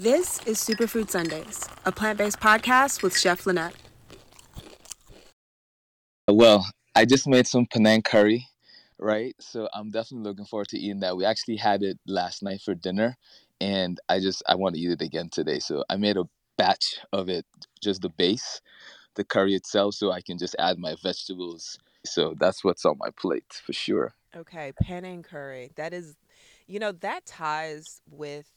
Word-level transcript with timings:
This 0.00 0.40
is 0.44 0.58
Superfood 0.58 1.08
Sundays, 1.08 1.68
a 1.84 1.92
plant 1.92 2.18
based 2.18 2.40
podcast 2.40 3.04
with 3.04 3.16
Chef 3.16 3.44
Lynnette. 3.44 3.74
Well, 6.26 6.66
I 6.96 7.04
just 7.04 7.28
made 7.28 7.46
some 7.46 7.66
Penang 7.66 8.02
curry, 8.02 8.48
right? 8.98 9.36
So 9.38 9.68
I'm 9.72 9.92
definitely 9.92 10.28
looking 10.28 10.46
forward 10.46 10.66
to 10.70 10.78
eating 10.78 10.98
that. 11.00 11.16
We 11.16 11.24
actually 11.24 11.58
had 11.58 11.84
it 11.84 12.00
last 12.08 12.42
night 12.42 12.60
for 12.60 12.74
dinner, 12.74 13.16
and 13.60 14.00
I 14.08 14.18
just 14.18 14.42
I 14.48 14.56
want 14.56 14.74
to 14.74 14.80
eat 14.80 14.90
it 14.90 15.00
again 15.00 15.28
today. 15.30 15.60
So 15.60 15.84
I 15.88 15.94
made 15.96 16.16
a 16.16 16.24
batch 16.58 16.98
of 17.12 17.28
it, 17.28 17.46
just 17.80 18.02
the 18.02 18.08
base, 18.08 18.62
the 19.14 19.22
curry 19.22 19.54
itself, 19.54 19.94
so 19.94 20.10
I 20.10 20.22
can 20.22 20.38
just 20.38 20.56
add 20.58 20.76
my 20.76 20.96
vegetables. 21.04 21.78
So 22.04 22.34
that's 22.40 22.64
what's 22.64 22.84
on 22.84 22.98
my 22.98 23.10
plate 23.16 23.62
for 23.64 23.72
sure. 23.72 24.14
Okay, 24.34 24.72
Penang 24.82 25.22
curry. 25.22 25.70
That 25.76 25.94
is, 25.94 26.16
you 26.66 26.80
know, 26.80 26.90
that 26.90 27.26
ties 27.26 28.00
with 28.10 28.50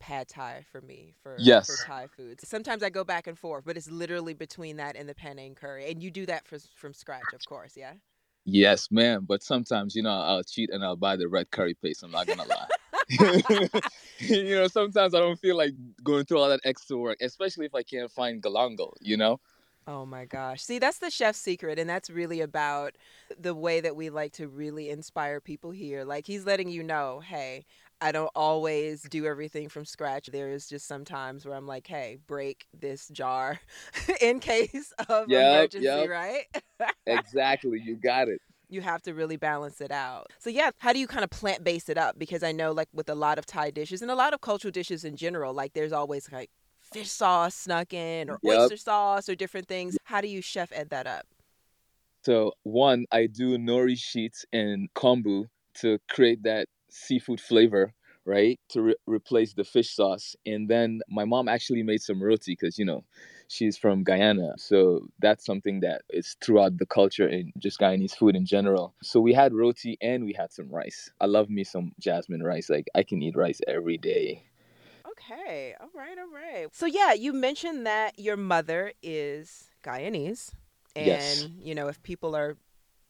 pad 0.00 0.28
thai 0.28 0.64
for 0.72 0.80
me 0.80 1.14
for 1.22 1.36
Yes. 1.36 1.66
for 1.66 1.76
Thai 1.76 2.08
foods. 2.08 2.48
Sometimes 2.48 2.82
I 2.82 2.90
go 2.90 3.04
back 3.04 3.26
and 3.26 3.38
forth, 3.38 3.64
but 3.64 3.76
it's 3.76 3.90
literally 3.90 4.34
between 4.34 4.76
that 4.78 4.96
and 4.96 5.08
the 5.08 5.14
Penang 5.14 5.54
curry. 5.54 5.90
And 5.90 6.02
you 6.02 6.10
do 6.10 6.26
that 6.26 6.46
for, 6.46 6.58
from 6.74 6.94
scratch, 6.94 7.32
of 7.32 7.44
course, 7.44 7.76
yeah. 7.76 7.94
Yes, 8.44 8.88
ma'am. 8.90 9.24
But 9.28 9.42
sometimes, 9.42 9.94
you 9.94 10.02
know, 10.02 10.10
I'll 10.10 10.42
cheat 10.42 10.70
and 10.70 10.84
I'll 10.84 10.96
buy 10.96 11.16
the 11.16 11.28
red 11.28 11.50
curry 11.50 11.74
paste. 11.74 12.02
I'm 12.02 12.10
not 12.10 12.26
gonna 12.26 12.44
lie. 12.44 12.68
you 14.18 14.54
know, 14.56 14.68
sometimes 14.68 15.14
I 15.14 15.18
don't 15.18 15.38
feel 15.38 15.56
like 15.56 15.72
going 16.02 16.24
through 16.24 16.38
all 16.38 16.48
that 16.48 16.60
extra 16.64 16.96
work, 16.96 17.18
especially 17.20 17.66
if 17.66 17.74
I 17.74 17.82
can't 17.82 18.10
find 18.10 18.42
galangal. 18.42 18.94
You 19.00 19.16
know. 19.16 19.40
Oh 19.86 20.06
my 20.06 20.24
gosh. 20.24 20.62
See, 20.62 20.78
that's 20.78 20.98
the 20.98 21.10
chef's 21.10 21.38
secret. 21.40 21.78
And 21.78 21.88
that's 21.88 22.10
really 22.10 22.40
about 22.40 22.96
the 23.38 23.54
way 23.54 23.80
that 23.80 23.96
we 23.96 24.10
like 24.10 24.32
to 24.34 24.46
really 24.46 24.90
inspire 24.90 25.40
people 25.40 25.70
here. 25.72 26.04
Like, 26.04 26.26
he's 26.26 26.44
letting 26.46 26.68
you 26.68 26.82
know, 26.82 27.20
hey, 27.20 27.64
I 28.00 28.12
don't 28.12 28.30
always 28.34 29.02
do 29.02 29.26
everything 29.26 29.68
from 29.68 29.84
scratch. 29.84 30.28
There 30.32 30.50
is 30.50 30.68
just 30.68 30.86
sometimes 30.86 31.44
where 31.44 31.54
I'm 31.54 31.66
like, 31.66 31.86
hey, 31.86 32.18
break 32.26 32.66
this 32.78 33.08
jar 33.08 33.60
in 34.20 34.40
case 34.40 34.92
of 35.08 35.28
Yep, 35.28 35.42
emergency, 35.52 35.86
yep. 35.86 36.08
right? 36.08 36.44
Exactly. 37.06 37.80
You 37.84 37.96
got 37.96 38.28
it. 38.28 38.40
you 38.68 38.80
have 38.80 39.02
to 39.02 39.14
really 39.14 39.36
balance 39.36 39.80
it 39.80 39.90
out. 39.90 40.28
So 40.38 40.50
yeah, 40.50 40.70
how 40.78 40.92
do 40.92 40.98
you 40.98 41.06
kind 41.06 41.24
of 41.24 41.30
plant 41.30 41.64
base 41.64 41.88
it 41.88 41.98
up? 41.98 42.18
Because 42.18 42.42
I 42.42 42.52
know 42.52 42.72
like 42.72 42.88
with 42.92 43.08
a 43.08 43.14
lot 43.14 43.38
of 43.38 43.46
Thai 43.46 43.70
dishes 43.70 44.02
and 44.02 44.10
a 44.10 44.14
lot 44.14 44.32
of 44.32 44.40
cultural 44.40 44.72
dishes 44.72 45.04
in 45.04 45.16
general, 45.16 45.52
like 45.52 45.72
there's 45.72 45.92
always 45.92 46.30
like 46.32 46.50
fish 46.80 47.10
sauce 47.10 47.54
snuck 47.54 47.92
in 47.92 48.30
or 48.30 48.38
Yep. 48.42 48.58
oyster 48.64 48.76
sauce 48.76 49.28
or 49.28 49.34
different 49.34 49.68
things. 49.68 49.96
How 50.04 50.20
do 50.20 50.28
you 50.28 50.40
chef 50.40 50.72
ed 50.72 50.90
that 50.90 51.06
up? 51.06 51.26
So 52.24 52.52
one, 52.62 53.06
I 53.10 53.26
do 53.26 53.56
nori 53.58 53.96
sheets 53.98 54.44
and 54.52 54.88
kombu 54.94 55.46
to 55.80 55.98
create 56.08 56.42
that 56.44 56.68
seafood 56.92 57.40
flavor, 57.40 57.94
right? 58.24 58.58
To 58.70 58.82
re- 58.82 58.96
replace 59.06 59.54
the 59.54 59.64
fish 59.64 59.90
sauce. 59.94 60.36
And 60.46 60.68
then 60.68 61.00
my 61.08 61.24
mom 61.24 61.48
actually 61.48 61.82
made 61.82 62.02
some 62.02 62.22
roti 62.22 62.52
because 62.52 62.78
you 62.78 62.84
know 62.84 63.04
she's 63.48 63.76
from 63.76 64.04
Guyana, 64.04 64.52
so 64.58 65.08
that's 65.20 65.44
something 65.44 65.80
that 65.80 66.02
is 66.10 66.36
throughout 66.42 66.78
the 66.78 66.86
culture 66.86 67.26
and 67.26 67.52
just 67.58 67.78
Guyanese 67.80 68.16
food 68.16 68.36
in 68.36 68.46
general. 68.46 68.94
So 69.02 69.20
we 69.20 69.32
had 69.34 69.52
roti 69.54 69.96
and 70.00 70.24
we 70.24 70.32
had 70.32 70.52
some 70.52 70.68
rice. 70.70 71.10
I 71.20 71.26
love 71.26 71.48
me 71.50 71.64
some 71.64 71.92
jasmine 72.00 72.42
rice. 72.42 72.68
Like 72.70 72.86
I 72.94 73.02
can 73.02 73.22
eat 73.22 73.36
rice 73.36 73.60
every 73.68 73.98
day. 73.98 74.44
Okay, 75.08 75.74
all 75.80 75.90
right, 75.94 76.18
all 76.18 76.28
right. 76.32 76.68
So 76.72 76.86
yeah, 76.86 77.12
you 77.12 77.32
mentioned 77.32 77.86
that 77.86 78.18
your 78.18 78.36
mother 78.36 78.92
is 79.02 79.70
Guyanese, 79.82 80.52
and 80.96 81.40
Yes. 81.40 81.48
you 81.62 81.74
know 81.74 81.88
if 81.88 82.02
people 82.02 82.36
are 82.36 82.56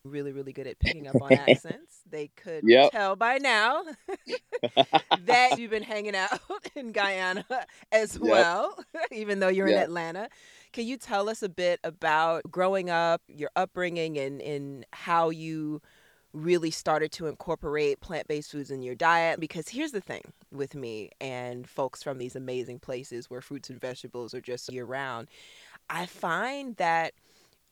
really 0.04 0.32
really 0.32 0.52
good 0.52 0.66
at 0.66 0.78
picking 0.78 1.06
up 1.06 1.20
on 1.22 1.34
accents, 1.36 2.00
they 2.08 2.28
could 2.36 2.64
Yep. 2.64 2.92
tell 2.92 3.16
by 3.16 3.38
now 3.38 3.82
that 5.14 5.56
you've 5.56 5.70
been 5.70 5.82
hanging 5.82 6.14
out 6.16 6.38
in 6.76 6.92
Guyana 6.92 7.44
as 7.92 8.18
Yep. 8.20 8.48
well, 8.58 8.76
even 9.10 9.40
though 9.40 9.48
you're 9.48 9.68
in 9.68 9.76
Atlanta. 9.76 10.28
Can 10.72 10.86
you 10.86 10.96
tell 10.96 11.28
us 11.28 11.42
a 11.42 11.48
bit 11.48 11.80
about 11.84 12.42
growing 12.50 12.90
up, 12.90 13.22
your 13.28 13.50
upbringing, 13.56 14.18
and, 14.18 14.40
and 14.40 14.86
how 14.92 15.30
you 15.30 15.80
really 16.32 16.70
started 16.70 17.10
to 17.12 17.26
incorporate 17.26 18.00
plant 18.00 18.26
based 18.28 18.52
foods 18.52 18.70
in 18.70 18.82
your 18.82 18.94
diet? 18.94 19.40
Because 19.40 19.68
here's 19.68 19.92
the 19.92 20.00
thing 20.00 20.22
with 20.52 20.74
me 20.74 21.10
and 21.20 21.68
folks 21.68 22.02
from 22.02 22.18
these 22.18 22.36
amazing 22.36 22.78
places 22.78 23.30
where 23.30 23.40
fruits 23.40 23.70
and 23.70 23.80
vegetables 23.80 24.34
are 24.34 24.40
just 24.40 24.72
year 24.72 24.84
round, 24.84 25.28
I 25.88 26.06
find 26.06 26.76
that 26.76 27.12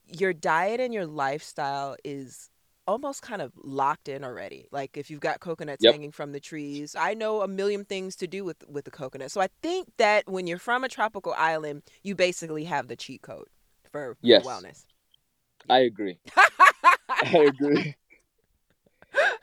your 0.08 0.32
diet 0.32 0.80
and 0.80 0.92
your 0.94 1.06
lifestyle 1.06 1.96
is 2.04 2.50
almost 2.86 3.22
kind 3.22 3.42
of 3.42 3.52
locked 3.56 4.08
in 4.08 4.24
already. 4.24 4.66
Like 4.72 4.96
if 4.96 5.10
you've 5.10 5.20
got 5.20 5.40
coconuts 5.40 5.84
Yep. 5.84 5.94
hanging 5.94 6.12
from 6.12 6.32
the 6.32 6.40
trees, 6.40 6.94
I 6.98 7.14
know 7.14 7.42
a 7.42 7.48
million 7.48 7.84
things 7.84 8.16
to 8.16 8.26
do 8.26 8.44
with 8.44 8.56
with 8.68 8.84
the 8.84 8.90
coconut. 8.90 9.30
So 9.30 9.40
I 9.40 9.48
think 9.62 9.88
that 9.98 10.28
when 10.28 10.46
you're 10.46 10.58
from 10.58 10.84
a 10.84 10.88
tropical 10.88 11.34
island, 11.36 11.82
you 12.02 12.14
basically 12.14 12.64
have 12.64 12.88
the 12.88 12.96
cheat 12.96 13.22
code 13.22 13.48
for, 13.92 14.16
Yes. 14.22 14.44
wellness. 14.44 14.84
I 15.68 15.80
agree. 15.80 16.18
I 17.22 17.38
agree. 17.38 17.84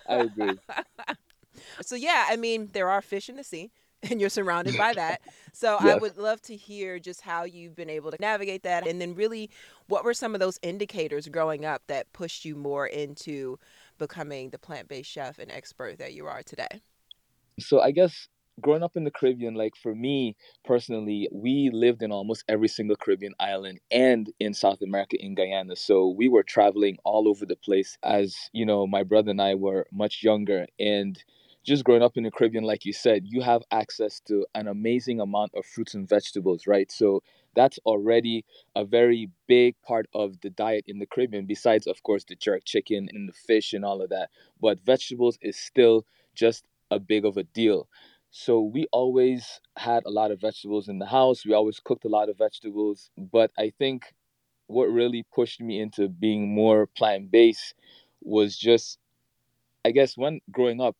I 0.07 0.17
agree. 0.17 0.59
so 1.81 1.95
yeah, 1.95 2.25
I 2.29 2.35
mean, 2.35 2.69
there 2.73 2.89
are 2.89 3.01
fish 3.01 3.29
in 3.29 3.35
the 3.35 3.43
sea 3.43 3.71
and 4.11 4.19
you're 4.19 4.29
surrounded 4.29 4.77
by 4.77 4.93
that. 4.95 5.21
So 5.53 5.77
I 5.79 5.95
would 5.95 6.17
love 6.17 6.41
to 6.43 6.55
hear 6.55 6.99
just 6.99 7.21
how 7.21 7.43
you've 7.43 7.75
been 7.75 7.89
able 7.89 8.11
to 8.11 8.17
navigate 8.19 8.63
that 8.63 8.87
and 8.87 8.99
then 8.99 9.15
really 9.15 9.49
what 9.87 10.03
were 10.03 10.13
some 10.13 10.33
of 10.33 10.39
those 10.39 10.59
indicators 10.61 11.27
growing 11.27 11.65
up 11.65 11.83
that 11.87 12.11
pushed 12.13 12.45
you 12.45 12.55
more 12.55 12.87
into 12.87 13.57
becoming 13.97 14.49
the 14.49 14.57
plant-based 14.57 15.09
chef 15.09 15.39
and 15.39 15.51
expert 15.51 15.97
that 15.99 16.13
you 16.13 16.27
are 16.27 16.43
today? 16.43 16.81
So 17.59 17.79
I 17.79 17.91
guess 17.91 18.27
growing 18.61 18.83
up 18.83 18.95
in 18.95 19.03
the 19.03 19.11
Caribbean, 19.11 19.55
like 19.55 19.75
for 19.75 19.95
me 19.95 20.35
personally, 20.63 21.27
we 21.31 21.69
lived 21.71 22.01
in 22.01 22.11
almost 22.11 22.43
every 22.47 22.67
single 22.67 22.95
Caribbean 22.95 23.33
island 23.39 23.79
and 23.91 24.31
in 24.39 24.53
South 24.53 24.81
America 24.81 25.17
in 25.19 25.35
Guyana. 25.35 25.75
So 25.75 26.09
we 26.09 26.29
were 26.29 26.43
traveling 26.43 26.97
all 27.03 27.27
over 27.27 27.45
the 27.45 27.55
place 27.55 27.97
as, 28.03 28.35
you 28.53 28.65
know, 28.65 28.87
my 28.87 29.03
brother 29.03 29.31
and 29.31 29.41
I 29.41 29.55
were 29.55 29.87
much 29.91 30.23
younger 30.23 30.67
and 30.79 31.21
just 31.65 31.83
growing 31.83 32.03
up 32.03 32.15
in 32.15 32.23
the 32.23 32.31
Caribbean, 32.31 32.63
like 32.63 32.85
you 32.85 32.93
said, 32.93 33.23
you 33.25 33.41
have 33.41 33.63
access 33.71 34.19
to 34.27 34.45
an 34.53 34.67
amazing 34.67 35.19
amount 35.19 35.51
of 35.55 35.65
fruits 35.65 35.95
and 35.95 36.07
vegetables, 36.07 36.67
right? 36.67 36.91
So 36.91 37.23
that's 37.55 37.79
already 37.85 38.45
a 38.75 38.85
very 38.85 39.29
big 39.47 39.75
part 39.81 40.05
of 40.13 40.39
the 40.41 40.51
diet 40.51 40.85
in 40.87 40.99
the 40.99 41.07
Caribbean, 41.07 41.45
besides, 41.45 41.87
of 41.87 42.03
course, 42.03 42.23
the 42.23 42.35
jerk 42.35 42.65
chicken 42.65 43.09
and 43.11 43.27
the 43.27 43.33
fish 43.33 43.73
and 43.73 43.83
all 43.83 44.01
of 44.01 44.09
that. 44.09 44.29
But 44.61 44.79
vegetables 44.85 45.39
is 45.41 45.57
still 45.57 46.05
just 46.35 46.65
a 46.91 46.99
big 46.99 47.25
of 47.25 47.35
a 47.35 47.43
deal. 47.43 47.89
So 48.29 48.61
we 48.61 48.85
always 48.91 49.59
had 49.75 50.03
a 50.05 50.11
lot 50.11 50.29
of 50.29 50.41
vegetables 50.41 50.87
in 50.87 50.99
the 50.99 51.05
house. 51.07 51.45
We 51.45 51.53
always 51.53 51.79
cooked 51.79 52.05
a 52.05 52.09
lot 52.09 52.29
of 52.29 52.37
vegetables. 52.37 53.09
But 53.17 53.51
I 53.57 53.71
think 53.79 54.13
what 54.67 54.85
really 54.85 55.25
pushed 55.33 55.61
me 55.61 55.79
into 55.79 56.09
being 56.09 56.53
more 56.53 56.85
plant 56.85 57.31
based 57.31 57.73
was 58.21 58.57
just, 58.57 58.99
I 59.83 59.91
guess, 59.91 60.15
when 60.15 60.41
growing 60.51 60.81
up, 60.81 60.95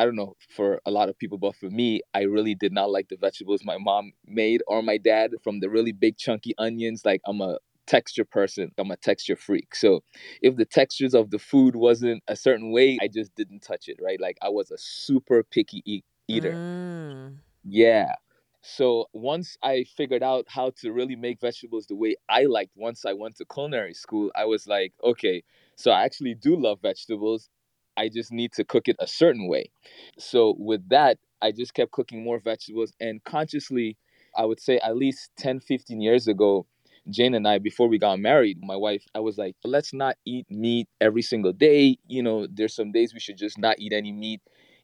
I 0.00 0.04
don't 0.06 0.16
know 0.16 0.34
for 0.48 0.80
a 0.86 0.90
lot 0.90 1.10
of 1.10 1.18
people, 1.18 1.38
but 1.38 1.56
for 1.56 1.70
me, 1.70 2.00
I 2.14 2.22
really 2.22 2.54
did 2.54 2.72
not 2.72 2.90
like 2.90 3.08
the 3.08 3.16
vegetables 3.16 3.64
my 3.64 3.78
mom 3.78 4.12
made 4.26 4.62
or 4.66 4.82
my 4.82 4.96
dad 4.98 5.32
from 5.44 5.60
the 5.60 5.68
really 5.70 5.92
big 5.92 6.16
chunky 6.16 6.54
onions. 6.58 7.04
Like 7.04 7.20
I'm 7.26 7.40
a 7.42 7.58
texture 7.86 8.24
person, 8.24 8.72
I'm 8.78 8.90
a 8.90 8.96
texture 8.96 9.36
freak. 9.36 9.74
So 9.74 10.02
if 10.42 10.56
the 10.56 10.64
textures 10.64 11.14
of 11.14 11.30
the 11.30 11.38
food 11.38 11.76
wasn't 11.76 12.22
a 12.28 12.36
certain 12.36 12.72
way, 12.72 12.98
I 13.02 13.08
just 13.08 13.34
didn't 13.34 13.60
touch 13.60 13.88
it, 13.88 13.98
right? 14.02 14.20
Like 14.20 14.38
I 14.42 14.48
was 14.48 14.70
a 14.70 14.78
super 14.78 15.42
picky 15.42 15.82
eat- 15.84 16.06
eater. 16.28 16.56
Mm. 16.56 17.36
Yeah. 17.64 18.14
So 18.62 19.06
once 19.12 19.56
I 19.62 19.84
figured 19.84 20.22
out 20.22 20.44
how 20.48 20.70
to 20.80 20.92
really 20.92 21.16
make 21.16 21.40
vegetables 21.40 21.86
the 21.86 21.96
way 21.96 22.16
I 22.28 22.44
liked, 22.44 22.72
once 22.76 23.04
I 23.06 23.12
went 23.14 23.36
to 23.36 23.44
culinary 23.46 23.94
school, 23.94 24.30
I 24.36 24.44
was 24.44 24.66
like, 24.66 24.92
okay, 25.02 25.42
so 25.76 25.90
I 25.90 26.04
actually 26.04 26.34
do 26.34 26.56
love 26.56 26.80
vegetables. 26.82 27.48
I 27.96 28.08
just 28.08 28.32
need 28.32 28.52
to 28.52 28.64
cook 28.64 28.88
it 28.88 28.96
a 28.98 29.06
certain 29.06 29.48
way. 29.48 29.70
So 30.18 30.54
with 30.58 30.88
that, 30.88 31.18
I 31.42 31.52
just 31.52 31.74
kept 31.74 31.92
cooking 31.92 32.22
more 32.22 32.38
vegetables 32.38 32.92
and 33.00 33.22
consciously, 33.24 33.96
I 34.36 34.44
would 34.44 34.60
say 34.60 34.78
at 34.78 34.96
least 34.96 35.30
10, 35.38 35.60
15 35.60 36.00
years 36.00 36.28
ago, 36.28 36.66
Jane 37.08 37.34
and 37.34 37.48
I, 37.48 37.58
before 37.58 37.88
we 37.88 37.98
got 37.98 38.18
married, 38.20 38.58
my 38.62 38.76
wife, 38.76 39.04
I 39.14 39.20
was 39.20 39.38
like, 39.38 39.56
let's 39.64 39.92
not 39.92 40.16
eat 40.26 40.46
meat 40.50 40.88
every 41.00 41.22
single 41.22 41.52
day. 41.52 41.96
You 42.06 42.22
know, 42.22 42.46
there's 42.50 42.74
some 42.74 42.92
days 42.92 43.14
we 43.14 43.20
should 43.20 43.38
just 43.38 43.58
not 43.58 43.78
eat 43.78 43.92
any 43.92 44.12
meat. 44.12 44.40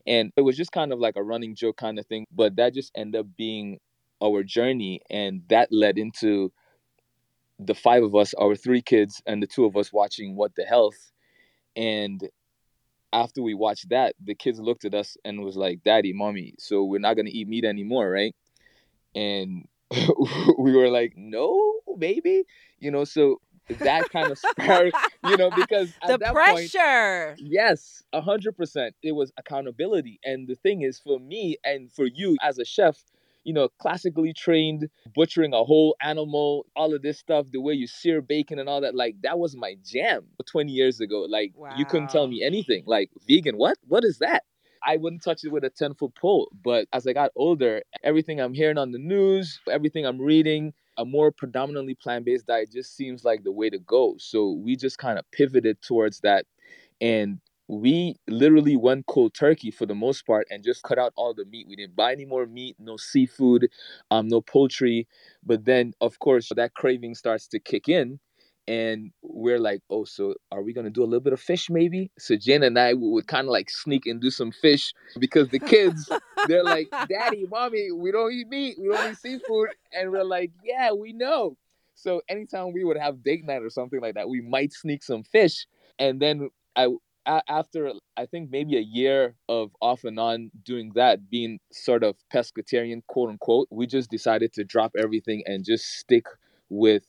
And 0.06 0.32
it 0.36 0.42
was 0.42 0.56
just 0.56 0.72
kind 0.72 0.92
of 0.92 0.98
like 0.98 1.16
a 1.16 1.22
running 1.22 1.54
joke 1.54 1.76
kind 1.76 1.98
of 1.98 2.06
thing. 2.06 2.26
But 2.32 2.56
that 2.56 2.75
just 2.75 2.92
ended 2.96 3.20
up 3.20 3.26
being 3.36 3.78
our 4.22 4.42
journey. 4.42 5.00
And 5.10 5.42
that 5.48 5.69
led 5.70 5.98
into 5.98 6.52
the 7.58 7.75
five 7.75 8.02
of 8.02 8.14
us, 8.14 8.34
our 8.34 8.56
three 8.56 8.82
kids, 8.82 9.22
and 9.26 9.42
the 9.42 9.46
two 9.46 9.64
of 9.64 9.76
us 9.76 9.92
watching 9.92 10.36
What 10.36 10.54
the 10.56 10.64
Health. 10.64 11.12
And 11.75 12.22
after 13.16 13.40
we 13.40 13.54
watched 13.54 13.88
that, 13.88 14.14
the 14.22 14.34
kids 14.34 14.60
looked 14.60 14.84
at 14.84 14.94
us 14.94 15.16
and 15.24 15.42
was 15.42 15.56
like, 15.56 15.82
Daddy, 15.82 16.12
mommy, 16.12 16.54
so 16.58 16.84
we're 16.84 17.00
not 17.00 17.14
to 17.26 17.32
eat 17.32 17.48
meat 17.48 17.64
anymore, 17.64 18.10
right? 18.10 18.34
And 19.14 19.66
we 20.58 20.76
were 20.76 20.90
like, 20.90 21.14
no, 21.16 21.80
maybe. 21.96 22.44
You 22.78 22.90
know, 22.90 23.04
so 23.04 23.40
that 23.70 24.10
kind 24.10 24.30
of 24.30 24.38
spark, 24.50 24.92
you 25.24 25.38
know, 25.38 25.50
because 25.50 25.90
the 26.06 26.18
pressure. 26.18 27.36
Point, 27.36 27.40
yes, 27.40 28.02
a 28.12 28.20
hundred 28.20 28.54
percent. 28.54 28.94
It 29.02 29.12
was 29.12 29.32
accountability. 29.38 30.20
And 30.22 30.46
the 30.46 30.54
thing 30.54 30.82
is 30.82 30.98
for 30.98 31.18
me 31.18 31.56
and 31.64 31.90
for 31.90 32.04
you 32.04 32.36
as 32.42 32.58
a 32.58 32.66
chef, 32.66 33.02
you 33.46 33.52
know, 33.52 33.69
classically 33.78 34.32
trained, 34.32 34.88
butchering 35.14 35.54
a 35.54 35.62
whole 35.62 35.94
animal, 36.02 36.66
all 36.75 36.93
of 36.93 37.02
this 37.02 37.16
stuff, 37.16 37.46
the 37.52 37.60
way 37.60 37.72
you 37.75 37.87
sear 37.87 38.20
bacon 38.20 38.58
and 38.58 38.69
all 38.69 38.81
that, 38.81 38.93
like 38.93 39.14
that 39.22 39.38
was 39.38 39.56
my 39.56 39.76
jam 39.84 40.25
20 40.50 40.72
years 40.72 41.00
ago. 41.00 41.20
Like 41.20 41.52
wow. 41.54 41.70
you 41.76 41.84
couldn't 41.84 42.10
tell 42.10 42.26
me 42.26 42.43
anything. 42.43 42.82
Like 42.87 43.08
vegan, 43.28 43.56
what? 43.56 43.78
What 43.87 44.02
is 44.04 44.19
that? 44.19 44.43
I 44.84 44.96
wouldn't 44.96 45.22
touch 45.22 45.44
it 45.44 45.52
with 45.52 45.62
a 45.62 45.70
10 45.70 45.94
foot 45.94 46.16
pole. 46.16 46.50
But 46.64 46.88
as 46.93 47.06
I 47.06 47.12
got 47.12 47.31
older, 47.37 47.82
everything 48.02 48.40
I'm 48.40 48.52
hearing 48.52 48.78
on 48.78 48.90
the 48.90 48.98
news, 48.98 49.60
everything 49.70 50.04
I'm 50.04 50.20
reading, 50.20 50.72
a 50.99 51.04
more 51.04 51.31
predominantly 51.31 51.94
plant 51.94 52.25
based 52.25 52.49
diet 52.49 52.72
just 52.72 52.96
seems 52.96 53.25
like 53.25 53.44
the 53.44 53.52
way 53.52 53.70
to 53.70 53.78
go. 53.78 54.16
So 54.19 54.50
we 54.50 54.75
just 54.75 54.99
kind 54.99 55.20
of 55.20 55.31
pivoted 55.31 55.81
towards 55.82 56.19
that. 56.20 56.46
And 57.00 57.38
we 57.68 58.14
literally 58.28 58.76
went 58.76 59.06
cold 59.06 59.34
turkey 59.34 59.70
for 59.70 59.86
the 59.86 59.94
most 59.94 60.26
part 60.26 60.46
and 60.50 60.62
just 60.62 60.82
cut 60.82 60.98
out 60.98 61.12
all 61.16 61.34
the 61.34 61.44
meat. 61.44 61.66
We 61.68 61.76
didn't 61.76 61.96
buy 61.96 62.12
any 62.12 62.24
more 62.24 62.46
meat, 62.46 62.76
no 62.78 62.96
seafood, 62.96 63.68
um, 64.10 64.28
no 64.28 64.40
poultry. 64.40 65.08
But 65.44 65.64
then, 65.64 65.92
of 66.00 66.18
course, 66.18 66.50
that 66.54 66.74
craving 66.74 67.14
starts 67.14 67.48
to 67.48 67.58
kick 67.58 67.88
in 67.88 68.20
and 68.68 69.12
we're 69.22 69.58
like, 69.58 69.80
oh, 69.90 70.04
so 70.04 70.34
are 70.50 70.62
we 70.62 70.72
gonna 70.72 70.90
do 70.90 71.02
a 71.02 71.06
little 71.06 71.20
bit 71.20 71.32
of 71.32 71.40
fish 71.40 71.70
maybe? 71.70 72.10
So 72.18 72.36
Jen 72.36 72.62
and 72.62 72.78
I 72.78 72.94
would 72.94 73.26
kind 73.26 73.46
of 73.46 73.52
like 73.52 73.70
sneak 73.70 74.06
and 74.06 74.20
do 74.20 74.30
some 74.30 74.50
fish 74.50 74.92
because 75.18 75.48
the 75.48 75.58
kids 75.58 76.10
they're 76.48 76.64
like, 76.64 76.88
Daddy, 77.08 77.46
Mommy, 77.50 77.92
we 77.92 78.10
don't 78.10 78.32
eat 78.32 78.48
meat, 78.48 78.76
we 78.80 78.88
don't 78.88 79.12
eat 79.12 79.18
seafood, 79.18 79.70
and 79.92 80.10
we're 80.10 80.24
like, 80.24 80.50
yeah, 80.64 80.92
we 80.92 81.12
know. 81.12 81.56
So 81.94 82.22
anytime 82.28 82.72
we 82.72 82.84
would 82.84 82.98
have 82.98 83.22
date 83.22 83.44
night 83.44 83.62
or 83.62 83.70
something 83.70 84.00
like 84.00 84.14
that, 84.14 84.28
we 84.28 84.40
might 84.40 84.72
sneak 84.72 85.02
some 85.02 85.22
fish, 85.22 85.66
and 85.98 86.20
then 86.20 86.50
I 86.74 86.88
after 87.26 87.93
I 88.17 88.26
think 88.26 88.50
maybe 88.50 88.76
a 88.76 88.81
year 88.81 89.34
of 89.49 89.73
off 89.81 90.05
and 90.05 90.19
on 90.19 90.50
doing 90.64 90.93
that, 90.94 91.28
being 91.28 91.58
sort 91.73 92.05
of 92.05 92.17
pescatarian, 92.32 93.02
quote 93.06 93.31
unquote, 93.31 93.69
we 93.70 93.87
just 93.87 94.11
decided 94.11 94.52
to 94.55 94.64
drop 94.64 94.93
everything 94.99 95.43
and 95.46 95.64
just 95.64 95.99
stick 95.99 96.26
with 96.69 97.05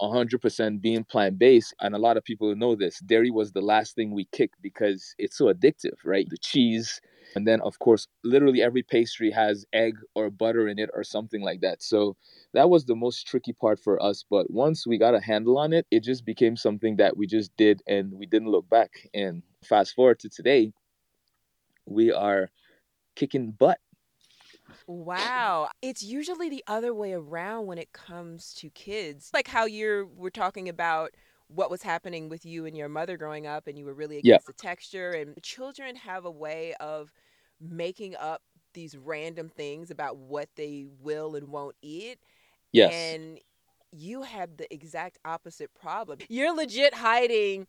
100% 0.00 0.80
being 0.80 1.04
plant 1.04 1.38
based. 1.38 1.74
And 1.80 1.94
a 1.94 1.98
lot 1.98 2.16
of 2.16 2.24
people 2.24 2.54
know 2.54 2.74
this. 2.74 3.00
Dairy 3.00 3.30
was 3.30 3.52
the 3.52 3.60
last 3.60 3.94
thing 3.94 4.12
we 4.12 4.26
kicked 4.32 4.60
because 4.62 5.14
it's 5.18 5.36
so 5.36 5.46
addictive, 5.46 5.96
right? 6.04 6.26
The 6.28 6.38
cheese. 6.38 7.00
And 7.34 7.46
then, 7.46 7.60
of 7.62 7.78
course, 7.80 8.06
literally 8.24 8.62
every 8.62 8.82
pastry 8.82 9.30
has 9.30 9.66
egg 9.72 9.96
or 10.14 10.30
butter 10.30 10.68
in 10.68 10.78
it 10.78 10.90
or 10.94 11.02
something 11.02 11.42
like 11.42 11.60
that. 11.60 11.82
So 11.82 12.16
that 12.54 12.70
was 12.70 12.84
the 12.84 12.94
most 12.94 13.26
tricky 13.26 13.52
part 13.52 13.80
for 13.80 14.02
us. 14.02 14.24
But 14.28 14.50
once 14.50 14.86
we 14.86 14.96
got 14.96 15.14
a 15.14 15.20
handle 15.20 15.58
on 15.58 15.72
it, 15.72 15.86
it 15.90 16.02
just 16.02 16.24
became 16.24 16.56
something 16.56 16.96
that 16.96 17.16
we 17.16 17.26
just 17.26 17.54
did 17.56 17.82
and 17.86 18.12
we 18.12 18.26
didn't 18.26 18.50
look 18.50 18.68
back. 18.70 19.08
And 19.12 19.42
fast 19.66 19.94
forward 19.94 20.20
to 20.20 20.28
today, 20.28 20.72
we 21.86 22.12
are 22.12 22.50
kicking 23.14 23.50
butt 23.50 23.78
Wow. 24.86 25.68
It's 25.82 26.02
usually 26.02 26.48
the 26.48 26.64
other 26.66 26.94
way 26.94 27.12
around 27.12 27.66
when 27.66 27.78
it 27.78 27.92
comes 27.92 28.54
to 28.54 28.70
kids. 28.70 29.30
Like 29.34 29.48
how 29.48 29.66
you're 29.66 30.06
we're 30.06 30.30
talking 30.30 30.68
about 30.68 31.12
what 31.48 31.70
was 31.70 31.82
happening 31.82 32.28
with 32.28 32.44
you 32.44 32.66
and 32.66 32.76
your 32.76 32.88
mother 32.88 33.16
growing 33.16 33.46
up 33.46 33.66
and 33.66 33.78
you 33.78 33.84
were 33.84 33.94
really 33.94 34.18
against 34.18 34.46
yeah. 34.46 34.46
the 34.46 34.52
texture 34.52 35.10
and 35.10 35.40
children 35.42 35.94
have 35.94 36.24
a 36.24 36.30
way 36.30 36.74
of 36.80 37.12
making 37.60 38.16
up 38.16 38.42
these 38.74 38.96
random 38.96 39.48
things 39.48 39.90
about 39.90 40.16
what 40.18 40.48
they 40.56 40.86
will 41.00 41.34
and 41.36 41.48
won't 41.48 41.76
eat. 41.82 42.18
Yes. 42.72 42.92
And 42.92 43.38
you 43.92 44.22
have 44.22 44.56
the 44.56 44.72
exact 44.72 45.18
opposite 45.24 45.72
problem. 45.74 46.18
You're 46.28 46.54
legit 46.54 46.94
hiding 46.94 47.66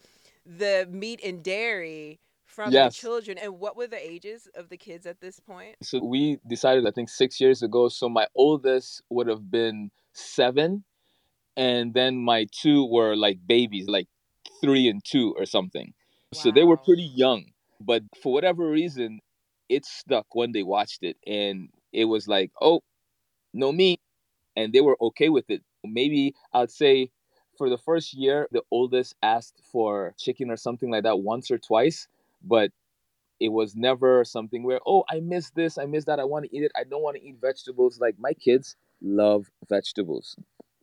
the 0.47 0.87
meat 0.89 1.19
and 1.23 1.43
dairy 1.43 2.19
from 2.45 2.71
yes. 2.71 2.95
the 2.95 3.01
children. 3.01 3.37
And 3.37 3.59
what 3.59 3.75
were 3.75 3.87
the 3.87 3.99
ages 3.99 4.47
of 4.55 4.69
the 4.69 4.77
kids 4.77 5.05
at 5.05 5.19
this 5.19 5.39
point? 5.39 5.75
So 5.83 5.99
we 6.03 6.39
decided, 6.47 6.87
I 6.87 6.91
think, 6.91 7.09
six 7.09 7.39
years 7.39 7.61
ago. 7.61 7.89
So 7.89 8.09
my 8.09 8.27
oldest 8.35 9.01
would 9.09 9.27
have 9.27 9.51
been 9.51 9.91
seven, 10.13 10.83
and 11.55 11.93
then 11.93 12.17
my 12.17 12.47
two 12.51 12.85
were 12.85 13.15
like 13.15 13.39
babies, 13.45 13.87
like 13.87 14.07
three 14.61 14.87
and 14.87 15.03
two 15.03 15.35
or 15.37 15.45
something. 15.45 15.93
Wow. 16.33 16.41
So 16.41 16.51
they 16.51 16.63
were 16.63 16.77
pretty 16.77 17.11
young. 17.15 17.45
But 17.79 18.03
for 18.23 18.33
whatever 18.33 18.67
reason, 18.69 19.19
it 19.69 19.85
stuck 19.85 20.25
when 20.33 20.51
they 20.51 20.63
watched 20.63 21.03
it, 21.03 21.17
and 21.27 21.69
it 21.93 22.05
was 22.05 22.27
like, 22.27 22.51
oh, 22.61 22.81
no 23.53 23.71
meat, 23.71 23.99
and 24.55 24.73
they 24.73 24.81
were 24.81 24.97
okay 25.01 25.29
with 25.29 25.49
it. 25.49 25.61
Maybe 25.83 26.33
I'd 26.53 26.71
say 26.71 27.11
for 27.57 27.69
the 27.69 27.77
first 27.77 28.13
year, 28.13 28.47
the 28.51 28.63
oldest 28.71 29.15
asked 29.21 29.61
for 29.71 30.13
chicken 30.17 30.49
or 30.49 30.57
something 30.57 30.91
like 30.91 31.03
that 31.03 31.19
once 31.19 31.49
or 31.51 31.57
twice 31.57 32.07
but 32.43 32.71
it 33.39 33.49
was 33.49 33.75
never 33.75 34.23
something 34.23 34.63
where 34.63 34.79
oh 34.85 35.03
i 35.09 35.19
miss 35.19 35.51
this 35.51 35.77
i 35.77 35.85
miss 35.85 36.05
that 36.05 36.19
i 36.19 36.23
want 36.23 36.45
to 36.45 36.55
eat 36.55 36.63
it 36.63 36.71
i 36.75 36.83
don't 36.83 37.03
want 37.03 37.15
to 37.15 37.23
eat 37.23 37.37
vegetables. 37.39 37.99
Like 37.99 38.15
my 38.17 38.33
kids 38.33 38.75
love 39.01 39.49
vegetables. 39.69 40.35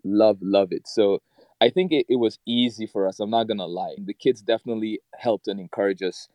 Love 0.04 0.38
love 0.40 0.72
it. 0.72 0.86
So 0.86 1.20
i 1.60 1.70
think 1.70 1.92
it, 1.92 2.06
it 2.08 2.16
was 2.16 2.38
easy 2.46 2.86
for 2.86 3.06
us 3.08 3.20
i'm 3.20 3.30
not 3.30 3.48
gonna 3.48 3.66
lie. 3.66 3.96
The 3.98 4.14
kids 4.14 4.42
definitely 4.42 5.00
helped 5.16 5.48
and 5.48 5.60
encouraged 5.60 6.02
us 6.02 6.28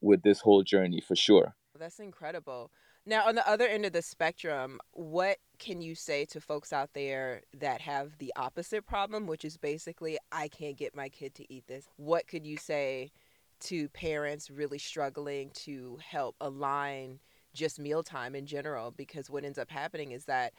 with 0.00 0.22
this 0.22 0.40
whole 0.40 0.62
journey 0.62 1.00
for 1.00 1.16
sure. 1.16 1.54
That's 1.78 1.98
incredible. 1.98 2.70
Now 3.04 3.26
on 3.26 3.34
the 3.34 3.48
other 3.48 3.66
end 3.66 3.84
of 3.84 3.92
the 3.92 4.02
spectrum 4.02 4.80
what 4.92 5.38
can 5.58 5.80
you 5.80 5.94
say 5.94 6.24
to 6.24 6.40
folks 6.40 6.72
out 6.72 6.92
there 6.92 7.42
that 7.58 7.80
have 7.80 8.16
the 8.18 8.32
opposite 8.36 8.86
problem 8.86 9.26
which 9.26 9.44
is 9.44 9.56
basically 9.56 10.18
i 10.32 10.48
can't 10.48 10.76
get 10.76 10.94
my 10.94 11.08
kid 11.08 11.34
to 11.34 11.50
eat 11.52 11.66
this 11.66 11.88
what 11.96 12.26
could 12.26 12.46
you 12.46 12.56
say 12.56 13.10
to 13.58 13.88
parents 13.90 14.50
really 14.50 14.78
struggling 14.78 15.50
to 15.50 15.98
help 16.04 16.36
align 16.40 17.18
just 17.54 17.78
mealtime 17.78 18.34
in 18.34 18.46
general 18.46 18.92
because 18.92 19.30
what 19.30 19.44
ends 19.44 19.58
up 19.58 19.70
happening 19.70 20.12
is 20.12 20.26
that 20.26 20.52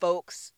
folks 0.00 0.52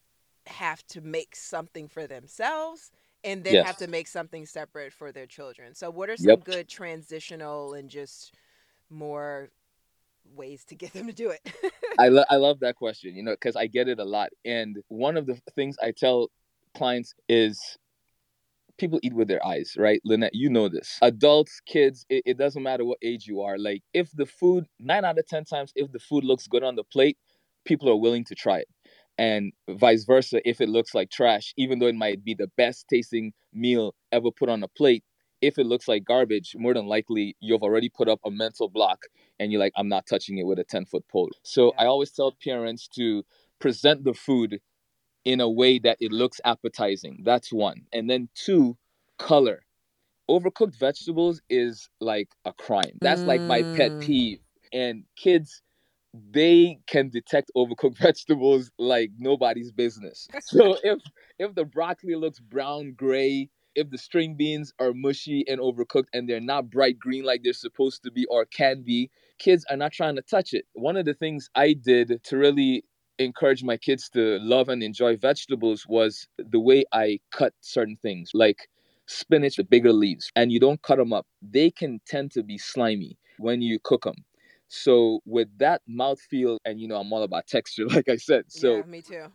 have 0.46 0.84
to 0.88 1.00
make 1.00 1.36
something 1.36 1.88
for 1.88 2.06
themselves 2.06 2.90
and 3.24 3.44
then 3.44 3.54
yes. 3.54 3.66
have 3.66 3.76
to 3.76 3.86
make 3.86 4.08
something 4.08 4.44
separate 4.46 4.92
for 4.92 5.12
their 5.12 5.26
children. 5.26 5.74
So 5.74 5.90
what 5.90 6.10
are 6.10 6.16
some 6.16 6.30
yep. 6.30 6.44
good 6.44 6.68
transitional 6.68 7.74
and 7.74 7.88
just 7.88 8.34
more 8.90 9.50
ways 10.34 10.64
to 10.66 10.74
get 10.74 10.92
them 10.92 11.06
to 11.06 11.12
do 11.12 11.30
it? 11.30 11.40
I 11.98 12.08
lo- 12.08 12.24
I 12.30 12.36
love 12.36 12.60
that 12.60 12.76
question, 12.76 13.14
you 13.14 13.22
know, 13.22 13.36
cuz 13.36 13.56
I 13.56 13.66
get 13.66 13.88
it 13.88 13.98
a 13.98 14.04
lot. 14.04 14.30
And 14.44 14.78
one 14.88 15.16
of 15.16 15.26
the 15.26 15.38
things 15.54 15.76
I 15.82 15.92
tell 15.92 16.30
clients 16.74 17.14
is 17.28 17.60
people 18.78 18.98
eat 19.02 19.14
with 19.14 19.28
their 19.28 19.44
eyes, 19.46 19.74
right? 19.76 20.00
Lynnette, 20.06 20.30
you 20.32 20.50
know 20.50 20.68
this. 20.68 20.98
Adults, 21.02 21.60
kids, 21.66 22.04
it, 22.08 22.22
it, 22.26 22.38
doesn't 22.38 22.62
matter 22.62 22.84
what 22.84 22.98
age 23.02 23.26
you 23.26 23.40
are. 23.42 23.58
Like, 23.58 23.82
if 23.92 24.10
the 24.12 24.26
food, 24.26 24.66
nine 24.80 25.04
out 25.04 25.18
of 25.18 25.26
10 25.26 25.44
times, 25.44 25.72
if 25.76 25.92
the 25.92 25.98
food 25.98 26.24
looks 26.24 26.46
good 26.46 26.62
on 26.62 26.76
the 26.76 26.84
plate, 26.84 27.16
people 27.64 27.88
are 27.88 27.96
willing 27.96 28.24
to 28.24 28.34
try 28.34 28.58
it. 28.58 28.68
And 29.18 29.52
vice 29.68 30.04
versa, 30.04 30.40
if 30.48 30.60
it 30.60 30.68
looks 30.68 30.94
like 30.94 31.10
trash, 31.10 31.52
even 31.56 31.78
though 31.78 31.86
it 31.86 31.94
might 31.94 32.24
be 32.24 32.34
the 32.34 32.50
best 32.56 32.86
tasting 32.88 33.32
meal 33.52 33.94
ever 34.10 34.30
put 34.30 34.48
on 34.48 34.62
a 34.62 34.68
plate, 34.68 35.04
if 35.42 35.58
it 35.58 35.66
looks 35.66 35.88
like 35.88 36.04
garbage, 36.04 36.54
more 36.56 36.72
than 36.72 36.86
likely 36.86 37.36
you've 37.40 37.62
already 37.62 37.88
put 37.88 38.08
up 38.08 38.20
a 38.24 38.30
mental 38.30 38.68
block 38.68 39.06
and 39.38 39.50
you're 39.50 39.60
like, 39.60 39.72
I'm 39.76 39.88
not 39.88 40.06
touching 40.06 40.38
it 40.38 40.46
with 40.46 40.58
a 40.58 40.64
10 40.64 40.86
foot 40.86 41.06
pole. 41.08 41.30
So 41.42 41.72
I 41.76 41.86
always 41.86 42.12
tell 42.12 42.34
parents 42.42 42.88
to 42.94 43.24
present 43.58 44.04
the 44.04 44.14
food 44.14 44.60
in 45.24 45.40
a 45.40 45.50
way 45.50 45.78
that 45.80 45.98
it 46.00 46.12
looks 46.12 46.40
appetizing. 46.44 47.22
That's 47.24 47.52
one. 47.52 47.82
And 47.92 48.08
then 48.08 48.28
two, 48.34 48.76
color. 49.18 49.64
Overcooked 50.30 50.78
vegetables 50.78 51.42
is 51.50 51.88
like 52.00 52.28
a 52.44 52.52
crime. 52.52 52.98
That's 53.00 53.22
mm. 53.22 53.26
like 53.26 53.40
my 53.40 53.62
pet 53.62 53.90
mm. 53.90 54.02
peeve. 54.02 54.38
And 54.72 55.04
kids, 55.16 55.60
they 56.14 56.78
can 56.86 57.10
detect 57.10 57.50
overcooked 57.56 57.98
vegetables 57.98 58.70
like 58.78 59.10
nobody's 59.18 59.72
business. 59.72 60.28
So 60.40 60.76
if 60.82 61.00
if 61.38 61.54
the 61.54 61.64
broccoli 61.64 62.14
looks 62.14 62.38
brown 62.38 62.92
gray, 62.92 63.48
if 63.74 63.90
the 63.90 63.98
string 63.98 64.34
beans 64.34 64.72
are 64.78 64.92
mushy 64.92 65.44
and 65.48 65.60
overcooked 65.60 66.08
and 66.12 66.28
they're 66.28 66.40
not 66.40 66.70
bright 66.70 66.98
green 66.98 67.24
like 67.24 67.42
they're 67.42 67.52
supposed 67.52 68.02
to 68.02 68.10
be 68.10 68.26
or 68.26 68.44
can 68.44 68.82
be, 68.82 69.10
kids 69.38 69.64
are 69.70 69.76
not 69.76 69.92
trying 69.92 70.16
to 70.16 70.22
touch 70.22 70.52
it. 70.52 70.66
One 70.74 70.96
of 70.96 71.04
the 71.04 71.14
things 71.14 71.48
I 71.54 71.74
did 71.74 72.22
to 72.24 72.36
really 72.36 72.84
encourage 73.18 73.62
my 73.62 73.76
kids 73.76 74.08
to 74.10 74.38
love 74.40 74.68
and 74.68 74.82
enjoy 74.82 75.16
vegetables 75.16 75.86
was 75.86 76.26
the 76.38 76.60
way 76.60 76.84
I 76.92 77.20
cut 77.30 77.54
certain 77.60 77.96
things, 77.96 78.30
like 78.34 78.68
spinach, 79.06 79.56
the 79.56 79.64
bigger 79.64 79.92
leaves, 79.92 80.30
and 80.36 80.52
you 80.52 80.60
don't 80.60 80.82
cut 80.82 80.98
them 80.98 81.12
up. 81.12 81.26
They 81.42 81.70
can 81.70 82.00
tend 82.06 82.32
to 82.32 82.42
be 82.42 82.58
slimy 82.58 83.18
when 83.38 83.62
you 83.62 83.78
cook 83.82 84.04
them. 84.04 84.24
So 84.68 85.20
with 85.26 85.48
that 85.58 85.82
mouthfeel, 85.88 86.58
and 86.64 86.80
you 86.80 86.88
know, 86.88 86.96
I'm 86.96 87.12
all 87.12 87.22
about 87.22 87.46
texture, 87.48 87.86
like 87.86 88.08
I 88.08 88.16
said. 88.16 88.44
So 88.48 88.76
yeah, 88.76 88.82
me 88.82 89.02
too. 89.02 89.26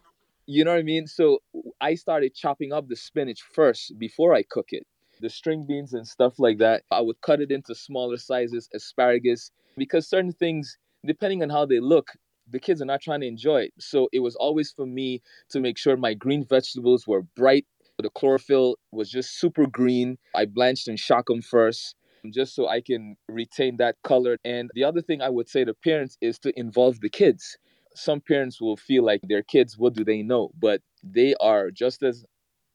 You 0.48 0.63
know 0.63 0.72
what 0.72 0.80
I 0.80 0.84
mean? 0.84 1.08
So 1.08 1.39
I 1.82 1.96
started 1.96 2.34
chopping 2.34 2.72
up 2.74 2.88
the 2.88 2.96
spinach 2.96 3.42
first 3.42 3.98
before 4.00 4.34
I 4.34 4.44
cook 4.44 4.68
it. 4.72 4.86
The 5.20 5.30
string 5.30 5.66
beans 5.68 5.94
and 5.94 6.08
stuff 6.08 6.39
like 6.39 6.58
that, 6.60 6.84
I 6.92 7.01
would 7.01 7.20
cut 7.22 7.42
it 7.42 7.51
into 7.51 7.75
smaller 7.75 8.18
sizes, 8.18 8.70
asparagus, 8.74 9.51
because 9.77 10.08
certain 10.08 10.32
things, 10.32 10.77
depending 11.06 11.44
on 11.44 11.50
how 11.50 11.66
they 11.66 11.80
look, 11.80 12.12
the 12.50 12.60
kids 12.60 12.82
are 12.82 12.86
not 12.86 13.01
trying 13.01 13.22
to 13.22 13.27
enjoy 13.27 13.63
it. 13.63 13.74
So 13.80 14.08
it 14.13 14.20
was 14.20 14.36
always 14.38 14.72
for 14.72 14.86
me 14.86 15.22
to 15.50 15.60
make 15.60 15.77
sure 15.77 15.98
my 15.98 16.13
green 16.13 16.46
vegetables 16.46 17.06
were 17.08 17.24
bright 17.36 17.66
The 18.01 18.10
chlorophyll 18.12 18.77
was 18.92 19.10
just 19.10 19.39
super 19.39 19.66
green. 19.68 20.18
I 20.36 20.46
blanched 20.46 20.88
and 20.88 21.00
shock 21.00 21.27
them 21.27 21.42
first 21.42 21.96
just 22.32 22.56
so 22.56 22.68
I 22.68 22.82
can 22.82 23.16
retain 23.27 23.77
that 23.77 23.96
color. 24.04 24.38
And 24.46 24.70
the 24.75 24.84
other 24.84 25.01
thing 25.01 25.22
I 25.22 25.30
would 25.30 25.50
say 25.50 25.66
to 25.66 25.74
parents 25.74 26.18
is 26.22 26.38
to 26.39 26.58
involve 26.60 27.00
the 27.01 27.10
kids. 27.10 27.58
Some 27.98 28.22
parents 28.22 28.62
will 28.62 28.77
feel 28.77 29.04
like 29.04 29.22
their 29.24 29.44
kids, 29.44 29.77
what 29.77 29.94
do 29.94 30.04
they 30.04 30.22
know? 30.22 30.51
But 30.60 30.82
they 31.04 31.34
are 31.42 31.72
just 31.72 32.04
as 32.04 32.25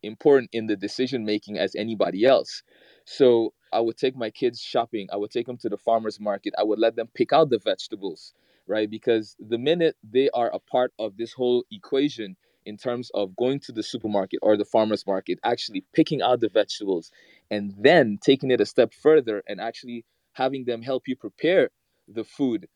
important 0.02 0.50
in 0.52 0.66
the 0.66 0.76
decision 0.76 1.24
making 1.24 1.58
as 1.58 1.74
anybody 1.76 2.24
else. 2.24 2.62
So 3.04 3.54
I 3.72 3.80
would 3.80 3.96
take 3.96 4.16
my 4.16 4.30
kids 4.30 4.60
shopping. 4.60 5.08
I 5.12 5.16
would 5.16 5.30
take 5.30 5.46
them 5.46 5.58
to 5.58 5.68
the 5.68 5.76
farmer's 5.76 6.18
market. 6.18 6.54
I 6.58 6.64
would 6.64 6.78
let 6.78 6.96
them 6.96 7.08
pick 7.14 7.32
out 7.32 7.50
the 7.50 7.58
vegetables, 7.58 8.34
right? 8.66 8.90
Because 8.90 9.36
the 9.38 9.58
minute 9.58 9.96
they 10.02 10.28
are 10.30 10.50
a 10.52 10.58
part 10.58 10.92
of 10.98 11.16
this 11.16 11.32
whole 11.32 11.64
equation, 11.70 12.36
in 12.64 12.76
terms 12.76 13.10
of 13.14 13.34
going 13.36 13.60
to 13.60 13.72
the 13.72 13.82
supermarket 13.82 14.38
or 14.42 14.56
the 14.56 14.64
farmer's 14.64 15.06
market, 15.06 15.38
actually 15.44 15.84
picking 15.92 16.22
out 16.22 16.40
the 16.40 16.48
vegetables 16.48 17.10
and 17.50 17.74
then 17.78 18.18
taking 18.22 18.50
it 18.50 18.60
a 18.60 18.66
step 18.66 18.92
further 18.94 19.42
and 19.48 19.60
actually 19.60 20.04
having 20.32 20.64
them 20.64 20.82
help 20.82 21.08
you 21.08 21.16
prepare 21.16 21.70
the 22.08 22.24
food, 22.24 22.68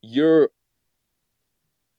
you're 0.00 0.50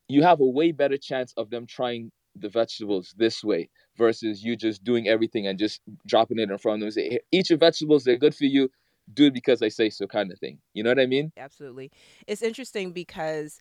you 0.08 0.24
have 0.24 0.40
a 0.40 0.46
way 0.46 0.72
better 0.72 0.98
chance 0.98 1.34
of 1.38 1.50
them 1.50 1.66
trying 1.66 2.12
the 2.36 2.50
vegetables 2.50 3.14
this 3.18 3.44
way 3.44 3.70
versus 3.98 4.44
you 4.44 4.56
just 4.56 4.84
doing 4.84 5.08
everything 5.08 5.48
and 5.48 5.58
just 5.58 5.82
dropping 6.06 6.40
it 6.40 6.50
in 6.50 6.58
front 6.58 6.76
of 6.76 6.80
them 6.82 6.88
and 6.88 6.94
say, 6.94 7.20
eat 7.32 7.50
your 7.50 7.60
vegetables, 7.60 8.04
they're 8.04 8.18
good 8.18 8.36
for 8.36 8.46
you. 8.46 8.70
Do 9.14 9.28
it 9.28 9.34
because 9.34 9.62
I 9.62 9.70
say 9.70 9.90
so, 9.90 10.06
kind 10.06 10.32
of 10.32 10.40
thing. 10.40 10.60
You 10.74 10.84
know 10.84 10.92
what 10.92 11.00
I 11.00 11.06
mean? 11.06 11.32
Absolutely. 11.38 11.92
It's 12.28 12.42
interesting 12.42 12.92
because 12.92 13.60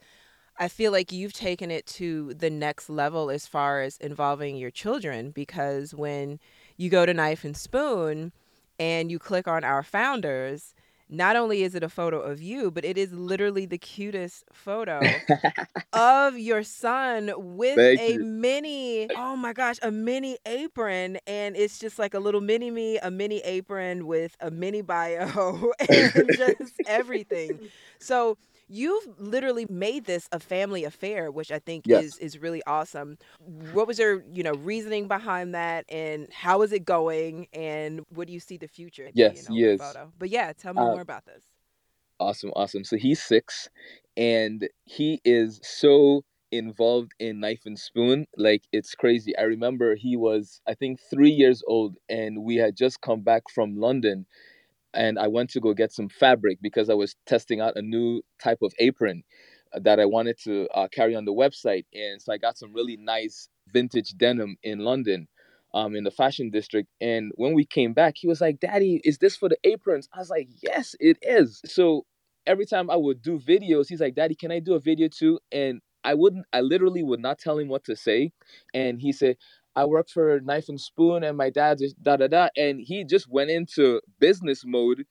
I 0.59 0.69
feel 0.69 0.91
like 0.91 1.13
you've 1.13 1.33
taken 1.33 1.71
it 1.71 1.87
to 1.87 2.35
the 2.35 2.51
next 2.51 2.91
level 2.91 3.31
as 3.31 3.47
far 3.47 3.83
as 3.83 3.97
involving 3.99 4.57
your 4.57 4.71
children 4.71 5.31
because 5.31 5.95
when 5.95 6.41
you 6.77 6.91
go 6.91 7.07
to 7.07 7.15
Knife 7.15 7.45
and 7.45 7.57
Spoon 7.57 8.33
and 8.79 9.11
you 9.11 9.19
click 9.19 9.47
on 9.47 9.65
our 9.65 9.83
founders, 9.83 10.75
not 11.09 11.37
only 11.37 11.63
is 11.63 11.75
it 11.75 11.83
a 11.83 11.89
photo 11.89 12.21
of 12.21 12.41
you, 12.41 12.71
but 12.71 12.85
it 12.85 12.97
is 12.97 13.13
literally 13.13 13.67
the 13.67 13.79
cutest 13.79 14.45
photo 14.53 15.23
of 15.93 16.39
your 16.39 16.63
son 16.63 17.33
with 17.37 17.77
Thank 17.77 17.99
a 17.99 18.17
you. 18.17 18.19
mini, 18.19 19.09
oh 19.15 19.37
my 19.37 19.53
gosh, 19.53 19.77
a 19.83 19.91
mini 19.91 20.39
apron. 20.47 21.19
And 21.27 21.57
it's 21.57 21.79
just 21.79 21.99
like 21.99 22.15
a 22.15 22.19
little 22.19 22.41
mini 22.41 22.71
me, 22.71 22.99
a 22.99 23.11
mini 23.11 23.39
apron 23.41 24.07
with 24.07 24.37
a 24.41 24.51
mini 24.51 24.83
bio 24.83 25.73
and 25.89 26.35
just 26.35 26.81
everything. 26.87 27.61
So 27.99 28.37
you've 28.69 29.19
literally 29.19 29.67
made 29.71 30.05
this 30.07 30.29
a 30.33 30.41
family 30.41 30.85
affair, 30.85 31.31
which 31.31 31.51
I 31.53 31.59
think 31.59 31.87
Yes. 31.87 32.07
is 32.09 32.19
is 32.19 32.39
really 32.39 32.63
awesome. 32.67 33.19
What 33.39 33.87
was 33.87 33.99
your, 33.99 34.25
you 34.33 34.43
know, 34.43 34.55
reasoning 34.55 35.09
behind 35.09 35.55
that 35.55 35.85
and 35.89 36.33
how 36.33 36.63
is 36.63 36.73
it 36.73 36.85
going 36.85 37.49
and 37.53 38.03
what 38.11 38.27
do 38.27 38.33
you 38.33 38.41
see 38.41 38.57
the 38.57 38.69
future 38.69 39.11
Yes, 39.13 39.47
being 39.47 39.47
he 39.47 39.55
on 39.55 39.63
the 39.63 39.71
photo? 39.71 40.13
But 40.19 40.31
yeah, 40.31 40.53
tell 40.53 40.75
me 40.75 40.85
Uh, 40.85 40.85
more 40.85 41.01
about 41.01 41.25
this. 41.27 41.45
Awesome, 42.19 42.51
awesome. 42.57 42.85
So 42.85 42.97
he's 42.97 43.23
six 43.23 43.69
and 44.17 44.69
he 44.85 45.21
is 45.25 45.61
so 45.63 46.25
involved 46.51 47.13
in 47.19 47.41
Knife 47.41 47.63
and 47.67 47.79
Spoon. 47.79 48.27
Like 48.37 48.63
it's 48.73 48.95
crazy. 48.95 49.37
I 49.37 49.43
remember 49.43 49.95
he 49.97 50.17
was, 50.17 50.61
I 50.67 50.75
think, 50.75 50.99
three 51.11 51.31
years 51.31 51.63
old 51.67 51.99
and 52.09 52.43
we 52.43 52.57
had 52.57 52.77
just 52.77 53.03
come 53.03 53.21
back 53.21 53.43
from 53.51 53.77
London 53.77 54.27
and 54.97 55.19
I 55.19 55.29
went 55.29 55.51
to 55.51 55.61
go 55.61 55.75
get 55.75 55.93
some 55.93 56.09
fabric 56.09 56.59
because 56.63 56.91
I 56.91 56.95
was 56.95 57.15
testing 57.27 57.61
out 57.61 57.77
a 57.77 57.83
new 57.83 58.23
type 58.43 58.59
of 58.63 58.73
apron 58.79 59.23
uh, 59.75 59.81
that 59.81 60.01
I 60.01 60.07
wanted 60.07 60.39
to 60.45 60.69
uh, 60.75 60.89
carry 60.89 61.15
on 61.15 61.25
the 61.25 61.33
website. 61.35 61.85
And 61.95 62.21
so 62.21 62.33
I 62.33 62.39
got 62.39 62.59
some 62.59 62.73
really 62.73 62.97
nice 62.97 63.49
vintage 63.73 64.17
denim 64.17 64.57
in 64.63 64.81
London. 64.81 65.29
Um, 65.75 65.95
in 65.95 66.05
the 66.05 66.11
fashion 66.11 66.49
district. 66.51 66.89
And 67.03 67.33
when 67.35 67.53
we 67.53 67.67
came 67.67 67.93
back, 67.93 68.15
he 68.17 68.27
was 68.27 68.41
like, 68.41 68.61
Daddy, 68.61 68.99
is 69.05 69.19
this 69.19 69.37
for 69.37 69.51
the 69.51 69.59
aprons? 69.65 70.09
I 70.15 70.19
was 70.21 70.31
like, 70.31 70.49
Yes, 70.63 70.95
it 71.01 71.19
is. 71.21 71.61
So 71.67 72.07
every 72.47 72.65
time 72.65 72.89
I 72.89 72.97
would 72.97 73.21
do 73.21 73.39
videos, 73.39 73.89
he's 73.89 74.01
like, 74.01 74.15
Daddy, 74.15 74.35
can 74.35 74.51
I 74.51 74.61
do 74.61 74.75
a 74.75 74.81
video 74.81 75.09
too? 75.09 75.39
And 75.53 75.83
I 76.03 76.15
wouldn't, 76.15 76.47
I 76.53 76.63
literally 76.63 77.03
would 77.03 77.21
not 77.21 77.39
tell 77.39 77.59
him 77.59 77.69
what 77.69 77.85
to 77.85 77.97
say. 77.97 78.31
And 78.73 79.03
he 79.03 79.13
said, 79.13 79.37
I 79.77 79.85
work 79.85 80.09
for 80.11 80.41
Knife 80.41 80.69
and 80.71 80.81
Spoon 80.81 81.25
and 81.25 81.37
my 81.37 81.51
dad 81.51 81.79
just 81.79 82.03
da 82.03 82.17
da 82.17 82.29
da. 82.29 82.49
And 82.57 82.81
he 82.81 83.05
just 83.05 83.29
went 83.29 83.51
into 83.51 84.01
business 84.21 84.65
mode 84.67 85.05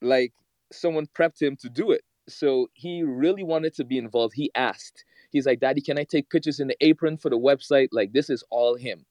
like 0.00 0.32
someone 0.72 1.06
prepped 1.06 1.40
him 1.40 1.56
to 1.58 1.68
do 1.68 1.90
it. 1.90 2.02
So 2.28 2.68
he 2.74 3.02
really 3.02 3.42
wanted 3.42 3.74
to 3.76 3.84
be 3.84 3.98
involved. 3.98 4.34
He 4.34 4.50
asked, 4.54 5.04
he's 5.30 5.46
like, 5.46 5.60
Daddy, 5.60 5.80
can 5.80 5.98
I 5.98 6.04
take 6.04 6.30
pictures 6.30 6.60
in 6.60 6.68
the 6.68 6.76
apron 6.80 7.16
for 7.16 7.30
the 7.30 7.38
website? 7.38 7.88
Like, 7.92 8.12
this 8.12 8.30
is 8.30 8.44
all 8.50 8.76
him. 8.76 9.04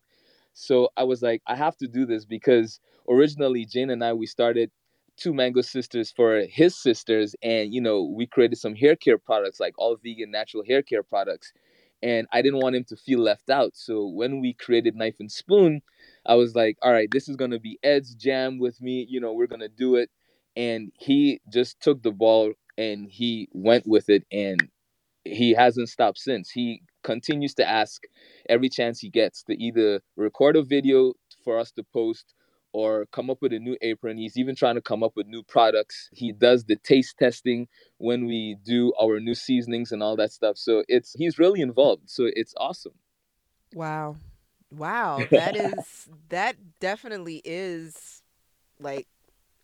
So 0.53 0.89
I 0.97 1.03
was 1.03 1.21
like, 1.21 1.41
I 1.47 1.55
have 1.55 1.77
to 1.77 1.87
do 1.87 2.05
this 2.05 2.25
because 2.25 2.79
originally 3.09 3.65
Jane 3.65 3.89
and 3.89 4.03
I, 4.03 4.13
we 4.13 4.25
started 4.25 4.71
Two 5.17 5.33
Mango 5.33 5.61
Sisters 5.61 6.11
for 6.11 6.41
his 6.49 6.75
sisters. 6.75 7.35
And, 7.43 7.73
you 7.73 7.81
know, 7.81 8.03
we 8.03 8.27
created 8.27 8.57
some 8.57 8.75
hair 8.75 8.95
care 8.95 9.17
products, 9.17 9.59
like 9.59 9.73
all 9.77 9.97
vegan 10.03 10.31
natural 10.31 10.63
hair 10.65 10.81
care 10.81 11.03
products. 11.03 11.53
And 12.03 12.27
I 12.31 12.41
didn't 12.41 12.61
want 12.61 12.75
him 12.75 12.83
to 12.85 12.95
feel 12.95 13.19
left 13.19 13.49
out. 13.49 13.71
So 13.75 14.07
when 14.07 14.41
we 14.41 14.53
created 14.53 14.95
Knife 14.95 15.15
and 15.19 15.31
Spoon, 15.31 15.81
I 16.25 16.35
was 16.35 16.55
like, 16.55 16.77
all 16.81 16.91
right, 16.91 17.09
this 17.11 17.29
is 17.29 17.35
to 17.51 17.59
be 17.59 17.79
Ed's 17.83 18.15
jam 18.15 18.59
with 18.59 18.81
me. 18.81 19.05
You 19.09 19.19
know, 19.21 19.33
we're 19.33 19.47
to 19.61 19.69
do 19.69 19.95
it 19.95 20.09
and 20.55 20.91
he 20.97 21.41
just 21.51 21.79
took 21.81 22.01
the 22.03 22.11
ball 22.11 22.53
and 22.77 23.07
he 23.09 23.47
went 23.53 23.85
with 23.87 24.09
it 24.09 24.25
and 24.31 24.69
he 25.23 25.51
hasn't 25.53 25.89
stopped 25.89 26.17
since 26.19 26.49
he 26.49 26.81
continues 27.03 27.53
to 27.55 27.67
ask 27.67 28.03
every 28.49 28.69
chance 28.69 28.99
he 28.99 29.09
gets 29.09 29.43
to 29.43 29.53
either 29.53 30.01
record 30.15 30.55
a 30.55 30.63
video 30.63 31.13
for 31.43 31.59
us 31.59 31.71
to 31.71 31.83
post 31.93 32.33
or 32.73 33.05
come 33.07 33.29
up 33.29 33.37
with 33.41 33.53
a 33.53 33.59
new 33.59 33.77
apron 33.81 34.17
he's 34.17 34.37
even 34.37 34.55
trying 34.55 34.75
to 34.75 34.81
come 34.81 35.03
up 35.03 35.13
with 35.15 35.27
new 35.27 35.43
products 35.43 36.09
he 36.13 36.31
does 36.31 36.65
the 36.65 36.75
taste 36.77 37.17
testing 37.17 37.67
when 37.97 38.25
we 38.25 38.55
do 38.63 38.93
our 39.01 39.19
new 39.19 39.35
seasonings 39.35 39.91
and 39.91 40.01
all 40.03 40.15
that 40.15 40.31
stuff 40.31 40.57
so 40.57 40.83
it's 40.87 41.13
he's 41.13 41.37
really 41.39 41.61
involved 41.61 42.09
so 42.09 42.25
it's 42.35 42.53
awesome 42.57 42.93
Wow. 43.73 44.17
Wow. 44.71 45.27
That 45.31 45.55
is 45.55 46.09
that 46.29 46.55
definitely 46.79 47.41
is 47.43 48.21
like 48.79 49.07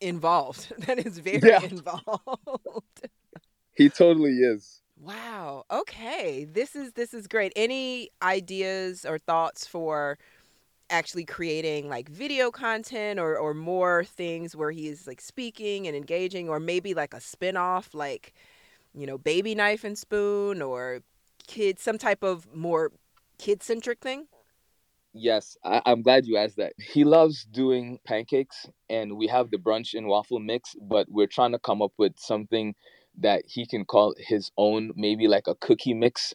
involved. 0.01 0.73
That 0.87 0.99
is 1.05 1.19
very 1.19 1.41
Yeah. 1.43 1.59
involved. 1.63 3.01
he 3.73 3.89
totally 3.89 4.33
is 4.39 4.81
Wow. 4.99 5.65
Okay. 5.71 6.45
This 6.45 6.75
is 6.75 6.93
this 6.93 7.13
is 7.13 7.27
great. 7.27 7.53
Any 7.55 8.09
ideas 8.21 9.05
or 9.05 9.17
thoughts 9.19 9.67
for 9.67 10.17
actually 10.89 11.25
creating 11.25 11.89
like 11.89 12.09
video 12.09 12.49
content 12.51 13.19
or 13.19 13.37
or 13.37 13.53
more 13.53 14.03
things 14.03 14.55
where 14.55 14.71
he 14.71 14.87
is 14.87 15.07
like 15.07 15.21
speaking 15.21 15.87
and 15.87 15.95
engaging 15.95 16.47
or 16.49 16.59
maybe 16.59 16.93
like 16.93 17.13
a 17.13 17.19
spin-off 17.19 17.93
like 17.93 18.33
you 18.97 19.05
know, 19.05 19.17
baby 19.17 19.53
knife 19.53 19.83
and 19.83 19.97
spoon 19.97 20.61
or 20.61 21.01
kids 21.45 21.81
some 21.81 21.97
type 21.97 22.23
of 22.23 22.53
more 22.53 22.91
kid-centric 23.37 23.99
thing? 23.99 24.27
Yes, 25.13 25.57
I, 25.63 25.81
I'm 25.85 26.01
glad 26.01 26.25
you 26.25 26.37
asked 26.37 26.57
that. 26.57 26.73
He 26.77 27.03
loves 27.03 27.45
doing 27.45 27.99
pancakes, 28.05 28.67
and 28.89 29.17
we 29.17 29.27
have 29.27 29.49
the 29.51 29.57
brunch 29.57 29.93
and 29.93 30.07
waffle 30.07 30.39
mix, 30.39 30.75
but 30.81 31.07
we're 31.09 31.27
trying 31.27 31.51
to 31.53 31.59
come 31.59 31.81
up 31.81 31.93
with 31.97 32.13
something 32.17 32.75
that 33.19 33.43
he 33.47 33.65
can 33.65 33.85
call 33.85 34.13
his 34.17 34.51
own, 34.57 34.91
maybe 34.95 35.27
like 35.27 35.47
a 35.47 35.55
cookie 35.55 35.93
mix. 35.93 36.33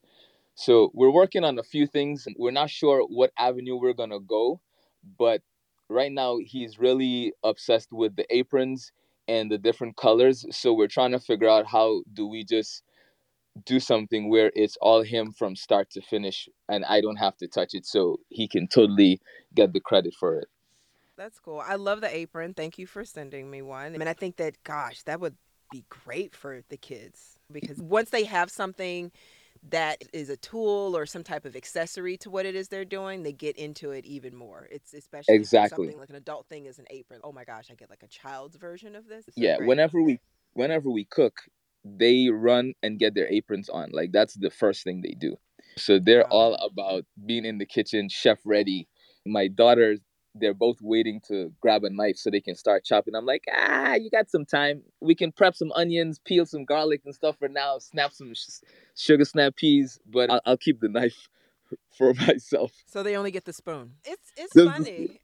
So 0.54 0.90
we're 0.94 1.10
working 1.10 1.44
on 1.44 1.58
a 1.58 1.62
few 1.62 1.86
things. 1.86 2.26
We're 2.36 2.50
not 2.50 2.70
sure 2.70 3.02
what 3.02 3.32
avenue 3.38 3.76
we're 3.76 3.94
gonna 3.94 4.20
go, 4.20 4.60
but 5.18 5.42
right 5.88 6.12
now 6.12 6.38
he's 6.38 6.78
really 6.78 7.32
obsessed 7.42 7.92
with 7.92 8.16
the 8.16 8.26
aprons 8.34 8.92
and 9.28 9.50
the 9.50 9.58
different 9.58 9.96
colors. 9.96 10.44
So 10.50 10.72
we're 10.72 10.88
trying 10.88 11.12
to 11.12 11.20
figure 11.20 11.48
out 11.48 11.66
how 11.66 12.02
do 12.12 12.26
we 12.26 12.44
just 12.44 12.82
do 13.64 13.78
something 13.78 14.30
where 14.30 14.50
it's 14.54 14.76
all 14.80 15.02
him 15.02 15.32
from 15.32 15.54
start 15.54 15.90
to 15.90 16.00
finish 16.00 16.48
and 16.68 16.84
I 16.86 17.00
don't 17.00 17.16
have 17.16 17.36
to 17.38 17.46
touch 17.46 17.74
it 17.74 17.84
so 17.84 18.18
he 18.30 18.48
can 18.48 18.66
totally 18.66 19.20
get 19.54 19.72
the 19.72 19.80
credit 19.80 20.14
for 20.18 20.38
it. 20.38 20.48
That's 21.16 21.38
cool. 21.38 21.62
I 21.64 21.74
love 21.74 22.00
the 22.00 22.14
apron. 22.14 22.54
Thank 22.54 22.78
you 22.78 22.86
for 22.86 23.04
sending 23.04 23.50
me 23.50 23.60
one. 23.60 23.94
I 23.94 23.98
mean, 23.98 24.08
I 24.08 24.14
think 24.14 24.36
that, 24.36 24.56
gosh, 24.64 25.02
that 25.02 25.20
would 25.20 25.36
be 25.70 25.84
great 25.88 26.34
for 26.34 26.62
the 26.70 26.76
kids 26.76 27.38
because 27.50 27.78
once 27.78 28.10
they 28.10 28.24
have 28.24 28.50
something 28.50 29.12
that 29.70 30.02
is 30.12 30.28
a 30.28 30.36
tool 30.36 30.96
or 30.96 31.06
some 31.06 31.22
type 31.22 31.44
of 31.44 31.54
accessory 31.54 32.16
to 32.18 32.30
what 32.30 32.46
it 32.46 32.54
is 32.54 32.68
they're 32.68 32.84
doing, 32.84 33.22
they 33.22 33.32
get 33.32 33.56
into 33.56 33.90
it 33.92 34.04
even 34.04 34.34
more. 34.34 34.68
It's 34.70 34.92
especially 34.92 35.34
Exactly. 35.34 35.86
something 35.86 36.00
like 36.00 36.10
an 36.10 36.16
adult 36.16 36.46
thing 36.48 36.66
is 36.66 36.78
an 36.78 36.86
apron. 36.90 37.20
Oh 37.22 37.32
my 37.32 37.44
gosh, 37.44 37.68
I 37.70 37.74
get 37.74 37.90
like 37.90 38.02
a 38.02 38.08
child's 38.08 38.56
version 38.56 38.96
of 38.96 39.06
this. 39.06 39.28
It's 39.28 39.36
Yeah, 39.36 39.56
great. 39.56 39.68
whenever 39.68 40.02
we 40.02 40.18
whenever 40.54 40.90
we 40.90 41.04
cook, 41.04 41.34
they 41.84 42.28
run 42.28 42.74
and 42.82 42.98
get 42.98 43.14
their 43.14 43.28
aprons 43.28 43.68
on. 43.68 43.90
Like 43.92 44.12
that's 44.12 44.34
the 44.34 44.50
first 44.50 44.82
thing 44.84 45.00
they 45.02 45.14
do. 45.18 45.36
So 45.76 45.98
they're 45.98 46.24
Wow. 46.24 46.30
all 46.30 46.54
about 46.54 47.04
being 47.24 47.44
in 47.44 47.58
the 47.58 47.66
kitchen, 47.66 48.08
chef 48.08 48.38
ready. 48.44 48.88
My 49.24 49.46
daughters, 49.46 50.00
they're 50.34 50.54
both 50.54 50.80
waiting 50.80 51.20
to 51.28 51.52
grab 51.60 51.84
a 51.84 51.90
knife 51.90 52.16
so 52.16 52.30
they 52.30 52.40
can 52.40 52.54
start 52.54 52.84
chopping. 52.84 53.14
I'm 53.14 53.26
like, 53.26 53.44
ah, 53.52 53.94
you 53.94 54.10
got 54.10 54.30
some 54.30 54.44
time. 54.44 54.82
We 55.00 55.14
can 55.14 55.32
prep 55.32 55.54
some 55.54 55.72
onions, 55.72 56.18
peel 56.18 56.46
some 56.46 56.64
garlic 56.64 57.02
and 57.04 57.14
stuff 57.14 57.36
for 57.38 57.48
now. 57.48 57.78
Snap 57.78 58.12
some 58.12 58.32
sh- 58.34 58.60
sugar 58.96 59.24
snap 59.24 59.56
peas, 59.56 59.98
but 60.06 60.30
I'll, 60.30 60.40
I'll 60.46 60.56
keep 60.56 60.80
the 60.80 60.88
knife 60.88 61.28
for 61.98 62.14
myself. 62.14 62.72
So 62.86 63.02
they 63.02 63.16
only 63.16 63.30
get 63.30 63.44
the 63.44 63.52
spoon. 63.52 63.94
It's 64.04 64.32
it's 64.36 64.54
Just 64.54 64.54
the 64.54 64.70
funny 64.70 65.20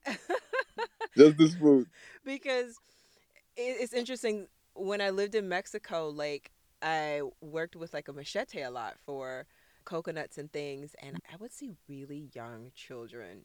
Just 1.17 1.37
the 1.39 1.49
spoon. 1.49 1.87
because 2.25 2.79
it, 3.57 3.77
it's 3.81 3.93
interesting. 3.93 4.49
When 4.75 5.01
I 5.01 5.11
lived 5.11 5.35
in 5.35 5.49
Mexico, 5.49 6.09
like 6.09 6.51
I 6.83 7.23
worked 7.41 7.75
with 7.75 7.93
like 7.95 8.09
a 8.09 8.13
machete 8.13 8.63
a 8.63 8.71
lot 8.71 8.97
for 9.05 9.47
coconuts 9.85 10.39
and 10.39 10.53
things, 10.53 10.95
and 11.03 11.19
I 11.33 11.37
would 11.37 11.53
see 11.53 11.71
really 11.89 12.29
young 12.35 12.71
children 12.75 13.45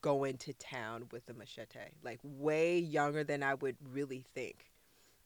go 0.00 0.30
to 0.30 0.52
town 0.54 1.06
with 1.10 1.28
a 1.28 1.34
machete, 1.34 1.78
like 2.02 2.20
way 2.22 2.78
younger 2.78 3.24
than 3.24 3.42
I 3.42 3.54
would 3.54 3.76
really 3.92 4.24
think. 4.34 4.72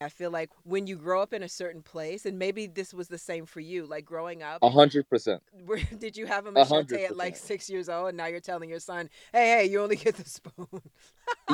I 0.01 0.11
feel 0.11 0.31
like 0.31 0.51
when 0.65 0.87
you 0.87 0.97
grow 0.97 1.23
up 1.23 1.33
in 1.33 1.43
a 1.43 1.49
certain 1.49 1.83
place, 1.83 2.27
and 2.27 2.39
maybe 2.39 2.67
this 2.67 2.93
was 2.93 3.09
the 3.09 3.17
same 3.17 3.47
for 3.47 3.61
you, 3.61 3.87
like 3.87 4.05
growing 4.05 4.43
up, 4.43 4.59
A 4.63 4.69
hundred 4.69 5.09
percent. 5.09 5.43
where, 5.65 5.81
did 5.99 6.17
you 6.17 6.27
have 6.27 6.47
a 6.47 6.53
machete 6.53 6.75
hundred 6.75 7.01
at 7.01 7.17
like 7.17 7.37
six 7.37 7.71
years 7.71 7.89
old, 7.89 8.09
and 8.09 8.17
now 8.17 8.27
you're 8.27 8.41
telling 8.41 8.69
your 8.69 8.81
son, 8.81 9.09
"Hey, 9.33 9.47
hey, 9.47 9.65
you 9.67 9.81
only 9.81 9.97
get 10.05 10.17
the 10.17 10.29
spoon." 10.29 10.83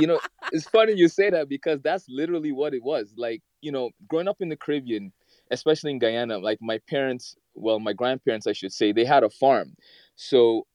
You 0.01 0.09
know, 0.09 0.19
it's 0.53 0.69
funny 0.69 0.95
you 0.95 1.07
say 1.07 1.31
that 1.31 1.49
because 1.49 1.81
that's 1.83 2.09
literally 2.09 2.51
what 2.51 2.75
it 2.75 2.83
was. 2.83 3.13
Like, 3.17 3.43
you 3.61 3.71
know, 3.71 3.91
growing 4.09 4.27
up 4.27 4.39
in 4.41 4.49
the 4.49 4.57
Caribbean, 4.57 5.13
especially 5.53 5.93
in 5.93 6.01
Guyana, 6.01 6.39
like 6.39 6.59
my 6.61 6.79
parents, 6.89 7.37
well, 7.55 7.79
my 7.79 7.93
grandparents, 7.93 8.49
I 8.49 8.55
should 8.55 8.73
say, 8.73 8.91
they 8.91 9.05
had 9.05 9.23
a 9.23 9.31
farm. 9.31 9.77
So 10.17 10.67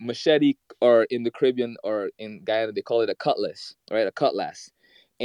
machete, 0.00 0.54
or 0.80 1.04
in 1.04 1.22
the 1.24 1.30
Caribbean 1.30 1.76
or 1.84 2.10
in 2.18 2.44
Guyana, 2.44 2.72
they 2.72 2.82
call 2.82 3.00
it 3.02 3.10
a 3.10 3.14
cutlass, 3.14 3.74
right? 3.90 4.06
A 4.06 4.12
cutlass. 4.12 4.70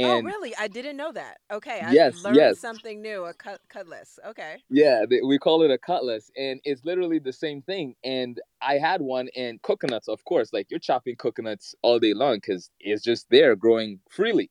Oh, 0.02 0.20
and 0.20 0.22
oh, 0.22 0.22
really? 0.24 0.54
I 0.56 0.68
didn't 0.68 0.96
know 0.96 1.12
that. 1.12 1.40
Okay, 1.50 1.82
I 1.82 1.96
Yes, 1.96 2.14
learned 2.14 2.54
yes. 2.56 2.56
something 2.56 3.00
new. 3.02 3.24
A 3.24 3.34
cut 3.34 3.60
cutlass. 3.68 4.18
Okay. 4.24 4.62
Yeah, 4.70 5.04
they, 5.08 5.20
we 5.20 5.38
call 5.38 5.62
it 5.62 5.70
a 5.70 5.78
cutlass, 5.78 6.30
and 6.36 6.60
it's 6.64 6.84
literally 6.84 7.18
the 7.18 7.32
same 7.34 7.62
thing. 7.62 7.94
And 8.02 8.40
I 8.62 8.78
had 8.78 9.02
one, 9.02 9.28
and 9.36 9.60
coconuts, 9.62 10.08
of 10.08 10.24
course, 10.24 10.52
like 10.52 10.70
you're 10.70 10.80
chopping 10.80 11.16
coconuts 11.16 11.74
all 11.82 11.98
day 11.98 12.14
long 12.14 12.36
because 12.36 12.70
it's 12.80 13.02
just 13.04 13.28
there 13.30 13.54
growing 13.56 14.00
freely. 14.10 14.50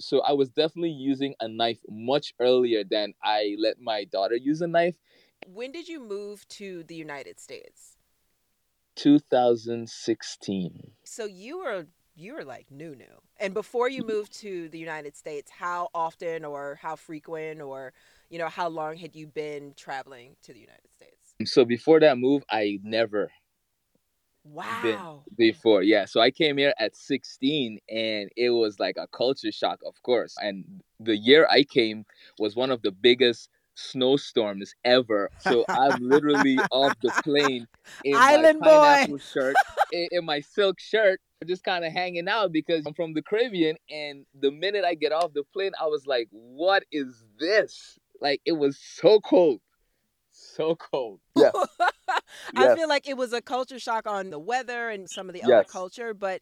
So 0.00 0.20
I 0.22 0.32
was 0.32 0.50
definitely 0.50 0.90
using 0.92 1.34
a 1.40 1.48
knife 1.48 1.80
much 1.88 2.34
earlier 2.40 2.84
than 2.84 3.14
I 3.24 3.56
let 3.58 3.80
my 3.80 4.04
daughter 4.04 4.36
use 4.36 4.62
a 4.62 4.68
knife. 4.68 4.96
When 5.46 5.72
did 5.72 5.88
you 5.88 5.98
move 6.00 6.46
to 6.48 6.84
the 6.84 6.94
United 6.94 7.40
States? 7.40 7.97
2016. 8.98 10.92
So 11.04 11.24
you 11.24 11.58
were 11.58 11.86
you 12.14 12.34
were 12.34 12.44
like 12.44 12.70
new 12.70 12.94
new. 12.94 13.22
And 13.38 13.54
before 13.54 13.88
you 13.88 14.02
moved 14.02 14.32
to 14.40 14.68
the 14.68 14.78
United 14.78 15.16
States, 15.16 15.50
how 15.50 15.88
often 15.94 16.44
or 16.44 16.76
how 16.82 16.96
frequent 16.96 17.60
or 17.60 17.92
you 18.30 18.38
know 18.38 18.48
how 18.48 18.68
long 18.68 18.96
had 18.96 19.14
you 19.14 19.26
been 19.26 19.74
traveling 19.76 20.36
to 20.42 20.52
the 20.52 20.60
United 20.60 20.90
States? 20.92 21.34
Um, 21.40 21.46
so 21.46 21.64
before 21.64 22.00
that 22.00 22.18
move, 22.18 22.42
I 22.50 22.78
never 22.82 23.30
Wow. 24.44 25.24
before. 25.36 25.82
Yeah. 25.82 26.04
So 26.06 26.20
I 26.20 26.30
came 26.30 26.56
here 26.58 26.74
at 26.78 26.96
16 26.96 27.78
and 27.88 28.30
it 28.36 28.50
was 28.50 28.78
like 28.80 28.96
a 28.96 29.06
culture 29.08 29.52
shock, 29.52 29.80
of 29.84 30.02
course. 30.02 30.36
And 30.40 30.82
the 30.98 31.16
year 31.16 31.46
I 31.50 31.64
came 31.64 32.04
was 32.38 32.56
one 32.56 32.70
of 32.70 32.82
the 32.82 32.92
biggest 32.92 33.50
snowstorms 33.78 34.74
ever. 34.84 35.30
So 35.38 35.66
I'm 35.74 36.00
literally 36.00 36.64
off 36.70 36.94
the 37.02 37.12
plane 37.24 37.66
in 38.04 38.14
Island 38.16 38.60
my 38.60 38.66
boy. 38.66 38.82
pineapple 38.82 39.18
shirt, 39.18 39.54
in, 39.92 40.08
in 40.12 40.24
my 40.24 40.40
silk 40.40 40.80
shirt, 40.80 41.20
just 41.46 41.62
kind 41.64 41.84
of 41.84 41.92
hanging 41.92 42.28
out 42.28 42.52
because 42.52 42.84
I'm 42.86 42.94
from 42.94 43.14
the 43.14 43.22
Caribbean. 43.22 43.76
And 43.90 44.26
the 44.38 44.50
minute 44.50 44.84
I 44.84 44.94
get 44.94 45.12
off 45.12 45.32
the 45.32 45.44
plane, 45.52 45.72
I 45.80 45.86
was 45.86 46.06
like, 46.06 46.28
what 46.30 46.84
is 46.90 47.24
this? 47.38 47.98
Like 48.20 48.40
it 48.44 48.52
was 48.52 48.78
so 48.78 49.20
cold. 49.20 49.60
So 50.32 50.76
cold. 50.76 51.20
Yeah. 51.36 51.50
I 52.56 52.62
Yes. 52.64 52.78
feel 52.78 52.88
like 52.88 53.08
it 53.08 53.16
was 53.16 53.32
a 53.32 53.40
culture 53.40 53.78
shock 53.78 54.06
on 54.06 54.30
the 54.30 54.38
weather 54.38 54.88
and 54.88 55.08
some 55.08 55.28
of 55.28 55.34
the 55.34 55.42
other 55.42 55.64
culture, 55.64 56.14
but 56.14 56.40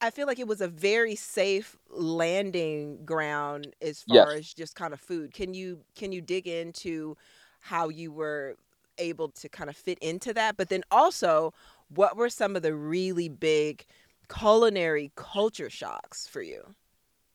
I 0.00 0.10
feel 0.10 0.26
like 0.26 0.38
it 0.38 0.46
was 0.46 0.60
a 0.60 0.68
very 0.68 1.14
safe 1.16 1.76
landing 1.90 3.04
ground 3.04 3.74
as 3.80 4.02
far 4.02 4.32
Yes. 4.32 4.38
as 4.38 4.54
just 4.54 4.74
kind 4.76 4.92
of 4.92 5.00
food. 5.00 5.32
Can 5.32 5.54
you 5.54 5.80
can 5.94 6.12
you 6.12 6.20
dig 6.20 6.46
into 6.46 7.16
how 7.60 7.88
you 7.88 8.12
were 8.12 8.56
able 8.98 9.28
to 9.30 9.48
kind 9.48 9.70
of 9.70 9.76
fit 9.76 9.98
into 10.00 10.32
that? 10.34 10.56
But 10.56 10.68
then 10.68 10.82
also, 10.90 11.54
what 11.88 12.16
were 12.16 12.28
some 12.30 12.56
of 12.56 12.62
the 12.62 12.74
really 12.74 13.28
big 13.28 13.86
culinary 14.28 15.12
culture 15.16 15.70
shocks 15.70 16.26
for 16.26 16.42
you? 16.42 16.74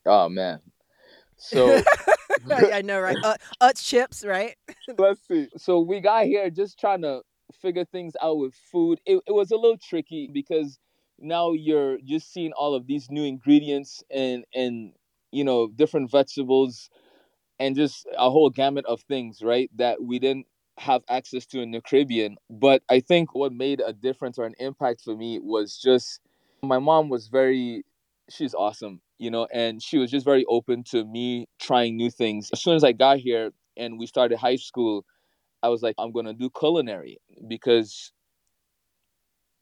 Oh 0.06 0.30
man. 0.30 0.60
So 1.38 1.82
I 2.52 2.82
know, 2.82 3.00
right? 3.00 3.18
Uh, 3.24 3.36
Utz 3.62 3.86
chips, 3.86 4.24
right? 4.26 4.56
let's 4.98 5.26
see. 5.28 5.50
So 5.58 5.80
we 5.80 6.00
got 6.00 6.26
here 6.26 6.50
just 6.50 6.80
trying 6.80 7.02
to 7.04 7.22
figure 7.62 7.86
things 7.86 8.14
out 8.22 8.38
with 8.38 8.54
food. 8.72 9.00
It, 9.06 9.22
it 9.28 9.32
was 9.32 9.52
a 9.52 9.56
little 9.58 9.78
tricky 9.78 10.30
because 10.32 10.78
now 11.22 11.54
you're 11.54 11.98
just 12.04 12.34
seeing 12.34 12.52
all 12.54 12.74
of 12.74 12.88
these 12.88 13.10
new 13.10 13.24
ingredients 13.24 14.04
and 14.10 14.46
and 14.54 14.94
you 15.32 15.44
know 15.44 15.68
different 15.68 16.12
vegetables 16.12 16.90
and 17.60 17.76
just 17.76 18.08
a 18.18 18.30
whole 18.30 18.50
gamut 18.50 18.86
of 18.86 19.02
things, 19.02 19.42
right? 19.44 19.70
That 19.76 20.04
we 20.04 20.18
didn't 20.20 20.48
have 20.80 21.04
access 21.08 21.46
to 21.48 21.62
in 21.62 21.72
the 21.72 21.82
Caribbean. 21.82 22.38
But 22.50 22.82
I 22.90 23.00
think 23.00 23.36
what 23.36 23.54
made 23.54 23.82
a 23.86 23.94
difference 23.94 24.40
or 24.40 24.46
an 24.46 24.56
impact 24.58 25.02
for 25.02 25.16
me 25.16 25.40
was 25.40 25.78
just 25.78 26.20
my 26.64 26.80
mom 26.80 27.10
was 27.10 27.28
very 27.28 27.84
she's 28.30 28.56
awesome, 28.56 29.02
you 29.20 29.30
know, 29.30 29.48
and 29.54 29.82
she 29.82 29.98
was 29.98 30.10
just 30.10 30.26
very 30.26 30.46
open 30.46 30.84
to 30.86 31.06
me 31.06 31.48
trying 31.60 31.98
new 31.98 32.10
things. 32.10 32.50
As 32.52 32.62
soon 32.62 32.76
as 32.76 32.84
I 32.84 32.94
got 32.94 33.20
here 33.20 33.52
and 33.78 34.00
we 34.00 34.08
started 34.08 34.38
high 34.38 34.56
school, 34.56 35.06
I 35.62 35.70
was 35.70 35.84
like, 35.84 35.96
I'm 36.00 36.12
gonna 36.12 36.34
do 36.34 36.50
culinary 36.50 37.20
because 37.48 38.12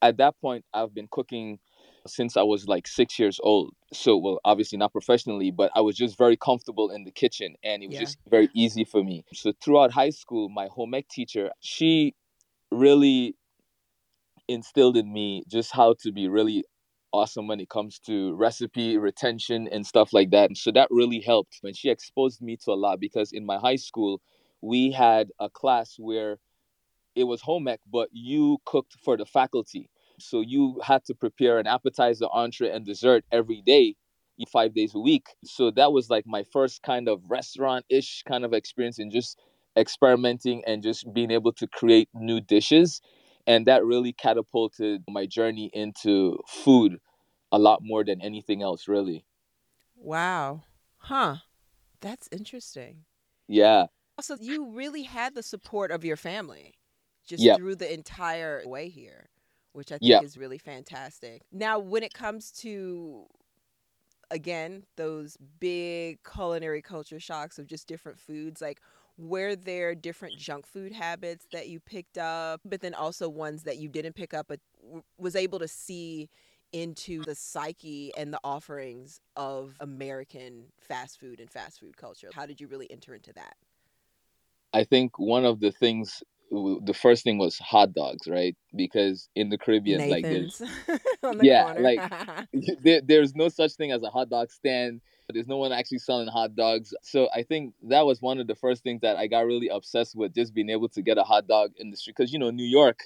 at 0.01 0.17
that 0.17 0.39
point 0.41 0.65
I've 0.73 0.93
been 0.93 1.07
cooking 1.11 1.59
since 2.07 2.37
I 2.37 2.43
was 2.43 2.67
like 2.67 2.87
six 2.87 3.19
years 3.19 3.39
old. 3.43 3.73
So, 3.93 4.17
well, 4.17 4.39
obviously 4.45 4.77
not 4.77 4.91
professionally, 4.93 5.51
but 5.51 5.71
I 5.75 5.81
was 5.81 5.95
just 5.97 6.17
very 6.17 6.37
comfortable 6.37 6.89
in 6.89 7.03
the 7.03 7.11
kitchen 7.11 7.55
and 7.63 7.83
it 7.83 7.87
was 7.87 7.95
Yeah. 7.95 8.01
just 8.01 8.17
very 8.29 8.49
easy 8.53 8.85
for 8.85 9.03
me. 9.03 9.25
So, 9.33 9.53
throughout 9.63 9.91
high 9.91 10.11
school, 10.11 10.49
my 10.49 10.67
home 10.67 10.93
ec 10.93 11.07
teacher, 11.09 11.51
she 11.59 12.15
really 12.71 13.35
instilled 14.47 14.97
in 14.97 15.11
me 15.13 15.43
just 15.47 15.71
how 15.71 15.93
to 16.01 16.11
be 16.11 16.27
really 16.27 16.63
awesome 17.11 17.47
when 17.47 17.59
it 17.59 17.69
comes 17.69 17.99
to 17.99 18.35
recipe 18.35 18.97
retention 18.97 19.67
and 19.71 19.85
stuff 19.85 20.13
like 20.13 20.31
that. 20.31 20.49
And 20.49 20.57
so, 20.57 20.71
that 20.71 20.87
really 20.91 21.19
helped. 21.19 21.59
And 21.63 21.75
she 21.75 21.89
exposed 21.89 22.41
me 22.41 22.57
to 22.65 22.71
a 22.71 22.73
lot 22.75 22.99
because 22.99 23.31
in 23.31 23.45
my 23.45 23.57
high 23.57 23.75
school, 23.77 24.21
we 24.61 24.91
had 24.91 25.29
a 25.39 25.49
class 25.49 25.95
where 25.97 26.37
it 27.15 27.25
was 27.25 27.41
home 27.41 27.67
ec, 27.67 27.79
but 27.91 28.09
you 28.11 28.57
cooked 28.65 28.95
for 29.03 29.17
the 29.17 29.25
faculty. 29.25 29.89
So 30.19 30.41
you 30.41 30.79
had 30.83 31.05
to 31.05 31.15
prepare 31.15 31.59
an 31.59 31.67
appetizer, 31.67 32.25
entree, 32.31 32.69
and 32.69 32.85
dessert 32.85 33.23
every 33.31 33.61
day, 33.61 33.95
five 34.51 34.73
days 34.73 34.95
a 34.95 34.99
week. 34.99 35.27
So 35.43 35.71
that 35.71 35.91
was 35.91 36.09
like 36.09 36.25
my 36.25 36.43
first 36.43 36.81
kind 36.83 37.07
of 37.07 37.21
restaurant 37.27 37.85
ish 37.89 38.23
kind 38.27 38.45
of 38.45 38.53
experience 38.53 38.99
in 38.99 39.11
just 39.11 39.37
experimenting 39.77 40.63
and 40.65 40.81
just 40.81 41.11
being 41.13 41.31
able 41.31 41.53
to 41.53 41.67
create 41.67 42.09
new 42.13 42.39
dishes. 42.41 43.01
And 43.47 43.65
that 43.65 43.85
really 43.85 44.13
catapulted 44.13 45.03
my 45.09 45.25
journey 45.25 45.69
into 45.73 46.37
food 46.47 46.99
a 47.51 47.59
lot 47.59 47.79
more 47.81 48.03
than 48.03 48.21
anything 48.21 48.61
else, 48.61 48.87
really. 48.87 49.25
Wow. 49.95 50.63
Huh. 50.97 51.37
That's 51.99 52.29
interesting. 52.31 53.05
Yeah. 53.47 53.87
Also, 54.17 54.37
you 54.39 54.71
really 54.71 55.03
had 55.03 55.35
the 55.35 55.43
support 55.43 55.91
of 55.91 56.05
your 56.05 56.17
family 56.17 56.75
just 57.29 57.51
Yep. 57.51 57.53
through 57.53 57.77
the 57.77 57.93
entire 57.93 58.67
way 58.67 58.89
here, 58.89 59.29
which 59.73 59.91
I 59.93 59.99
think 59.99 60.21
Yep. 60.21 60.23
is 60.23 60.37
really 60.37 60.59
fantastic. 60.59 61.43
Now, 61.51 61.79
when 61.79 62.03
it 62.03 62.13
comes 62.13 62.51
to 62.63 63.27
again 64.31 64.83
those 64.95 65.37
big 65.59 66.19
culinary 66.23 66.81
culture 66.81 67.19
shocks 67.19 67.57
of 67.57 67.67
just 67.67 67.87
different 67.87 68.19
foods, 68.19 68.61
like 68.61 68.81
were 69.17 69.55
there 69.55 69.95
different 69.95 70.35
junk 70.37 70.67
food 70.67 70.91
habits 70.93 71.47
that 71.51 71.67
you 71.67 71.79
picked 71.79 72.17
up, 72.17 72.61
but 72.63 72.81
then 72.81 72.93
also 72.93 73.27
ones 73.27 73.63
that 73.63 73.77
you 73.77 73.89
didn't 73.89 74.13
pick 74.13 74.33
up, 74.33 74.47
but 74.47 74.59
was 75.17 75.35
able 75.35 75.59
to 75.59 75.67
see 75.67 76.29
into 76.71 77.25
the 77.25 77.33
psyche 77.35 78.13
and 78.15 78.31
the 78.31 78.39
offerings 78.43 79.19
of 79.35 79.75
American 79.79 80.71
fast 80.79 81.19
food 81.19 81.39
and 81.39 81.51
fast 81.51 81.79
food 81.79 81.97
culture? 81.97 82.31
How 82.31 82.45
did 82.45 82.61
you 82.61 82.67
really 82.67 82.89
enter 82.91 83.15
into 83.15 83.33
that? 83.33 83.55
I 84.73 84.83
think 84.83 85.17
one 85.19 85.45
of 85.45 85.59
the 85.59 85.71
things, 85.71 86.23
the 86.51 86.93
first 86.93 87.23
thing 87.23 87.37
was 87.37 87.57
hot 87.57 87.93
dogs, 87.93 88.27
right? 88.27 88.55
Because 88.75 89.29
in 89.35 89.49
the 89.49 89.57
Caribbean, 89.57 90.09
like 90.09 90.23
there's 90.23 90.57
the 91.21 91.39
Yeah, 91.43 91.63
corner. 91.63 91.81
like- 91.81 92.47
there, 92.83 93.01
there's 93.01 93.35
no 93.35 93.49
such 93.49 93.73
thing 93.73 93.91
as 93.91 94.01
a 94.03 94.09
hot 94.09 94.29
dog 94.29 94.51
stand. 94.51 95.01
There's 95.31 95.47
no 95.47 95.57
one 95.57 95.71
actually 95.71 95.99
selling 95.99 96.27
hot 96.27 96.55
dogs. 96.55 96.91
So 97.03 97.29
I 97.35 97.43
think 97.43 97.75
that 97.89 98.05
was 98.05 98.19
one 98.21 98.39
of 98.39 98.47
the 98.47 98.55
first 98.55 98.81
things 98.81 99.01
that 99.01 99.15
I 99.17 99.27
got 99.27 99.45
really 99.45 99.67
obsessed 99.67 100.15
with, 100.15 100.33
just 100.33 100.55
being 100.55 100.69
able 100.71 100.89
to 100.89 101.01
get 101.03 101.19
a 101.19 101.23
hot 101.23 101.47
dog 101.47 101.71
in 101.77 101.91
the 101.91 101.97
street. 101.97 102.15
Because, 102.17 102.33
you 102.33 102.39
know, 102.39 102.49
New 102.49 102.65
York, 102.65 103.01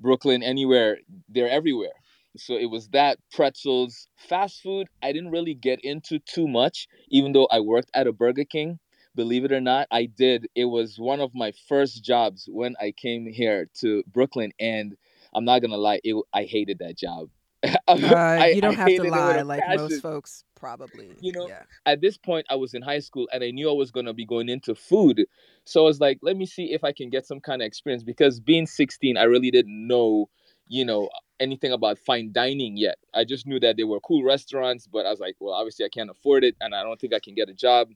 Brooklyn, 0.00 0.42
anywhere, 0.42 0.98
they're 1.28 1.48
everywhere. 1.48 1.92
So 2.36 2.54
it 2.54 2.66
was 2.66 2.88
that 2.88 3.18
pretzels, 3.32 4.08
fast 4.16 4.62
food. 4.62 4.88
I 5.02 5.12
didn't 5.12 5.30
really 5.30 5.54
get 5.54 5.78
into 5.84 6.18
too 6.18 6.48
much, 6.48 6.88
even 7.08 7.32
though 7.32 7.46
I 7.52 7.60
worked 7.60 7.90
at 7.94 8.06
a 8.08 8.12
Burger 8.12 8.44
King. 8.44 8.80
Believe 9.14 9.44
it 9.44 9.52
or 9.52 9.60
not, 9.60 9.88
I 9.90 10.06
did. 10.06 10.46
It 10.54 10.66
was 10.66 10.98
one 10.98 11.20
of 11.20 11.34
my 11.34 11.52
first 11.68 12.04
jobs 12.04 12.48
when 12.50 12.76
I 12.80 12.92
came 12.92 13.26
here 13.26 13.68
to 13.80 14.04
Brooklyn. 14.06 14.52
And 14.60 14.96
I'm 15.34 15.44
not 15.44 15.60
gonna 15.60 15.76
lie, 15.76 16.00
it, 16.04 16.16
I 16.32 16.44
hated 16.44 16.78
that 16.78 16.96
job. 16.96 17.28
uh, 17.88 17.94
you 18.54 18.60
don't 18.62 18.72
I 18.72 18.76
have 18.76 18.88
to 18.88 19.10
lie, 19.10 19.42
like 19.42 19.60
passion. 19.60 19.82
most 19.82 20.00
folks 20.00 20.44
probably. 20.56 21.10
You 21.20 21.32
know, 21.32 21.48
yeah. 21.48 21.62
at 21.84 22.00
this 22.00 22.16
point, 22.16 22.46
I 22.48 22.54
was 22.54 22.72
in 22.72 22.80
high 22.80 23.00
school 23.00 23.28
and 23.32 23.44
I 23.44 23.50
knew 23.50 23.68
I 23.68 23.74
was 23.74 23.90
gonna 23.90 24.14
be 24.14 24.24
going 24.24 24.48
into 24.48 24.74
food, 24.74 25.26
so 25.64 25.82
I 25.82 25.84
was 25.84 26.00
like, 26.00 26.18
let 26.22 26.36
me 26.36 26.46
see 26.46 26.72
if 26.72 26.84
I 26.84 26.92
can 26.92 27.10
get 27.10 27.26
some 27.26 27.40
kind 27.40 27.60
of 27.60 27.66
experience 27.66 28.02
because 28.02 28.40
being 28.40 28.66
16, 28.66 29.18
I 29.18 29.24
really 29.24 29.50
didn't 29.50 29.86
know, 29.86 30.30
you 30.68 30.86
know, 30.86 31.10
anything 31.38 31.72
about 31.72 31.98
fine 31.98 32.32
dining 32.32 32.78
yet. 32.78 32.96
I 33.14 33.24
just 33.24 33.46
knew 33.46 33.60
that 33.60 33.76
they 33.76 33.84
were 33.84 34.00
cool 34.00 34.24
restaurants, 34.24 34.86
but 34.86 35.04
I 35.04 35.10
was 35.10 35.20
like, 35.20 35.36
well, 35.38 35.54
obviously 35.54 35.84
I 35.84 35.90
can't 35.90 36.10
afford 36.10 36.44
it, 36.44 36.56
and 36.62 36.74
I 36.74 36.82
don't 36.82 36.98
think 36.98 37.12
I 37.12 37.20
can 37.20 37.34
get 37.34 37.50
a 37.50 37.54
job. 37.54 37.88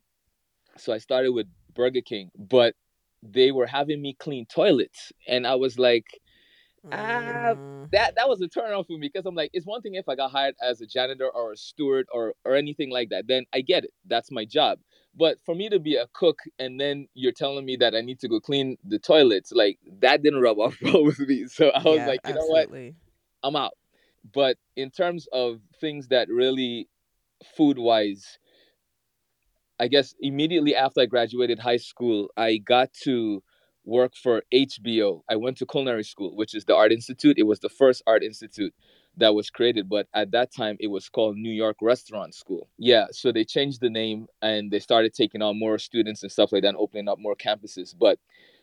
So 0.77 0.93
I 0.93 0.99
started 0.99 1.33
with 1.33 1.47
Burger 1.75 2.01
King, 2.01 2.31
but 2.37 2.75
they 3.23 3.53
were 3.53 3.67
having 3.67 4.03
me 4.03 4.15
clean 4.19 4.47
toilets, 4.47 5.13
and 5.27 5.47
I 5.47 5.55
was 5.55 5.79
like, 5.79 6.07
ah, 6.93 7.55
mm. 7.57 7.91
that 7.91 8.15
that 8.17 8.29
was 8.29 8.41
a 8.41 8.49
turn 8.49 8.73
off 8.73 8.87
for 8.87 8.99
me 8.99 9.11
because 9.13 9.27
I'm 9.27 9.35
like, 9.35 9.51
it's 9.53 9.67
one 9.67 9.81
thing 9.81 9.95
if 9.95 10.09
I 10.09 10.15
got 10.15 10.31
hired 10.31 10.55
as 10.63 10.81
a 10.81 10.87
janitor 10.87 11.29
or 11.29 11.53
a 11.53 11.57
steward 11.57 12.07
or 12.13 12.35
or 12.45 12.55
anything 12.55 12.91
like 12.91 13.11
that, 13.11 13.27
then 13.27 13.45
I 13.53 13.61
get 13.61 13.85
it, 13.85 13.93
that's 14.07 14.31
my 14.31 14.45
job. 14.45 14.79
But 15.17 15.39
for 15.45 15.55
me 15.55 15.69
to 15.69 15.79
be 15.79 15.97
a 15.97 16.07
cook 16.13 16.41
and 16.59 16.81
then 16.81 17.09
you're 17.15 17.33
telling 17.33 17.65
me 17.65 17.77
that 17.77 17.95
I 17.95 18.01
need 18.01 18.19
to 18.21 18.29
go 18.29 18.41
clean 18.41 18.77
the 18.85 18.99
toilets, 18.99 19.53
like 19.53 19.79
that 20.01 20.23
didn't 20.23 20.41
rub 20.41 20.59
off 20.59 20.77
well 20.83 21.05
with 21.05 21.21
me. 21.21 21.47
So 21.47 21.69
I 21.69 21.83
was 21.85 21.99
yeah, 21.99 22.07
like, 22.07 22.21
you 22.27 22.35
absolutely. 22.35 22.81
know 22.81 22.87
what? 22.87 23.49
I'm 23.49 23.57
out. 23.57 23.75
But 24.33 24.57
in 24.75 24.91
terms 24.91 25.29
of 25.33 25.61
things 25.81 26.09
that 26.09 26.29
really 26.29 26.89
food 27.57 27.79
wise, 27.79 28.39
I 29.79 29.89
guess 29.89 30.15
immediately 30.21 30.75
after 30.75 31.01
I 31.01 31.07
graduated 31.07 31.59
high 31.59 31.79
school, 31.79 32.29
I 32.37 32.59
got 32.59 32.93
to 33.05 33.43
work 33.85 34.15
for 34.17 34.43
HBO. 34.53 35.23
I 35.29 35.37
went 35.37 35.59
to 35.59 35.67
culinary 35.67 36.05
school, 36.05 36.37
which 36.37 36.55
is 36.55 36.65
the 36.65 36.75
Art 36.75 36.93
Institute. 36.93 37.37
It 37.39 37.43
was 37.45 37.61
the 37.61 37.69
first 37.69 38.03
art 38.07 38.23
institute 38.23 38.73
that 39.17 39.35
was 39.35 39.51
created, 39.51 39.89
but 39.89 40.09
at 40.15 40.33
that 40.33 40.53
time 40.53 40.77
it 40.81 40.89
was 40.89 41.09
called 41.09 41.37
New 41.37 41.53
York 41.53 41.77
Restaurant 41.81 42.35
School. 42.35 42.69
Yeah, 42.79 43.07
so 43.13 43.31
they 43.31 43.45
changed 43.45 43.81
the 43.81 43.91
name 43.91 44.27
and 44.43 44.71
they 44.71 44.81
started 44.81 45.15
taking 45.15 45.43
on 45.43 45.59
more 45.59 45.79
students 45.79 46.23
and 46.23 46.33
stuff 46.33 46.53
like 46.53 46.63
that, 46.63 46.69
and 46.69 46.79
opening 46.79 47.09
up 47.09 47.19
more 47.19 47.37
campuses. 47.37 47.95
But 47.97 48.19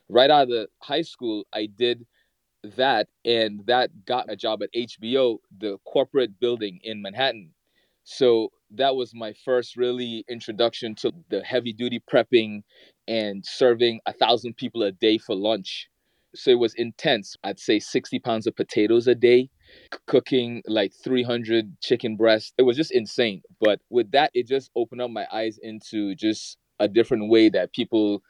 right 0.09 0.29
out 0.29 0.43
of 0.43 0.49
the 0.49 0.67
high 0.79 1.03
school, 1.03 1.45
I 1.53 1.67
did 1.67 2.05
that 2.75 3.07
and 3.25 3.65
that 3.65 4.05
got 4.05 4.31
a 4.31 4.35
job 4.35 4.61
at 4.61 4.73
HBO, 4.73 5.37
the 5.57 5.77
corporate 5.85 6.39
building 6.39 6.79
in 6.83 7.01
Manhattan. 7.01 7.53
So 8.03 8.49
that 8.71 8.95
was 8.95 9.13
my 9.13 9.33
first 9.45 9.75
really 9.77 10.25
introduction 10.29 10.95
to 10.95 11.11
the 11.29 11.43
heavy 11.43 11.73
duty 11.73 12.01
prepping 12.11 12.61
and 13.07 13.45
serving 13.45 13.99
a 14.05 14.13
thousand 14.13 14.57
people 14.57 14.83
a 14.83 14.91
day 14.91 15.17
for 15.17 15.35
lunch. 15.35 15.87
So 16.33 16.51
it 16.51 16.59
was 16.59 16.73
intense. 16.75 17.35
I'd 17.43 17.59
say 17.59 17.79
60 17.79 18.19
pounds 18.19 18.47
of 18.47 18.55
potatoes 18.55 19.07
a 19.07 19.15
day, 19.15 19.49
cooking 20.07 20.61
like 20.65 20.93
300 21.03 21.79
chicken 21.81 22.15
breasts. 22.15 22.53
It 22.57 22.63
was 22.63 22.77
just 22.77 22.91
insane. 22.91 23.41
But 23.59 23.81
with 23.89 24.11
that, 24.11 24.31
it 24.33 24.47
just 24.47 24.71
opened 24.75 25.01
up 25.01 25.11
my 25.11 25.27
eyes 25.31 25.59
into 25.61 26.15
just 26.15 26.57
a 26.79 26.87
different 26.87 27.29
way 27.29 27.49
that 27.49 27.73
people 27.73 28.21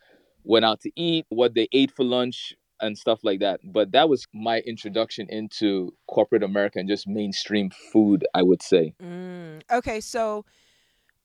went 0.44 0.66
out 0.66 0.82
to 0.82 0.92
eat, 0.96 1.26
what 1.30 1.54
they 1.54 1.68
ate 1.72 1.92
for 1.92 2.04
lunch, 2.04 2.56
and 2.82 2.98
stuff 2.98 3.20
like 3.24 3.40
that. 3.40 3.60
But 3.64 3.92
that 3.92 4.10
was 4.10 4.28
my 4.34 4.60
introduction 4.60 5.28
into 5.30 5.94
corporate 6.08 6.44
America 6.44 6.80
and 6.80 6.90
just 6.90 7.08
mainstream 7.08 7.70
food, 7.92 8.26
I 8.34 8.42
would 8.42 8.62
say. 8.62 8.94
Mm, 9.02 9.62
okay, 9.72 10.02
so 10.02 10.46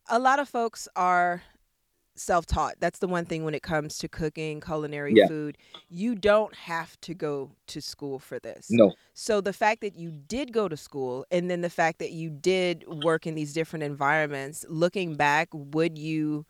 a 0.09 0.19
lot 0.19 0.39
of 0.39 0.49
folks 0.49 0.89
are 0.97 1.43
self-taught. 2.15 2.77
That's 2.81 2.99
the 2.99 3.09
one 3.09 3.27
thing 3.27 3.45
when 3.45 3.55
it 3.55 3.63
comes 3.63 3.99
to 3.99 4.09
cooking, 4.09 4.61
culinary 4.61 5.13
Yeah. 5.15 5.29
food. 5.29 5.59
You 5.89 6.15
don't 6.15 6.55
have 6.55 6.99
to 7.03 7.15
go 7.15 7.53
to 7.69 7.81
school 7.83 8.19
for 8.19 8.39
this. 8.39 8.71
No. 8.71 8.95
So 9.13 9.41
the 9.41 9.53
fact 9.53 9.83
that 9.83 9.97
you 9.97 10.11
did 10.11 10.53
go 10.53 10.69
to 10.69 10.77
school 10.77 11.27
and 11.31 11.51
then 11.51 11.61
the 11.61 11.71
fact 11.71 11.99
that 11.99 12.13
you 12.13 12.31
did 12.31 12.87
work 12.89 13.27
in 13.27 13.35
these 13.35 13.53
different 13.53 13.83
environments, 13.83 14.65
looking 14.69 15.15
back, 15.15 15.49
would 15.53 15.99
you 15.99 16.47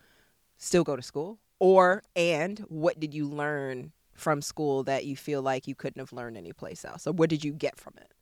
still 0.56 0.84
go 0.84 0.96
to 0.96 1.02
school? 1.02 1.38
Or 1.58 2.02
and 2.14 2.60
what 2.68 3.00
did 3.00 3.14
you 3.14 3.26
learn 3.26 3.92
from 4.16 4.40
school 4.42 4.82
that 4.84 5.04
you 5.04 5.16
feel 5.16 5.42
like 5.42 5.66
you 5.66 5.74
couldn't 5.74 6.00
have 6.00 6.12
learned 6.12 6.36
anyplace 6.36 6.84
else? 6.84 7.02
So 7.02 7.12
what 7.12 7.30
did 7.30 7.44
you 7.44 7.52
get 7.52 7.78
from 7.78 7.94
it? 7.98 8.12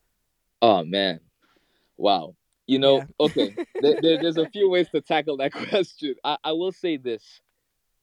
Oh 0.62 0.84
man. 0.84 1.20
Wow. 1.96 2.34
You 2.66 2.78
know, 2.78 2.98
Yeah. 2.98 3.04
okay. 3.20 3.54
there, 3.80 3.96
there- 4.02 4.22
there's 4.22 4.36
a 4.38 4.48
few 4.50 4.68
ways 4.70 4.88
to 4.90 5.00
tackle 5.00 5.36
that 5.38 5.52
question. 5.70 6.14
I, 6.24 6.36
I 6.44 6.52
will 6.52 6.72
say 6.72 6.96
this. 6.96 7.40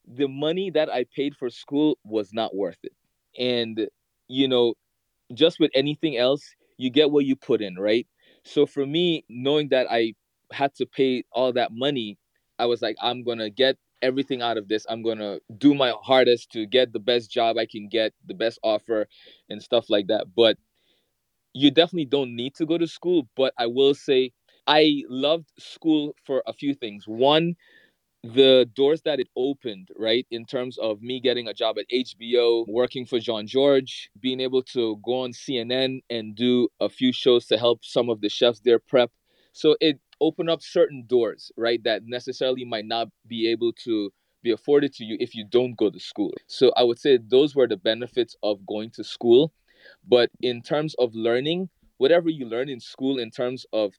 The 0.08 0.28
money 0.28 0.70
that 0.72 0.90
I 0.90 1.06
paid 1.16 1.36
for 1.36 1.50
school 1.50 1.98
was 2.04 2.34
not 2.34 2.56
worth 2.56 2.78
it. 2.84 2.94
And, 3.38 3.88
you 4.28 4.48
know, 4.48 4.74
just 5.34 5.60
with 5.60 5.72
anything 5.74 6.18
else, 6.18 6.44
you 6.78 6.90
get 6.90 7.12
what 7.12 7.26
you 7.26 7.36
put 7.36 7.62
in, 7.62 7.76
right? 7.78 8.08
So 8.44 8.66
for 8.66 8.86
me, 8.86 9.24
knowing 9.30 9.70
that 9.70 9.88
I 9.90 10.14
had 10.52 10.74
to 10.76 10.86
pay 10.86 11.24
all 11.32 11.54
that 11.54 11.72
money, 11.72 12.18
I 12.60 12.66
was 12.66 12.82
like, 12.82 12.96
I'm 13.02 13.24
gonna 13.24 13.50
get 13.50 13.78
everything 14.02 14.42
out 14.42 14.58
of 14.58 14.68
this. 14.68 14.86
I'm 14.90 15.04
gonna 15.04 15.40
do 15.58 15.74
my 15.74 15.94
hardest 16.02 16.52
to 16.52 16.66
get 16.66 16.94
the 16.94 17.00
best 17.00 17.32
job 17.32 17.58
I 17.58 17.66
can 17.66 17.88
get, 17.90 18.14
the 18.26 18.34
best 18.34 18.60
offer, 18.64 19.08
and 19.50 19.62
stuff 19.62 19.90
like 19.90 20.08
that. 20.08 20.28
But 20.36 20.58
you 21.54 21.72
definitely 21.72 22.06
don't 22.06 22.36
need 22.36 22.56
to 22.56 22.66
go 22.66 22.78
to 22.78 22.88
school. 22.88 23.28
But 23.36 23.54
I 23.58 23.68
will 23.68 23.94
say, 23.94 24.32
I 24.68 25.04
loved 25.10 25.52
school 25.60 26.16
for 26.26 26.44
a 26.46 26.54
few 26.54 26.74
things. 26.74 27.06
One, 27.08 27.56
the 28.24 28.70
doors 28.76 29.02
that 29.04 29.20
it 29.20 29.28
opened, 29.36 29.90
right, 29.98 30.28
in 30.30 30.46
terms 30.46 30.78
of 30.78 31.02
me 31.02 31.20
getting 31.20 31.48
a 31.48 31.54
job 31.54 31.78
at 31.80 31.86
HBO, 31.92 32.66
working 32.68 33.06
for 33.06 33.20
Jean-Georges, 33.20 34.10
being 34.20 34.40
able 34.40 34.62
to 34.74 34.98
go 35.04 35.22
on 35.22 35.32
CNN 35.32 36.02
and 36.10 36.36
do 36.36 36.70
a 36.80 36.88
few 36.88 37.12
shows 37.12 37.48
to 37.48 37.58
help 37.58 37.84
some 37.84 38.10
of 38.10 38.22
the 38.22 38.30
chefs 38.30 38.62
there 38.64 38.80
prep. 38.80 39.12
So 39.54 39.76
it 39.82 40.00
opened 40.22 40.52
up 40.52 40.64
certain 40.64 41.06
doors, 41.08 41.52
right, 41.58 41.84
that 41.86 42.04
necessarily 42.06 42.66
might 42.66 42.86
not 42.86 43.10
be 43.28 43.50
able 43.52 43.74
to 43.86 44.14
be 44.44 44.52
afforded 44.52 44.94
to 44.96 45.06
you 45.06 45.18
if 45.22 45.36
you 45.36 45.46
don't 45.50 45.76
go 45.78 45.90
to 45.92 46.00
school. 46.00 46.34
So 46.48 46.74
I 46.78 46.84
would 46.84 47.00
say 47.00 47.18
those 47.18 47.56
were 47.56 47.68
the 47.68 47.78
benefits 47.78 48.38
of 48.44 48.66
going 48.68 48.92
to 48.92 49.04
school. 49.06 49.54
But 50.08 50.32
in 50.42 50.62
terms 50.64 50.96
of 51.00 51.16
learning, 51.16 51.70
whatever 51.98 52.30
you 52.30 52.46
learn 52.48 52.70
in 52.70 52.80
school 52.80 53.20
in 53.20 53.32
terms 53.32 53.66
of 53.74 53.96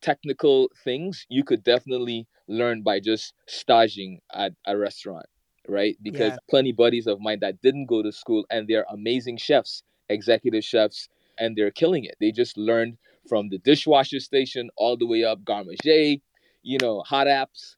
technical 0.00 0.70
things 0.84 1.26
you 1.28 1.42
could 1.44 1.62
definitely 1.64 2.26
learn 2.48 2.82
by 2.82 3.00
just 3.00 3.34
staging 3.46 4.20
at 4.32 4.52
a 4.66 4.76
restaurant 4.76 5.26
right 5.68 5.96
because 6.02 6.38
Yeah. 6.38 6.38
plenty 6.48 6.72
buddies 6.72 7.06
of 7.06 7.20
mine 7.20 7.38
that 7.40 7.60
didn't 7.62 7.86
go 7.86 8.02
to 8.02 8.12
school 8.12 8.44
and 8.50 8.68
they're 8.68 8.86
amazing 8.90 9.36
chefs 9.36 9.82
executive 10.08 10.64
chefs 10.64 11.08
and 11.38 11.56
they're 11.56 11.72
killing 11.72 12.04
it 12.04 12.14
they 12.20 12.30
just 12.30 12.56
learned 12.56 12.96
from 13.28 13.48
the 13.48 13.58
dishwasher 13.58 14.20
station 14.20 14.70
all 14.76 14.96
the 14.96 15.06
way 15.06 15.24
up 15.24 15.44
garde 15.44 15.66
manger 15.66 16.20
you 16.62 16.78
know 16.78 17.00
hot 17.02 17.26
apps 17.26 17.76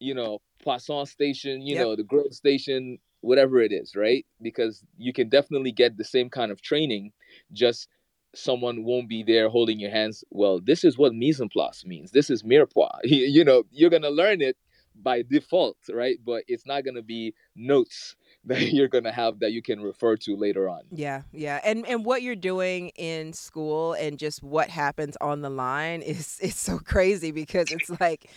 you 0.00 0.14
know 0.14 0.40
poisson 0.62 1.06
station 1.06 1.62
you 1.62 1.76
Yep. 1.76 1.84
know 1.84 1.96
the 1.96 2.02
grill 2.04 2.30
station 2.30 2.98
whatever 3.20 3.60
it 3.60 3.72
is 3.72 3.94
right 3.96 4.26
because 4.42 4.84
you 4.98 5.12
can 5.12 5.28
definitely 5.28 5.72
get 5.72 5.96
the 5.96 6.04
same 6.04 6.28
kind 6.30 6.50
of 6.52 6.60
training 6.62 7.12
just 7.52 7.88
someone 8.34 8.84
won't 8.84 9.08
be 9.08 9.22
there 9.22 9.48
holding 9.48 9.78
your 9.78 9.90
hands. 9.90 10.24
Well, 10.30 10.60
this 10.60 10.84
is 10.84 10.98
what 10.98 11.14
mise 11.14 11.40
en 11.40 11.48
place 11.48 11.84
means. 11.84 12.12
This 12.12 12.30
is 12.30 12.42
mirepoix. 12.42 12.88
You, 13.04 13.18
you 13.26 13.44
know, 13.44 13.64
you're 13.70 13.90
gonna 13.90 14.10
learn 14.10 14.40
it 14.40 14.56
by 14.94 15.22
default, 15.22 15.76
right? 15.90 16.18
But 16.24 16.44
it's 16.48 16.66
not 16.66 16.84
gonna 16.84 17.02
be 17.02 17.34
notes 17.56 18.16
that 18.46 18.72
you're 18.72 18.88
gonna 18.88 19.12
have 19.12 19.40
that 19.40 19.52
you 19.52 19.62
can 19.62 19.80
refer 19.80 20.16
to 20.16 20.36
later 20.36 20.68
on. 20.68 20.82
Yeah, 20.90 21.22
yeah. 21.32 21.60
And 21.64 21.86
and 21.86 22.04
what 22.04 22.22
you're 22.22 22.34
doing 22.34 22.88
in 22.90 23.32
school 23.32 23.92
and 23.94 24.18
just 24.18 24.42
what 24.42 24.68
happens 24.68 25.16
on 25.20 25.42
the 25.42 25.50
line 25.50 26.02
is 26.02 26.38
it's 26.42 26.58
so 26.60 26.78
crazy 26.78 27.30
because 27.30 27.70
it's 27.70 27.90
like 28.00 28.30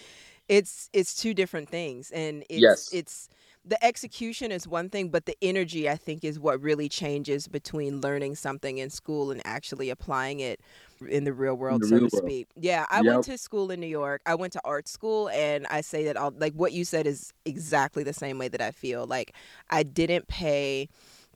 it's 0.47 0.89
it's 0.93 1.15
two 1.15 1.33
different 1.33 1.69
things 1.69 2.11
and 2.11 2.43
it's 2.49 2.61
Yes. 2.61 2.89
it's 2.93 3.29
the 3.67 3.83
execution 3.83 4.51
is 4.51 4.67
one 4.67 4.89
thing 4.89 5.09
but 5.09 5.25
the 5.25 5.35
energy 5.41 5.89
I 5.89 5.95
think 5.95 6.23
is 6.23 6.39
what 6.39 6.61
really 6.61 6.87
changes 6.87 7.47
between 7.47 7.99
learning 7.99 8.35
something 8.35 8.77
in 8.77 8.91
school 8.91 9.31
and 9.31 9.41
actually 9.43 9.89
applying 9.89 10.39
it 10.39 10.59
in 11.07 11.23
the 11.23 11.33
real 11.33 11.55
world 11.55 11.83
the 11.83 11.85
so 11.85 11.99
real 11.99 11.99
to 11.99 12.09
world. 12.11 12.33
speak. 12.33 12.47
Yeah, 12.55 12.85
I 12.89 13.01
went 13.01 13.23
to 13.23 13.37
school 13.37 13.71
in 13.71 13.79
New 13.79 13.87
York. 13.87 14.21
I 14.25 14.35
went 14.35 14.53
to 14.53 14.61
art 14.63 14.87
school 14.87 15.29
and 15.29 15.67
I 15.67 15.81
say 15.81 16.05
that 16.05 16.17
all 16.17 16.31
like 16.37 16.53
what 16.53 16.73
you 16.73 16.85
said 16.85 17.07
is 17.07 17.33
exactly 17.45 18.03
the 18.03 18.13
same 18.13 18.37
way 18.37 18.47
that 18.49 18.61
I 18.61 18.71
feel. 18.71 19.05
Like 19.05 19.33
I 19.69 19.83
didn't 19.83 20.27
pay 20.27 20.89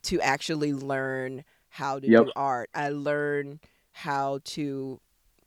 to 0.04 0.22
actually 0.22 0.74
learn 0.74 1.43
how 1.69 2.00
to 2.00 2.10
Yep. 2.10 2.28
do 2.28 2.32
art. 2.36 2.69
I 2.74 2.89
learned 2.89 3.60
how 3.91 4.39
to 4.45 5.00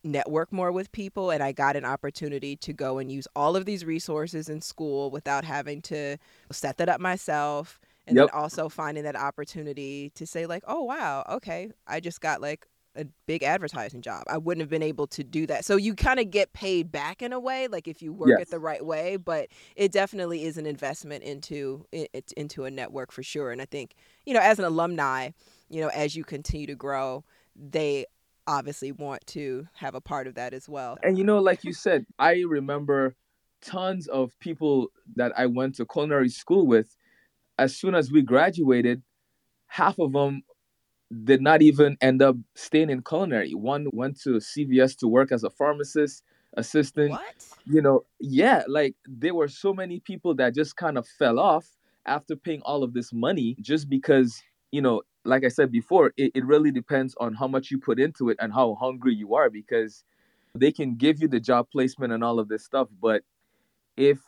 network 0.05 0.53
more 0.53 0.72
with 0.72 0.90
people 0.92 1.31
and 1.31 1.42
I 1.42 1.53
got 1.53 1.77
an 1.77 1.85
opportunity 1.85 2.57
to 2.57 2.72
go 2.72 2.98
and 2.98 3.11
use 3.11 3.29
all 3.37 3.55
of 3.57 3.64
these 3.66 3.85
resources 3.85 4.48
in 4.48 4.61
school 4.61 5.11
without 5.11 5.44
having 5.44 5.81
to 5.83 6.16
set 6.51 6.77
that 6.79 6.88
up 6.88 7.01
myself 7.01 7.79
and 8.07 8.18
Yep. 8.18 8.18
then 8.18 8.29
also 8.33 8.68
finding 8.68 9.05
that 9.05 9.14
opportunity 9.14 10.11
to 10.16 10.27
say 10.27 10.46
like, 10.46 10.64
"Oh 10.66 10.83
wow, 10.83 11.25
okay, 11.31 11.70
I 11.87 12.01
just 12.01 12.20
got 12.20 12.40
like 12.40 12.66
a 12.96 13.07
big 13.26 13.42
advertising 13.42 14.02
job. 14.02 14.24
I 14.28 14.38
wouldn't 14.38 14.61
have 14.62 14.70
been 14.70 14.83
able 14.83 15.07
to 15.09 15.24
do 15.24 15.46
that." 15.46 15.64
So 15.64 15.76
you 15.76 15.94
kind 15.94 16.20
of 16.20 16.31
get 16.31 16.52
paid 16.52 16.92
back 16.92 17.22
in 17.22 17.33
a 17.33 17.40
way 17.40 17.68
like 17.68 17.88
if 17.88 18.02
you 18.02 18.12
work 18.12 18.28
Yes. 18.31 18.48
it 18.48 18.50
the 18.50 18.59
right 18.61 18.85
way, 18.85 19.16
but 19.16 19.48
it 19.76 19.92
definitely 19.92 20.44
is 20.44 20.59
an 20.59 20.66
investment 20.66 21.24
into 21.24 21.87
it, 21.92 22.33
into 22.37 22.64
a 22.64 22.70
network 22.70 23.12
for 23.12 23.22
sure. 23.22 23.50
And 23.50 23.62
I 23.62 23.66
think, 23.66 23.94
you 24.26 24.35
know, 24.35 24.40
as 24.40 24.59
an 24.59 24.64
alumni, 24.64 25.31
you 25.68 25.81
know, 25.81 25.88
as 25.88 26.14
you 26.16 26.24
continue 26.24 26.66
to 26.66 26.74
grow, 26.74 27.24
they 27.57 28.07
obviously 28.46 28.92
want 28.92 29.26
to 29.28 29.66
have 29.74 29.94
a 29.94 30.00
part 30.00 30.26
of 30.26 30.35
that 30.35 30.52
as 30.52 30.68
well. 30.68 30.98
And 31.02 31.16
you 31.18 31.24
know, 31.24 31.38
like 31.40 31.64
you 31.64 31.72
said, 31.72 32.07
I 32.18 32.42
remember 32.48 33.14
tons 33.61 34.09
of 34.09 34.38
people 34.40 34.88
that 35.16 35.33
I 35.38 35.46
went 35.46 35.76
to 35.76 35.87
culinary 35.87 36.28
school 36.28 36.66
with. 36.66 36.96
As 37.59 37.76
soon 37.76 37.94
as 37.94 38.11
we 38.11 38.22
graduated, 38.22 39.02
half 39.66 39.98
of 39.98 40.12
them 40.12 40.42
did 41.25 41.42
not 41.42 41.62
even 41.62 41.96
end 42.01 42.22
up 42.22 42.37
staying 42.55 42.90
in 42.90 43.03
culinary. 43.03 43.55
One 43.55 43.88
went 43.92 44.20
to 44.22 44.31
CVS 44.31 44.96
to 44.98 45.09
work 45.09 45.33
as 45.33 45.44
a 45.44 45.51
pharmacist 45.51 46.22
assistant. 46.57 47.11
What? 47.11 47.35
You 47.66 47.83
know, 47.83 48.05
yeah, 48.20 48.62
like 48.66 48.94
there 49.07 49.35
were 49.35 49.48
so 49.48 49.72
many 49.72 50.01
people 50.01 50.35
that 50.37 50.55
just 50.55 50.77
kind 50.77 50.96
of 50.98 51.07
fell 51.07 51.38
off 51.38 51.66
after 52.07 52.35
paying 52.35 52.62
all 52.62 52.83
of 52.83 52.94
this 52.94 53.12
money 53.12 53.57
just 53.61 53.88
because, 53.88 54.42
you 54.70 54.83
know, 54.83 55.03
like 55.25 55.44
I 55.44 55.48
said 55.48 55.70
before, 55.70 56.12
it, 56.16 56.33
it 56.35 56.44
really 56.44 56.70
depends 56.72 57.14
on 57.20 57.35
how 57.35 57.46
much 57.46 57.70
you 57.70 57.79
put 57.79 58.01
into 58.01 58.29
it 58.31 58.38
and 58.40 58.53
how 58.53 58.75
hungry 58.81 59.14
you 59.14 59.35
are 59.35 59.51
because 59.51 60.03
they 60.55 60.72
can 60.72 60.96
give 60.96 61.20
you 61.20 61.29
the 61.29 61.40
job 61.40 61.68
placement 61.70 62.12
and 62.12 62.25
all 62.25 62.38
of 62.38 62.48
this 62.48 62.64
stuff. 62.64 62.88
But 63.01 63.22
if 63.96 64.18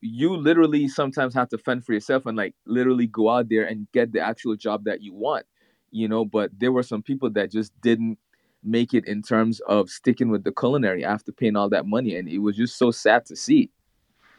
you 0.00 0.34
literally 0.34 0.88
sometimes 0.88 1.34
have 1.34 1.48
to 1.50 1.58
fend 1.58 1.84
for 1.84 1.92
yourself 1.92 2.24
and 2.24 2.36
like 2.36 2.54
literally 2.66 3.06
go 3.06 3.28
out 3.28 3.48
there 3.50 3.64
and 3.64 3.86
get 3.92 4.12
the 4.12 4.20
actual 4.20 4.56
job 4.56 4.84
that 4.84 5.02
you 5.02 5.12
want, 5.12 5.44
you 5.90 6.08
know, 6.08 6.24
but 6.24 6.50
there 6.58 6.72
were 6.72 6.82
some 6.82 7.02
people 7.02 7.30
that 7.30 7.50
just 7.50 7.78
didn't 7.80 8.18
make 8.62 8.92
it 8.94 9.06
in 9.06 9.22
terms 9.22 9.60
of 9.60 9.88
sticking 9.88 10.30
with 10.30 10.44
the 10.44 10.52
culinary 10.52 11.04
after 11.04 11.32
paying 11.32 11.56
all 11.56 11.68
that 11.70 11.86
money 11.86 12.16
and 12.16 12.28
it 12.28 12.38
was 12.38 12.56
just 12.56 12.76
so 12.76 12.90
sad 12.90 13.24
to 13.26 13.36
see. 13.36 13.70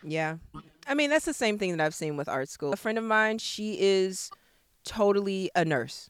Yeah. 0.03 0.37
I 0.87 0.93
mean, 0.93 1.09
that's 1.09 1.25
the 1.25 1.33
same 1.33 1.57
thing 1.57 1.75
that 1.75 1.83
I've 1.83 1.95
seen 1.95 2.17
with 2.17 2.29
art 2.29 2.49
school. 2.49 2.73
A 2.73 2.77
friend 2.77 2.97
of 2.97 3.03
mine, 3.03 3.37
she 3.37 3.77
is 3.79 4.31
totally 4.83 5.51
a 5.55 5.63
nurse, 5.63 6.09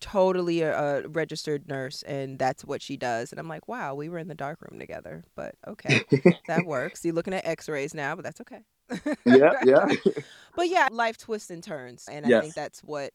totally 0.00 0.62
a, 0.62 0.78
a, 0.78 1.08
registered 1.08 1.68
nurse, 1.68 2.02
and 2.02 2.38
that's 2.38 2.64
what 2.64 2.80
she 2.80 2.96
does. 2.96 3.32
And 3.32 3.38
I'm 3.38 3.48
like, 3.48 3.68
wow, 3.68 3.94
we 3.94 4.08
were 4.08 4.18
in 4.18 4.28
the 4.28 4.34
dark 4.34 4.60
room 4.62 4.80
together, 4.80 5.24
but 5.34 5.54
okay, 5.66 6.02
that 6.48 6.64
works. 6.64 7.04
You're 7.04 7.14
looking 7.14 7.34
at 7.34 7.46
X-rays 7.46 7.94
now, 7.94 8.14
but 8.14 8.24
that's 8.24 8.40
okay. 8.40 8.62
yeah, 9.26 9.52
yeah. 9.64 9.88
but 10.56 10.68
yeah, 10.68 10.88
life 10.90 11.18
twists 11.18 11.50
and 11.50 11.62
turns, 11.62 12.08
and 12.10 12.26
yes. 12.26 12.38
I 12.38 12.40
think 12.40 12.54
that's 12.54 12.80
what 12.80 13.12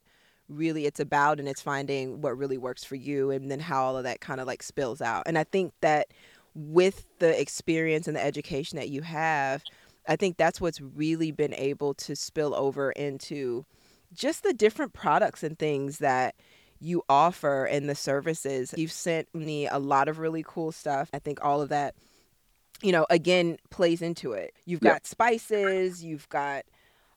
really 0.48 0.86
it's 0.86 1.00
about, 1.00 1.38
and 1.38 1.48
it's 1.48 1.62
finding 1.62 2.20
what 2.20 2.36
really 2.36 2.58
works 2.58 2.84
for 2.84 2.96
you, 2.96 3.30
and 3.30 3.50
then 3.50 3.60
how 3.60 3.84
all 3.84 3.96
of 3.96 4.04
that 4.04 4.20
kind 4.20 4.40
of 4.40 4.46
like 4.46 4.62
spills 4.62 5.00
out. 5.00 5.24
And 5.26 5.38
I 5.38 5.44
think 5.44 5.72
that 5.80 6.08
with 6.54 7.06
the 7.18 7.38
experience 7.40 8.06
and 8.06 8.16
the 8.16 8.24
education 8.24 8.76
that 8.76 8.88
you 8.88 9.02
have. 9.02 9.62
I 10.06 10.16
think 10.16 10.36
that's 10.36 10.60
what's 10.60 10.80
really 10.80 11.30
been 11.30 11.54
able 11.54 11.94
to 11.94 12.14
spill 12.14 12.54
over 12.54 12.92
into 12.92 13.64
just 14.12 14.42
the 14.42 14.52
different 14.52 14.92
products 14.92 15.42
and 15.42 15.58
things 15.58 15.98
that 15.98 16.34
you 16.78 17.02
offer 17.08 17.64
and 17.64 17.88
the 17.88 17.94
services. 17.94 18.74
You've 18.76 18.92
sent 18.92 19.34
me 19.34 19.66
a 19.66 19.78
lot 19.78 20.08
of 20.08 20.18
really 20.18 20.44
cool 20.46 20.72
stuff. 20.72 21.08
I 21.12 21.18
think 21.18 21.42
all 21.42 21.62
of 21.62 21.70
that, 21.70 21.94
you 22.82 22.92
know, 22.92 23.06
again, 23.08 23.56
plays 23.70 24.02
into 24.02 24.32
it. 24.32 24.54
You've 24.66 24.80
got 24.80 24.94
yep. 24.94 25.06
spices, 25.06 26.04
you've 26.04 26.28
got 26.28 26.64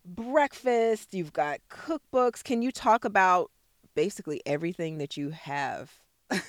breakfast, 0.08 1.14
you've 1.14 1.34
got 1.34 1.60
cookbooks. 1.70 2.44
Can 2.44 2.62
you 2.62 2.72
talk 2.72 3.06
about 3.06 3.52
basically 3.96 4.42
everything 4.46 4.98
that 5.00 5.18
you 5.18 5.30
have? 5.30 5.92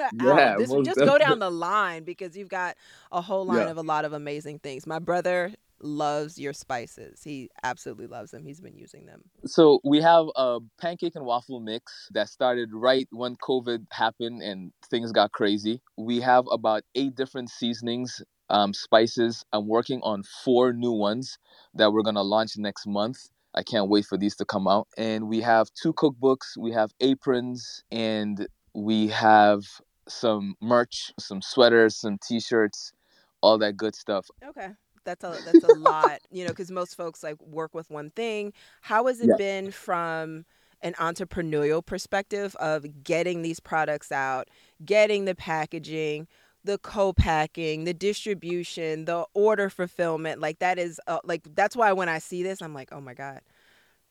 Um, 0.00 0.38
yeah, 0.38 0.56
this, 0.56 0.70
just 0.82 0.98
go 0.98 1.18
down 1.18 1.40
the 1.40 1.50
line 1.50 2.04
because 2.04 2.34
you've 2.34 2.48
got 2.48 2.76
a 3.12 3.20
whole 3.20 3.44
line 3.44 3.58
yeah. 3.58 3.70
of 3.70 3.76
a 3.76 3.82
lot 3.82 4.06
of 4.06 4.14
amazing 4.14 4.58
things. 4.58 4.86
My 4.86 4.98
brother 4.98 5.52
loves 5.82 6.38
your 6.38 6.52
spices. 6.52 7.22
He 7.22 7.50
absolutely 7.62 8.06
loves 8.06 8.30
them. 8.30 8.44
He's 8.44 8.60
been 8.60 8.76
using 8.76 9.06
them. 9.06 9.22
So 9.46 9.80
we 9.84 10.00
have 10.00 10.26
a 10.36 10.60
pancake 10.80 11.16
and 11.16 11.24
waffle 11.24 11.60
mix 11.60 12.08
that 12.12 12.28
started 12.28 12.70
right 12.72 13.08
when 13.10 13.36
COVID 13.36 13.86
happened 13.92 14.42
and 14.42 14.72
things 14.90 15.12
got 15.12 15.32
crazy. 15.32 15.82
We 15.96 16.20
have 16.20 16.44
about 16.50 16.82
eight 16.94 17.14
different 17.14 17.50
seasonings, 17.50 18.22
um, 18.50 18.74
spices. 18.74 19.44
I'm 19.52 19.66
working 19.66 20.00
on 20.02 20.22
four 20.44 20.72
new 20.72 20.92
ones 20.92 21.38
that 21.74 21.92
we're 21.92 22.02
gonna 22.02 22.22
launch 22.22 22.56
next 22.56 22.86
month. 22.86 23.30
I 23.54 23.62
can't 23.62 23.88
wait 23.88 24.04
for 24.04 24.18
these 24.18 24.36
to 24.36 24.44
come 24.44 24.68
out. 24.68 24.88
And 24.96 25.28
we 25.28 25.40
have 25.40 25.68
two 25.72 25.92
cookbooks, 25.92 26.56
we 26.56 26.72
have 26.72 26.92
aprons, 27.00 27.82
and 27.90 28.46
we 28.74 29.08
have 29.08 29.62
some 30.08 30.54
merch, 30.60 31.12
some 31.18 31.42
sweaters, 31.42 31.96
some 31.96 32.18
t-shirts, 32.18 32.92
all 33.40 33.58
that 33.58 33.76
good 33.76 33.94
stuff. 33.94 34.26
Okay 34.44 34.70
that's 35.04 35.24
a 35.24 35.36
that's 35.44 35.64
a 35.64 35.74
lot 35.78 36.18
you 36.30 36.44
know 36.44 36.50
because 36.50 36.70
most 36.70 36.96
folks 36.96 37.22
like 37.22 37.40
work 37.40 37.74
with 37.74 37.90
one 37.90 38.10
thing 38.10 38.52
how 38.82 39.06
has 39.06 39.20
it 39.20 39.28
yeah. 39.30 39.36
been 39.36 39.70
from 39.70 40.44
an 40.82 40.94
entrepreneurial 40.94 41.84
perspective 41.84 42.54
of 42.56 43.02
getting 43.02 43.42
these 43.42 43.60
products 43.60 44.12
out 44.12 44.48
getting 44.84 45.24
the 45.24 45.34
packaging 45.34 46.26
the 46.64 46.78
co-packing 46.78 47.84
the 47.84 47.94
distribution 47.94 49.04
the 49.06 49.24
order 49.34 49.70
fulfillment 49.70 50.40
like 50.40 50.58
that 50.58 50.78
is 50.78 51.00
uh, 51.06 51.18
like 51.24 51.42
that's 51.54 51.76
why 51.76 51.92
when 51.92 52.08
i 52.08 52.18
see 52.18 52.42
this 52.42 52.60
i'm 52.60 52.74
like 52.74 52.88
oh 52.92 53.00
my 53.00 53.14
god 53.14 53.40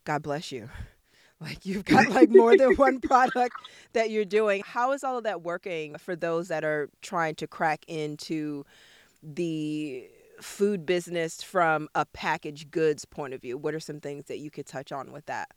god 0.05 0.21
bless 0.21 0.51
you 0.51 0.69
like 1.41 1.65
you've 1.65 1.85
got 1.85 2.09
like 2.09 2.29
more 2.29 2.57
than 2.57 2.75
one 2.75 2.99
product 3.01 3.55
that 3.93 4.09
you're 4.09 4.25
doing 4.25 4.61
how 4.65 4.91
is 4.91 5.03
all 5.03 5.17
of 5.17 5.23
that 5.23 5.41
working 5.41 5.97
for 5.97 6.15
those 6.15 6.47
that 6.47 6.63
are 6.63 6.89
trying 7.01 7.35
to 7.35 7.47
crack 7.47 7.85
into 7.87 8.65
the 9.21 10.09
food 10.41 10.85
business 10.85 11.41
from 11.41 11.89
a 11.95 12.05
packaged 12.05 12.71
goods 12.71 13.05
point 13.05 13.33
of 13.33 13.41
view? 13.41 13.57
What 13.57 13.73
are 13.73 13.79
some 13.79 13.99
things 13.99 14.25
that 14.25 14.39
you 14.39 14.49
could 14.49 14.65
touch 14.65 14.91
on 14.91 15.11
with 15.11 15.25
that? 15.25 15.49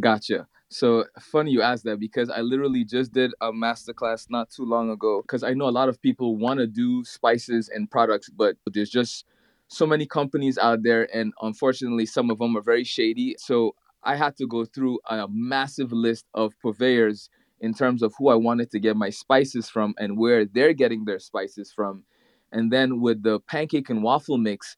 Gotcha. 0.00 0.46
So 0.70 1.06
funny 1.18 1.50
you 1.50 1.62
asked 1.62 1.84
that 1.84 1.98
because 1.98 2.28
I 2.28 2.40
literally 2.42 2.84
just 2.84 3.12
did 3.12 3.32
a 3.40 3.50
masterclass 3.52 4.26
not 4.28 4.50
too 4.50 4.64
long 4.64 4.90
ago. 4.90 5.22
Because 5.22 5.42
I 5.42 5.54
know 5.54 5.68
a 5.68 5.70
lot 5.70 5.88
of 5.88 6.00
people 6.02 6.36
want 6.36 6.60
to 6.60 6.66
do 6.66 7.04
spices 7.04 7.70
and 7.70 7.90
products, 7.90 8.28
but 8.28 8.56
there's 8.66 8.90
just 8.90 9.24
so 9.68 9.86
many 9.86 10.06
companies 10.06 10.56
out 10.58 10.82
there, 10.82 11.08
and 11.14 11.32
unfortunately, 11.42 12.06
some 12.06 12.30
of 12.30 12.38
them 12.38 12.56
are 12.56 12.62
very 12.62 12.84
shady. 12.84 13.34
So 13.38 13.74
I 14.02 14.16
had 14.16 14.36
to 14.38 14.46
go 14.46 14.64
through 14.64 14.98
a 15.08 15.26
massive 15.30 15.92
list 15.92 16.26
of 16.34 16.54
purveyors 16.62 17.28
in 17.60 17.74
terms 17.74 18.02
of 18.02 18.14
who 18.18 18.28
I 18.28 18.34
wanted 18.34 18.70
to 18.70 18.78
get 18.78 18.96
my 18.96 19.10
spices 19.10 19.68
from 19.68 19.94
and 19.98 20.16
where 20.16 20.44
they're 20.44 20.72
getting 20.74 21.04
their 21.04 21.18
spices 21.18 21.72
from. 21.72 22.04
And 22.52 22.72
then 22.72 23.00
with 23.00 23.22
the 23.22 23.40
pancake 23.40 23.90
and 23.90 24.02
waffle 24.02 24.38
mix, 24.38 24.76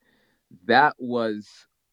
that 0.66 0.94
was 0.98 1.48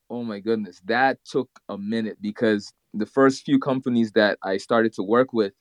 oh 0.09 0.23
my 0.23 0.39
goodness, 0.39 0.81
that 0.85 1.17
took 1.25 1.49
a 1.67 1.77
minute 1.77 2.17
because 2.21 2.71
the 2.93 3.05
first 3.05 3.45
few 3.45 3.59
companies 3.59 4.11
that 4.13 4.37
I 4.43 4.57
started 4.57 4.93
to 4.93 5.03
work 5.03 5.33
with, 5.33 5.53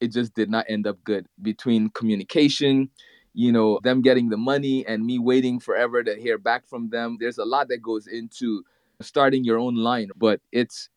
it 0.00 0.08
just 0.08 0.34
did 0.34 0.50
not 0.50 0.66
end 0.68 0.86
up 0.86 1.02
good 1.04 1.26
between 1.40 1.90
communication, 1.90 2.90
you 3.32 3.52
know, 3.52 3.80
them 3.82 4.02
getting 4.02 4.28
the 4.28 4.36
money 4.36 4.86
and 4.86 5.04
me 5.04 5.18
waiting 5.18 5.60
forever 5.60 6.02
to 6.02 6.16
hear 6.16 6.38
back 6.38 6.66
from 6.66 6.90
them. 6.90 7.16
There's 7.20 7.38
a 7.38 7.44
lot 7.44 7.68
that 7.68 7.82
goes 7.82 8.06
into 8.06 8.64
starting 9.00 9.44
your 9.44 9.58
own 9.58 9.76
line, 9.76 10.10
but 10.16 10.40
it's 10.52 10.88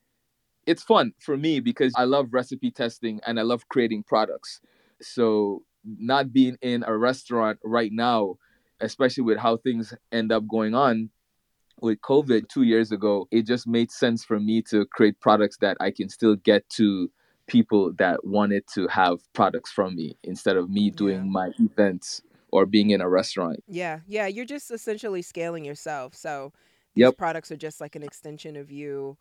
it's 0.65 0.83
fun 0.83 1.13
for 1.19 1.37
me 1.37 1.59
because 1.61 1.93
I 1.95 2.03
love 2.03 2.33
recipe 2.33 2.71
testing 2.71 3.21
and 3.25 3.39
I 3.39 3.43
love 3.43 3.69
creating 3.69 4.03
products. 4.03 4.59
So 5.01 5.63
not 5.85 6.33
being 6.33 6.57
in 6.61 6.83
a 6.85 6.97
restaurant 6.97 7.59
right 7.63 7.91
now 7.93 8.35
especially 8.79 9.23
with 9.23 9.37
how 9.37 9.57
things 9.57 9.93
end 10.11 10.31
up 10.31 10.47
going 10.47 10.75
on 10.75 11.09
with 11.81 12.01
COVID 12.01 12.49
two 12.49 12.63
years 12.63 12.91
ago, 12.91 13.27
it 13.31 13.45
just 13.45 13.67
made 13.67 13.91
sense 13.91 14.23
for 14.23 14.39
me 14.39 14.61
to 14.63 14.85
create 14.87 15.19
products 15.19 15.57
that 15.57 15.77
I 15.79 15.91
can 15.91 16.09
still 16.09 16.35
get 16.35 16.67
to 16.71 17.09
people 17.47 17.93
that 17.93 18.25
wanted 18.25 18.63
to 18.73 18.87
have 18.87 19.19
products 19.33 19.71
from 19.71 19.95
me 19.95 20.17
instead 20.23 20.57
of 20.57 20.69
me 20.69 20.89
doing 20.89 21.25
yeah. 21.25 21.31
my 21.31 21.49
events 21.59 22.21
or 22.51 22.65
being 22.65 22.91
in 22.91 23.01
a 23.01 23.09
restaurant. 23.09 23.63
Yeah, 23.67 23.99
yeah, 24.07 24.27
you're 24.27 24.45
just 24.45 24.71
essentially 24.71 25.21
scaling 25.21 25.65
yourself. 25.65 26.15
So 26.15 26.51
these 26.95 27.03
yep. 27.03 27.17
products 27.17 27.51
are 27.51 27.57
just 27.57 27.79
like 27.81 27.95
an 27.95 28.03
extension 28.03 28.55
of 28.55 28.71
you. 28.71 29.17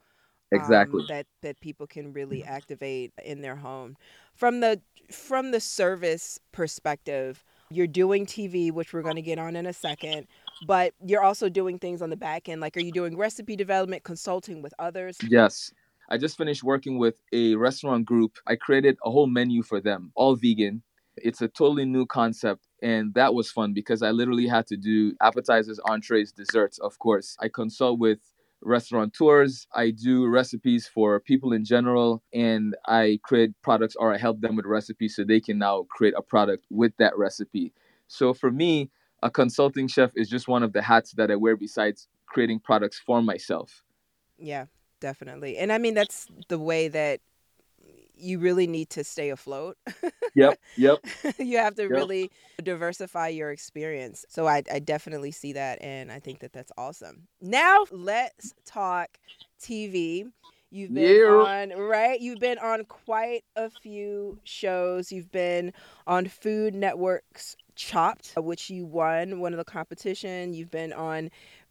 Exactly. 0.52 1.00
Um, 1.00 1.06
that 1.08 1.26
that 1.42 1.60
people 1.60 1.88
can 1.88 2.12
really 2.12 2.44
activate 2.44 3.12
in 3.24 3.42
their 3.42 3.56
home. 3.56 3.96
From 4.34 4.60
the 4.60 4.80
from 5.10 5.50
the 5.50 5.60
service 5.60 6.38
perspective, 6.52 7.44
you're 7.70 7.88
doing 7.88 8.26
TV, 8.26 8.70
which 8.70 8.92
we're 8.92 9.02
going 9.02 9.16
to 9.16 9.22
get 9.22 9.38
on 9.38 9.56
in 9.56 9.66
a 9.66 9.72
second, 9.72 10.28
but 10.66 10.94
you're 11.04 11.22
also 11.22 11.48
doing 11.48 11.78
things 11.78 12.02
on 12.02 12.10
the 12.10 12.16
back 12.16 12.48
end. 12.48 12.60
Like, 12.60 12.76
are 12.76 12.80
you 12.80 12.92
doing 12.92 13.16
recipe 13.16 13.56
development, 13.56 14.04
consulting 14.04 14.62
with 14.62 14.74
others? 14.78 15.18
Yes. 15.28 15.72
I 16.08 16.18
just 16.18 16.38
finished 16.38 16.62
working 16.62 16.98
with 16.98 17.20
a 17.32 17.56
restaurant 17.56 18.04
group. 18.04 18.36
I 18.46 18.56
created 18.56 18.96
a 19.04 19.10
whole 19.10 19.26
menu 19.26 19.62
for 19.62 19.80
them, 19.80 20.12
all 20.14 20.36
vegan. 20.36 20.82
It's 21.16 21.42
a 21.42 21.48
totally 21.48 21.84
new 21.84 22.06
concept. 22.06 22.66
And 22.82 23.12
that 23.14 23.34
was 23.34 23.50
fun 23.50 23.72
because 23.72 24.02
I 24.02 24.10
literally 24.10 24.46
had 24.46 24.66
to 24.68 24.76
do 24.76 25.14
appetizers, 25.20 25.80
entrees, 25.88 26.30
desserts, 26.30 26.78
of 26.78 26.98
course. 26.98 27.36
I 27.40 27.48
consult 27.48 27.98
with 27.98 28.18
restaurateurs. 28.62 29.66
I 29.74 29.90
do 29.90 30.26
recipes 30.26 30.86
for 30.86 31.18
people 31.20 31.52
in 31.52 31.64
general, 31.64 32.22
and 32.32 32.76
I 32.86 33.18
create 33.22 33.50
products 33.62 33.96
or 33.96 34.14
I 34.14 34.18
help 34.18 34.40
them 34.40 34.56
with 34.56 34.66
recipes 34.66 35.16
so 35.16 35.24
they 35.24 35.40
can 35.40 35.58
now 35.58 35.86
create 35.90 36.14
a 36.16 36.22
product 36.22 36.66
with 36.70 36.92
that 36.98 37.16
recipe. 37.16 37.72
So 38.08 38.32
for 38.34 38.50
me, 38.50 38.90
a 39.22 39.30
consulting 39.30 39.88
chef 39.88 40.10
is 40.16 40.28
just 40.28 40.48
one 40.48 40.62
of 40.62 40.72
the 40.72 40.82
hats 40.82 41.12
that 41.12 41.30
I 41.30 41.36
wear 41.36 41.56
besides 41.56 42.08
creating 42.26 42.60
products 42.60 42.98
for 43.04 43.22
myself. 43.22 43.82
Yeah, 44.38 44.66
definitely. 45.00 45.56
And 45.58 45.72
I 45.72 45.78
mean, 45.78 45.94
that's 45.94 46.28
the 46.48 46.58
way 46.58 46.88
that 46.88 47.20
you 48.14 48.38
really 48.38 48.66
need 48.66 48.90
to 48.90 49.04
stay 49.04 49.30
afloat. 49.30 49.76
yep, 50.34 50.58
yep. 50.76 50.98
you 51.38 51.58
have 51.58 51.74
to 51.76 51.88
Yep. 51.88 51.90
really 51.90 52.30
diversify 52.62 53.28
your 53.28 53.50
experience. 53.50 54.24
So 54.28 54.46
I, 54.46 54.62
I 54.72 54.78
definitely 54.78 55.30
see 55.32 55.52
that, 55.54 55.80
and 55.82 56.10
I 56.10 56.18
think 56.18 56.40
that 56.40 56.52
that's 56.52 56.72
awesome. 56.76 57.28
Now 57.40 57.84
let's 57.90 58.54
talk 58.64 59.08
TV. 59.62 60.24
You've 60.70 60.94
been 60.94 61.16
Yeah. 61.16 61.22
on 61.24 61.70
right. 61.70 62.20
You've 62.20 62.40
been 62.40 62.58
on 62.58 62.84
quite 62.86 63.44
a 63.54 63.70
few 63.70 64.38
shows. 64.44 65.12
You've 65.12 65.30
been 65.30 65.72
on 66.06 66.26
Food 66.26 66.74
Network's 66.74 67.56
Chopped, 67.76 68.32
uh, 68.36 68.42
which 68.42 68.70
you 68.70 68.84
won 68.84 69.40
one 69.40 69.52
of 69.52 69.58
the 69.58 69.64
competition. 69.64 70.54
You've 70.54 70.70
been 70.70 70.92
on 70.92 71.30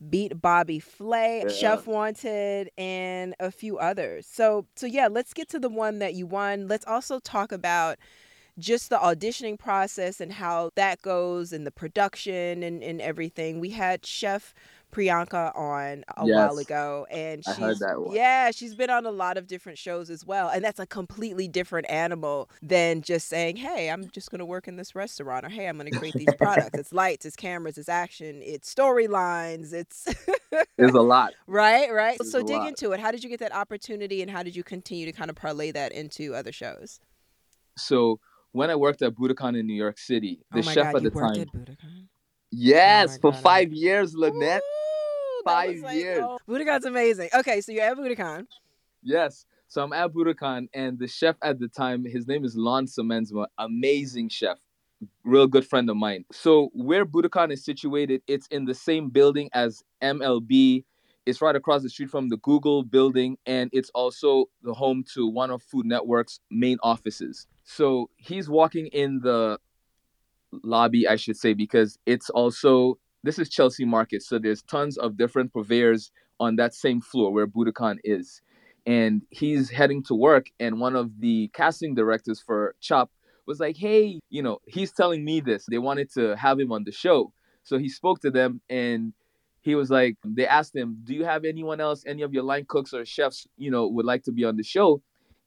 Beat 0.10 0.41
Bobby 0.41 0.80
Flay, 0.80 1.44
Yeah. 1.44 1.52
Chef 1.52 1.88
Wanted, 1.88 2.70
and 2.78 3.36
a 3.39 3.52
few 3.52 3.78
others. 3.78 4.28
So 4.28 4.68
so 4.76 4.86
yeah, 4.86 5.08
let's 5.08 5.34
get 5.34 5.50
to 5.50 5.60
the 5.60 5.70
one 5.70 6.00
that 6.00 6.13
you 6.13 6.26
won. 6.28 6.68
Let's 6.68 6.86
also 6.86 7.20
talk 7.20 7.52
about 7.52 7.98
just 8.58 8.89
the 8.89 8.98
auditioning 8.98 9.60
process 9.60 10.22
and 10.22 10.32
how 10.32 10.72
that 10.76 11.02
goes 11.02 11.52
and 11.52 11.68
the 11.68 11.72
production 11.72 12.63
and, 12.63 12.82
and 12.82 13.02
everything. 13.02 13.60
We 13.60 13.72
had 13.72 14.06
Chef 14.06 14.54
Priyanka 14.96 15.56
on 15.58 16.06
a 16.16 16.26
while 16.26 16.58
ago 16.58 17.06
and 17.12 17.44
I 17.46 17.52
she's 17.52 17.60
heard 17.60 17.80
that 17.80 18.02
one. 18.02 18.16
yeah, 18.16 18.52
she's 18.52 18.76
been 18.76 18.90
on 18.90 19.06
a 19.06 19.12
lot 19.12 19.38
of 19.38 19.48
different 19.48 19.78
shows 19.78 20.10
as 20.10 20.26
well. 20.26 20.48
And 20.50 20.64
that's 20.64 20.80
a 20.80 20.86
completely 20.86 21.48
different 21.48 21.90
animal 21.90 22.50
than 22.62 23.02
just 23.02 23.28
saying, 23.28 23.58
Hey, 23.58 23.90
I'm 23.90 24.10
just 24.10 24.32
gonna 24.32 24.46
work 24.46 24.68
in 24.68 24.78
this 24.78 24.96
restaurant 24.96 25.46
or 25.46 25.50
hey, 25.50 25.68
I'm 25.68 25.78
gonna 25.78 25.92
create 25.92 26.14
these 26.16 26.34
products. 26.38 26.70
It's 26.86 26.94
lights, 26.94 27.26
it's 27.26 27.36
cameras, 27.36 27.78
it's 27.78 27.90
action, 27.90 28.42
it's 28.44 28.74
storylines, 28.74 29.74
it's 29.74 30.08
There's 30.78 30.94
a 30.94 31.02
lot. 31.02 31.34
right, 31.48 31.92
right. 31.92 32.18
There's 32.18 32.32
So 32.32 32.42
dig 32.42 32.58
lot. 32.58 32.68
into 32.70 32.92
it. 32.92 33.00
How 33.00 33.12
did 33.12 33.24
you 33.24 33.30
get 33.30 33.40
that 33.40 33.54
opportunity 33.54 34.22
and 34.22 34.30
how 34.30 34.44
did 34.44 34.56
you 34.56 34.64
continue 34.64 35.06
to 35.06 35.12
kind 35.12 35.30
of 35.30 35.36
parlay 35.36 35.72
that 35.72 35.92
into 35.92 36.36
other 36.36 36.52
shows? 36.52 37.00
So 37.78 38.20
when 38.52 38.70
I 38.70 38.76
worked 38.76 39.02
at 39.02 39.16
Buddakan 39.16 39.60
in 39.60 39.68
New 39.68 39.74
York 39.74 39.98
City, 39.98 40.40
the 40.52 40.60
oh 40.60 40.62
chef 40.62 40.94
God, 40.94 41.06
at 41.06 41.14
the 41.14 41.20
time. 41.20 42.10
Yes, 42.52 43.16
Oh 43.18 43.22
for 43.22 43.32
God, 43.32 43.42
five 43.42 43.74
years, 43.74 44.16
Lynnette. 44.16 44.58
Ooh, 44.60 45.42
Five 45.44 45.76
years. 45.94 46.24
oh, 46.24 46.40
Buddakan's 46.50 46.86
amazing. 46.86 47.30
Okay, 47.34 47.62
so 47.62 47.72
you're 47.72 47.84
at 47.84 47.96
Buddakan. 47.98 48.48
Yes. 49.04 49.46
So 49.68 49.84
I'm 49.84 49.94
at 49.94 50.12
Buddakan, 50.12 50.68
and 50.74 50.98
the 50.98 51.08
chef 51.08 51.36
at 51.44 51.60
the 51.60 51.68
time, 51.68 52.04
his 52.06 52.28
name 52.28 52.46
is 52.46 52.56
Lon 52.56 52.86
Symensma, 52.88 53.48
amazing 53.58 54.30
chef, 54.30 54.58
real 55.24 55.48
good 55.48 55.66
friend 55.68 55.90
of 55.90 55.98
mine. 55.98 56.26
So 56.32 56.70
where 56.74 57.06
Buddakan 57.06 57.52
is 57.52 57.64
situated, 57.64 58.22
it's 58.28 58.48
in 58.48 58.66
the 58.66 58.74
same 58.74 59.10
building 59.10 59.50
as 59.54 59.84
MLB. 60.02 60.84
It's 61.26 61.42
right 61.42 61.56
across 61.56 61.82
the 61.82 61.90
street 61.90 62.10
from 62.12 62.30
the 62.30 62.38
Google 62.38 62.84
building, 62.84 63.38
and 63.48 63.70
it's 63.74 63.90
also 63.96 64.46
the 64.64 64.74
home 64.74 65.04
to 65.16 65.28
one 65.28 65.50
of 65.52 65.62
Food 65.64 65.88
Network's 65.88 66.40
main 66.52 66.78
offices. 66.84 67.48
So 67.64 68.10
he's 68.18 68.48
walking 68.48 68.88
in 68.88 69.20
the 69.20 69.60
lobby, 70.64 71.08
I 71.08 71.16
should 71.16 71.38
say, 71.38 71.54
because 71.54 71.98
it's 72.06 72.30
also 72.30 72.98
this 73.26 73.40
is 73.40 73.50
Chelsea 73.50 73.86
Market, 73.86 74.22
so 74.22 74.38
there's 74.38 74.62
tons 74.62 74.98
of 74.98 75.18
different 75.18 75.52
purveyors 75.52 76.12
on 76.40 76.58
that 76.58 76.76
same 76.76 77.02
floor 77.02 77.34
where 77.34 77.48
Buddakan 77.48 77.98
is. 78.04 78.42
And 78.86 79.24
he's 79.32 79.72
heading 79.72 80.04
to 80.04 80.14
work 80.14 80.46
and 80.60 80.80
one 80.80 80.96
of 80.96 81.20
the 81.20 81.50
casting 81.54 81.96
directors 81.96 82.40
for 82.40 82.76
chop 82.82 83.10
was 83.48 83.60
like 83.60 83.78
hey 83.78 84.20
you 84.30 84.44
know 84.44 84.60
he's 84.68 84.92
telling 84.92 85.26
me 85.26 85.40
this. 85.40 85.66
They 85.70 85.80
wanted 85.80 86.12
to 86.14 86.36
have 86.36 86.60
him 86.60 86.72
on 86.72 86.84
the 86.84 86.92
show. 86.92 87.32
So 87.64 87.80
he 87.80 87.90
spoke 87.90 88.20
to 88.22 88.30
them 88.30 88.62
and 88.70 89.14
he 89.62 89.74
was 89.74 89.90
like 89.90 90.18
they 90.24 90.46
asked 90.46 90.76
him 90.76 91.00
do 91.04 91.16
you 91.16 91.26
have 91.26 91.46
anyone 91.46 91.82
else 91.82 92.04
any 92.06 92.22
of 92.22 92.32
your 92.32 92.44
line 92.44 92.66
cooks 92.68 92.94
or 92.94 93.04
chefs 93.06 93.48
you 93.58 93.72
know 93.72 93.88
would 93.88 94.06
like 94.06 94.24
to 94.26 94.32
be 94.32 94.44
on 94.44 94.56
the 94.56 94.64
show? 94.64 95.02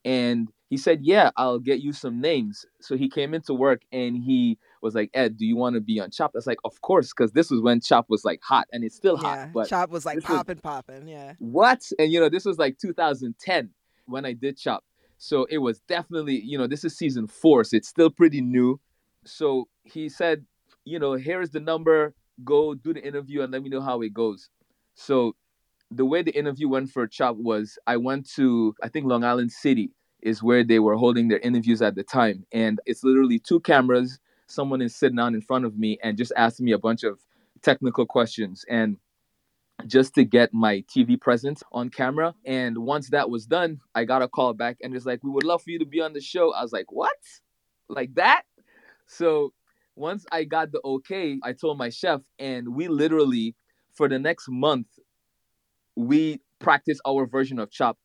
And 0.04 0.48
he 0.68 0.76
said 0.76 1.00
yeah 1.02 1.30
i'll 1.36 1.60
get 1.60 1.80
you 1.80 1.92
some 1.92 2.20
names. 2.20 2.66
So 2.80 2.96
he 2.96 3.08
came 3.08 3.34
into 3.34 3.54
work 3.54 3.82
and 3.92 4.16
he 4.16 4.58
was 4.82 4.94
like 4.94 5.10
ed 5.14 5.36
do 5.36 5.44
you 5.46 5.56
want 5.56 5.74
to 5.74 5.80
be 5.80 6.00
on 6.00 6.10
chop 6.10 6.32
that's 6.32 6.46
like 6.46 6.58
of 6.64 6.80
course 6.82 7.12
because 7.16 7.32
this 7.32 7.50
was 7.50 7.60
when 7.60 7.80
chop 7.80 8.06
was 8.08 8.24
like 8.24 8.40
hot 8.42 8.66
and 8.72 8.84
it's 8.84 8.96
still 8.96 9.18
yeah, 9.22 9.46
hot 9.46 9.52
but 9.52 9.68
Chop 9.68 9.90
was 9.90 10.06
like 10.06 10.16
was- 10.16 10.24
popping, 10.24 10.58
popping. 10.58 11.08
Yeah. 11.08 11.34
what? 11.38 11.82
And 11.98 12.12
you 12.12 12.20
know, 12.20 12.28
this 12.28 12.44
was 12.44 12.58
like 12.58 12.78
2010 12.78 13.70
when 14.06 14.24
I 14.24 14.32
did 14.32 14.56
Chop. 14.56 14.84
So 15.18 15.46
it 15.50 15.58
was 15.58 15.80
definitely, 15.80 16.40
you 16.40 16.56
know, 16.56 16.66
this 16.66 16.84
is 16.84 16.96
season 16.96 17.26
four, 17.26 17.64
so 17.64 17.76
it's 17.76 17.88
still 17.88 18.10
pretty 18.10 18.40
new. 18.40 18.80
So 19.24 19.68
he 19.82 20.08
said, 20.08 20.44
you 20.84 20.98
know, 20.98 21.14
here's 21.14 21.50
the 21.50 21.60
number, 21.60 22.14
go 22.44 22.74
do 22.74 22.94
the 22.94 23.04
interview 23.04 23.42
and 23.42 23.52
let 23.52 23.62
me 23.62 23.68
know 23.68 23.80
how 23.80 24.00
it 24.02 24.14
goes. 24.14 24.48
So 24.94 25.34
the 25.90 26.04
way 26.04 26.22
the 26.22 26.36
interview 26.36 26.68
went 26.68 26.90
for 26.90 27.06
Chop 27.06 27.36
was 27.36 27.78
I 27.86 27.96
went 27.96 28.28
to, 28.36 28.74
I 28.82 28.88
think 28.88 29.06
Long 29.06 29.24
Island 29.24 29.52
City 29.52 29.90
is 30.22 30.42
where 30.42 30.64
they 30.64 30.78
were 30.78 30.96
holding 30.96 31.28
their 31.28 31.38
interviews 31.38 31.82
at 31.82 31.94
the 31.94 32.04
time. 32.04 32.46
And 32.52 32.80
it's 32.86 33.04
literally 33.04 33.38
two 33.38 33.60
cameras, 33.60 34.18
someone 34.48 34.82
is 34.82 34.96
sitting 34.96 35.16
down 35.16 35.34
in 35.34 35.42
front 35.42 35.66
of 35.66 35.78
me 35.78 35.98
and 36.02 36.18
just 36.18 36.32
asking 36.36 36.66
me 36.66 36.72
a 36.72 36.78
bunch 36.78 37.04
of 37.04 37.20
technical 37.62 38.06
questions. 38.06 38.64
And 38.68 38.98
just 39.86 40.14
to 40.14 40.24
get 40.24 40.54
my 40.54 40.84
TV 40.94 41.20
presence 41.20 41.62
on 41.72 41.90
camera. 41.90 42.34
And 42.44 42.78
once 42.78 43.10
that 43.10 43.30
was 43.30 43.46
done, 43.46 43.80
I 43.94 44.04
got 44.04 44.22
a 44.22 44.28
call 44.28 44.54
back 44.54 44.78
and 44.82 44.94
it's 44.94 45.06
like, 45.06 45.22
we 45.22 45.30
would 45.30 45.44
love 45.44 45.62
for 45.62 45.70
you 45.70 45.78
to 45.80 45.86
be 45.86 46.00
on 46.00 46.14
the 46.14 46.20
show. 46.20 46.52
I 46.52 46.62
was 46.62 46.72
like, 46.72 46.90
what? 46.92 47.12
Like 47.88 48.14
that? 48.16 48.42
So 49.06 49.52
once 49.96 50.26
I 50.32 50.44
got 50.44 50.72
the 50.72 50.80
okay, 50.84 51.38
I 51.42 51.52
told 51.52 51.78
my 51.78 51.90
chef, 51.90 52.22
and 52.38 52.74
we 52.74 52.88
literally, 52.88 53.54
for 53.94 54.08
the 54.08 54.18
next 54.18 54.48
month, 54.48 54.88
we 55.96 56.40
practiced 56.60 57.00
our 57.06 57.26
version 57.26 57.58
of 57.58 57.70
Chop 57.70 57.98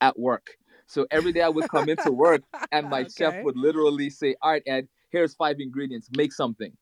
at 0.00 0.18
work. 0.18 0.48
So 0.86 1.06
every 1.10 1.32
day 1.32 1.42
I 1.42 1.48
would 1.48 1.68
come 1.68 1.88
into 1.88 2.12
work 2.12 2.42
and 2.72 2.88
my 2.88 3.04
Okay. 3.04 3.10
chef 3.16 3.36
would 3.42 3.56
literally 3.56 4.10
say, 4.10 4.36
All 4.42 4.52
right, 4.52 4.62
Ed, 4.66 4.88
here's 5.10 5.34
five 5.34 5.56
ingredients, 5.60 6.08
make 6.12 6.32
something 6.32 6.72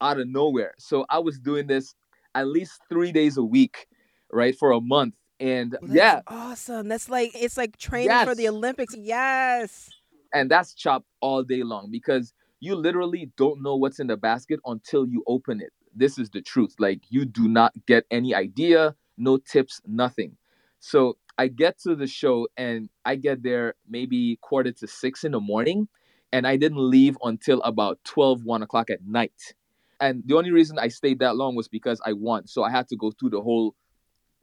out 0.00 0.18
of 0.20 0.28
nowhere. 0.28 0.74
So 0.78 1.04
I 1.10 1.18
was 1.18 1.38
doing 1.38 1.66
this 1.66 1.94
at 2.34 2.46
least 2.48 2.80
three 2.88 3.12
days 3.12 3.36
a 3.36 3.42
week, 3.44 3.86
right, 4.32 4.56
for 4.56 4.72
a 4.72 4.80
month. 4.80 5.14
And 5.40 5.76
Well, 5.80 5.90
that's 5.90 5.96
yeah, 5.96 6.20
awesome. 6.26 6.88
That's 6.88 7.08
like 7.08 7.32
it's 7.34 7.56
like 7.56 7.76
training 7.78 8.20
for 8.24 8.34
the 8.34 8.48
Olympics. 8.48 8.94
Yes. 8.96 9.90
and 10.32 10.50
that's 10.50 10.74
chopped 10.74 11.06
all 11.20 11.42
day 11.42 11.62
long 11.62 11.90
because 11.90 12.32
you 12.60 12.74
literally 12.76 13.30
don't 13.36 13.62
know 13.62 13.76
what's 13.76 13.98
in 14.00 14.06
the 14.06 14.16
basket 14.16 14.60
until 14.66 15.06
you 15.06 15.24
open 15.26 15.60
it. 15.60 15.72
This 15.94 16.18
is 16.18 16.30
the 16.30 16.42
truth. 16.42 16.74
Like 16.78 17.00
you 17.08 17.24
do 17.24 17.48
not 17.48 17.72
get 17.86 18.04
any 18.10 18.34
idea, 18.34 18.94
no 19.16 19.38
tips, 19.38 19.80
nothing. 19.86 20.36
So 20.78 21.16
I 21.38 21.48
get 21.48 21.78
to 21.80 21.94
the 21.96 22.06
show 22.06 22.48
and 22.56 22.88
I 23.04 23.16
get 23.16 23.42
there 23.42 23.74
maybe 23.88 24.38
quarter 24.42 24.72
to 24.72 24.86
six 24.86 25.24
in 25.24 25.32
the 25.32 25.40
morning, 25.40 25.88
and 26.32 26.46
I 26.46 26.56
didn't 26.56 26.78
leave 26.78 27.16
until 27.22 27.60
about 27.62 27.98
12, 28.04 28.44
1 28.44 28.62
o'clock 28.62 28.90
at 28.90 29.04
night. 29.06 29.54
And 30.00 30.22
the 30.26 30.36
only 30.36 30.50
reason 30.50 30.78
I 30.78 30.88
stayed 30.88 31.18
that 31.18 31.36
long 31.36 31.54
was 31.54 31.68
because 31.68 32.00
I 32.04 32.12
won. 32.12 32.46
So 32.46 32.62
I 32.62 32.70
had 32.70 32.88
to 32.88 32.96
go 32.96 33.10
through 33.10 33.30
the 33.30 33.40
whole 33.42 33.74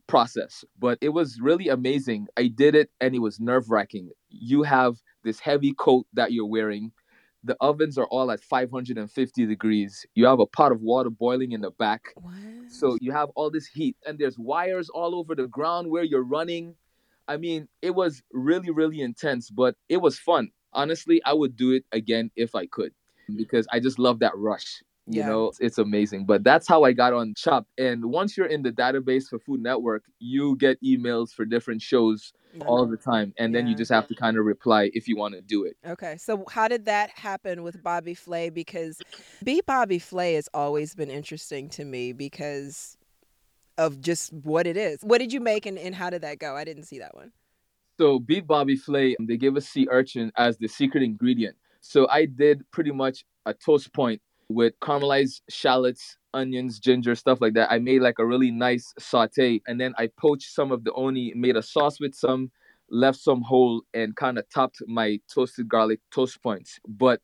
process. 0.08 0.64
But 0.80 0.98
it 1.02 1.10
was 1.10 1.40
really 1.42 1.68
amazing. 1.68 2.28
I 2.38 2.48
did 2.48 2.76
it 2.76 2.90
and 3.02 3.16
it 3.16 3.20
was 3.20 3.40
nerve 3.40 3.70
wracking. 3.70 4.12
You 4.30 4.64
have 4.64 4.98
this 5.24 5.40
heavy 5.40 5.74
coat 5.74 6.06
that 6.14 6.32
you're 6.32 6.46
wearing. 6.46 6.92
The 7.44 7.58
ovens 7.62 7.98
are 7.98 8.08
all 8.08 8.32
at 8.32 8.42
550 8.42 9.46
degrees. 9.46 10.06
You 10.16 10.26
have 10.26 10.40
a 10.40 10.46
pot 10.46 10.72
of 10.72 10.82
water 10.82 11.10
boiling 11.10 11.54
in 11.54 11.62
the 11.62 11.72
back. 11.72 12.02
What? 12.16 12.34
So 12.70 12.98
you 13.00 13.12
have 13.12 13.30
all 13.36 13.50
this 13.50 13.68
heat, 13.68 13.96
and 14.06 14.20
there's 14.20 14.38
wires 14.38 14.90
all 14.90 15.16
over 15.16 15.34
the 15.34 15.48
ground 15.48 15.90
where 15.90 16.04
you're 16.04 16.24
running. 16.24 16.76
I 17.28 17.38
mean, 17.38 17.68
it 17.82 17.96
was 17.96 18.22
really, 18.34 18.72
really 18.72 19.02
intense, 19.02 19.50
but 19.50 19.76
it 19.88 19.98
was 19.98 20.20
fun. 20.20 20.50
Honestly, 20.78 21.22
I 21.26 21.34
would 21.34 21.58
do 21.58 21.72
it 21.72 21.84
again 21.92 22.32
if 22.36 22.56
I 22.56 22.68
could 22.68 22.94
because 23.36 23.68
I 23.74 23.80
just 23.82 24.00
love 24.00 24.20
that 24.20 24.32
rush. 24.38 24.82
You 25.08 25.22
Yeah. 25.22 25.28
know, 25.28 25.52
it's 25.60 25.78
amazing. 25.78 26.26
But 26.26 26.44
that's 26.44 26.68
how 26.68 26.84
I 26.84 26.94
got 26.94 27.14
on 27.14 27.34
Chop. 27.36 27.66
And 27.78 28.06
once 28.06 28.38
you're 28.38 28.48
in 28.48 28.62
the 28.62 28.72
database 28.72 29.28
for 29.30 29.40
Food 29.40 29.62
Network, 29.62 30.04
you 30.20 30.56
get 30.58 30.82
emails 30.84 31.34
for 31.34 31.46
different 31.46 31.82
shows 31.82 32.34
all 32.66 32.86
the 32.86 32.98
time. 32.98 33.34
And 33.40 33.56
then 33.56 33.68
you 33.68 33.76
just 33.76 33.92
have 33.92 34.08
to 34.08 34.16
kind 34.16 34.38
of 34.38 34.46
reply 34.46 34.92
if 34.94 35.08
you 35.08 35.16
want 35.16 35.34
to 35.36 35.42
do 35.42 35.64
it. 35.64 35.78
Okay, 35.86 36.18
so 36.18 36.44
how 36.50 36.68
did 36.68 36.86
that 36.86 37.10
happen 37.12 37.64
with 37.64 37.82
Bobby 37.82 38.14
Flay? 38.14 38.50
Because 38.50 39.00
Beat 39.44 39.66
Bobby 39.66 40.00
Flay 40.00 40.34
has 40.34 40.50
always 40.54 40.94
been 40.94 41.10
interesting 41.10 41.70
to 41.70 41.86
me 41.86 42.14
because 42.14 42.98
of 43.78 44.02
just 44.02 44.34
what 44.34 44.68
it 44.68 44.76
is. 44.76 45.02
What 45.02 45.20
did 45.20 45.32
you 45.32 45.40
make 45.40 45.66
and, 45.66 45.78
and 45.78 45.96
how 45.96 46.10
did 46.10 46.24
that 46.24 46.40
go? 46.40 46.56
I 46.56 46.64
didn't 46.64 46.84
see 46.84 47.00
that 47.00 47.16
one. 47.16 47.32
So 47.98 48.20
Beat 48.20 48.46
Bobby 48.46 48.76
Flay, 48.76 49.16
um, 49.20 49.26
they 49.26 49.38
gave 49.38 49.58
us 49.58 49.68
sea 49.68 49.88
urchin 49.90 50.32
as 50.38 50.58
the 50.58 50.68
secret 50.68 51.02
ingredient. 51.04 51.56
So 51.82 52.08
I 52.10 52.26
did 52.26 52.70
pretty 52.72 52.92
much 52.92 53.26
a 53.46 53.54
toast 53.56 53.92
point 53.94 54.22
with 54.50 54.80
caramelized 54.82 55.42
shallots, 55.50 56.18
onions, 56.34 56.80
ginger, 56.80 57.16
stuff 57.16 57.42
like 57.42 57.54
that. 57.56 57.72
I 57.72 57.80
made 57.80 58.02
like 58.02 58.20
a 58.20 58.26
really 58.26 58.52
nice 58.52 58.94
saute, 59.00 59.62
and 59.68 59.82
then 59.82 59.94
I 59.98 60.10
poached 60.20 60.54
some 60.54 60.72
of 60.72 60.84
the 60.84 60.94
uni, 60.96 61.34
made 61.36 61.56
a 61.56 61.64
sauce 61.64 62.00
with 62.00 62.14
some, 62.14 62.52
left 62.90 63.20
some 63.20 63.42
whole, 63.42 63.82
and 63.94 64.16
kind 64.16 64.38
of 64.38 64.46
topped 64.54 64.78
my 64.88 65.20
toasted 65.34 65.68
garlic 65.68 66.00
toast 66.14 66.42
points. 66.44 66.80
But 66.88 67.22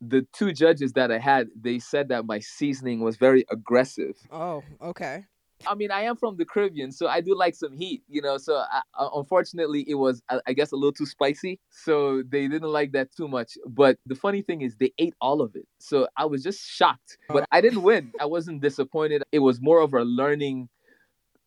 the 0.00 0.26
two 0.32 0.52
judges 0.52 0.92
that 0.94 1.12
I 1.12 1.18
had, 1.18 1.48
they 1.58 1.78
said 1.78 2.08
that 2.08 2.26
my 2.26 2.40
seasoning 2.40 3.00
was 3.00 3.16
very 3.16 3.44
aggressive. 3.50 4.16
Oh, 4.32 4.64
okay. 4.82 5.26
I 5.66 5.74
mean, 5.74 5.90
I 5.90 6.02
am 6.02 6.16
from 6.16 6.36
the 6.36 6.44
Caribbean, 6.44 6.90
so 6.90 7.06
I 7.06 7.20
do 7.20 7.36
like 7.36 7.54
some 7.54 7.76
heat, 7.76 8.02
you 8.08 8.22
know. 8.22 8.38
So 8.38 8.56
I, 8.56 8.80
uh, 8.98 9.10
unfortunately, 9.14 9.84
it 9.88 9.94
was, 9.94 10.22
uh, 10.28 10.40
I 10.46 10.52
guess, 10.52 10.72
a 10.72 10.76
little 10.76 10.92
too 10.92 11.06
spicy. 11.06 11.60
So 11.70 12.22
they 12.28 12.48
didn't 12.48 12.70
like 12.70 12.92
that 12.92 13.14
too 13.14 13.28
much. 13.28 13.58
But 13.66 13.98
the 14.06 14.14
funny 14.14 14.42
thing 14.42 14.62
is, 14.62 14.76
they 14.76 14.92
ate 14.98 15.14
all 15.20 15.42
of 15.42 15.54
it. 15.54 15.66
So 15.78 16.08
I 16.16 16.24
was 16.24 16.42
just 16.42 16.66
shocked. 16.68 17.18
But 17.28 17.46
I 17.52 17.60
didn't 17.60 17.82
win. 17.82 18.12
I 18.18 18.26
wasn't 18.26 18.60
disappointed. 18.60 19.22
It 19.32 19.40
was 19.40 19.60
more 19.60 19.80
of 19.80 19.94
a 19.94 20.02
learning 20.02 20.68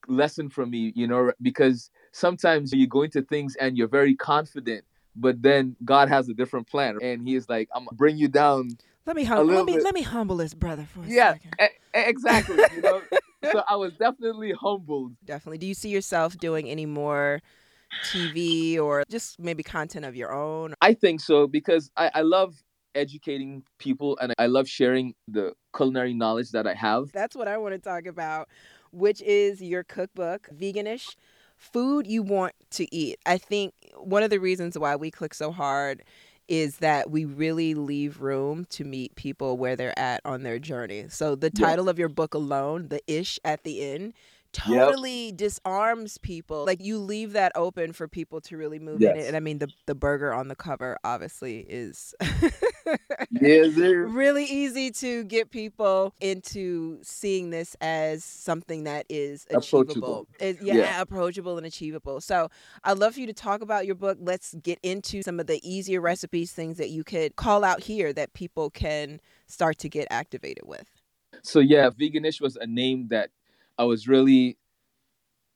lesson 0.07 0.49
for 0.49 0.65
me, 0.65 0.93
you 0.95 1.07
know, 1.07 1.31
because 1.41 1.89
sometimes 2.11 2.73
you 2.73 2.87
go 2.87 3.03
into 3.03 3.21
things 3.21 3.55
and 3.55 3.77
you're 3.77 3.87
very 3.87 4.15
confident, 4.15 4.85
but 5.15 5.41
then 5.41 5.75
God 5.83 6.09
has 6.09 6.29
a 6.29 6.33
different 6.33 6.67
plan, 6.67 6.97
and 7.01 7.27
He 7.27 7.35
is 7.35 7.47
like, 7.49 7.69
"I'm 7.73 7.85
gonna 7.85 7.95
bring 7.95 8.17
you 8.17 8.27
down." 8.27 8.77
Let 9.05 9.15
me 9.15 9.23
hum- 9.25 9.47
let 9.47 9.65
me 9.65 9.73
bit. 9.73 9.83
let 9.83 9.93
me 9.93 10.01
humble 10.01 10.37
this 10.37 10.53
brother 10.53 10.85
for 10.85 11.01
a 11.01 11.07
yeah, 11.07 11.33
second. 11.33 11.55
Yeah, 11.59 11.67
exactly. 11.93 12.57
You 12.73 12.81
know, 12.81 13.01
so 13.51 13.63
I 13.67 13.75
was 13.75 13.93
definitely 13.93 14.51
humbled. 14.51 15.13
Definitely. 15.23 15.59
Do 15.59 15.67
you 15.67 15.73
see 15.73 15.89
yourself 15.89 16.37
doing 16.37 16.69
any 16.69 16.85
more 16.85 17.41
TV 18.05 18.79
or 18.79 19.03
just 19.09 19.39
maybe 19.39 19.63
content 19.63 20.05
of 20.05 20.15
your 20.15 20.33
own? 20.33 20.73
I 20.81 20.93
think 20.93 21.21
so 21.21 21.47
because 21.47 21.91
I, 21.95 22.11
I 22.15 22.21
love 22.21 22.55
educating 22.95 23.63
people 23.79 24.17
and 24.21 24.33
I 24.37 24.47
love 24.47 24.67
sharing 24.67 25.15
the 25.27 25.53
culinary 25.75 26.13
knowledge 26.13 26.51
that 26.51 26.67
I 26.67 26.73
have. 26.73 27.11
That's 27.11 27.35
what 27.35 27.47
I 27.47 27.57
want 27.57 27.73
to 27.73 27.79
talk 27.79 28.05
about, 28.05 28.49
which 28.91 29.21
is 29.21 29.61
your 29.61 29.83
cookbook, 29.83 30.47
Veganish 30.53 31.15
Food 31.57 32.07
You 32.07 32.23
Want 32.23 32.53
to 32.71 32.93
Eat. 32.93 33.19
I 33.25 33.37
think 33.37 33.73
one 33.97 34.23
of 34.23 34.29
the 34.29 34.39
reasons 34.39 34.77
why 34.77 34.95
we 34.95 35.11
click 35.11 35.33
so 35.33 35.51
hard 35.51 36.03
is 36.47 36.77
that 36.77 37.09
we 37.09 37.25
really 37.25 37.73
leave 37.73 38.21
room 38.21 38.65
to 38.71 38.83
meet 38.83 39.15
people 39.15 39.57
where 39.57 39.75
they're 39.75 39.97
at 39.97 40.21
on 40.25 40.43
their 40.43 40.59
journey. 40.59 41.05
So 41.09 41.35
the 41.35 41.49
title 41.49 41.89
of 41.89 41.99
your 41.99 42.09
book 42.09 42.33
alone, 42.33 42.89
the 42.89 43.01
ish 43.07 43.39
at 43.43 43.63
the 43.63 43.81
end, 43.81 44.13
totally 44.53 45.27
yep. 45.27 45.37
disarms 45.37 46.17
people. 46.17 46.65
Like 46.65 46.81
you 46.81 46.97
leave 46.99 47.33
that 47.33 47.51
open 47.55 47.91
for 47.91 48.07
people 48.07 48.39
to 48.41 48.57
really 48.57 48.79
move 48.79 49.01
yes. 49.01 49.13
in 49.13 49.21
it. 49.21 49.27
And 49.27 49.35
I 49.35 49.39
mean 49.39 49.59
the 49.59 49.67
the 49.85 49.95
burger 49.95 50.33
on 50.33 50.47
the 50.47 50.55
cover 50.55 50.97
obviously 51.03 51.59
is 51.67 52.15
yes, 53.31 53.75
really 53.75 54.45
easy 54.45 54.91
to 54.91 55.23
get 55.25 55.49
people 55.51 56.13
into 56.21 56.99
seeing 57.03 57.49
this 57.49 57.75
as 57.81 58.23
something 58.23 58.83
that 58.85 59.05
is 59.09 59.45
achievable. 59.49 60.27
Is, 60.39 60.57
yeah, 60.61 60.75
yeah, 60.75 61.01
approachable 61.01 61.57
and 61.57 61.65
achievable. 61.65 62.21
So 62.21 62.49
I'd 62.83 62.99
love 62.99 63.15
for 63.15 63.19
you 63.19 63.27
to 63.27 63.33
talk 63.33 63.61
about 63.61 63.85
your 63.85 63.95
book. 63.95 64.17
Let's 64.21 64.53
get 64.55 64.79
into 64.83 65.23
some 65.23 65.39
of 65.39 65.47
the 65.47 65.59
easier 65.67 66.01
recipes, 66.01 66.51
things 66.51 66.77
that 66.77 66.89
you 66.89 67.03
could 67.03 67.35
call 67.35 67.63
out 67.63 67.81
here 67.81 68.13
that 68.13 68.33
people 68.33 68.69
can 68.69 69.19
start 69.47 69.77
to 69.79 69.89
get 69.89 70.07
activated 70.09 70.65
with. 70.65 70.87
So 71.41 71.59
yeah, 71.59 71.89
veganish 71.89 72.39
was 72.39 72.55
a 72.55 72.67
name 72.67 73.07
that 73.09 73.31
I 73.77 73.83
was 73.83 74.07
really 74.07 74.57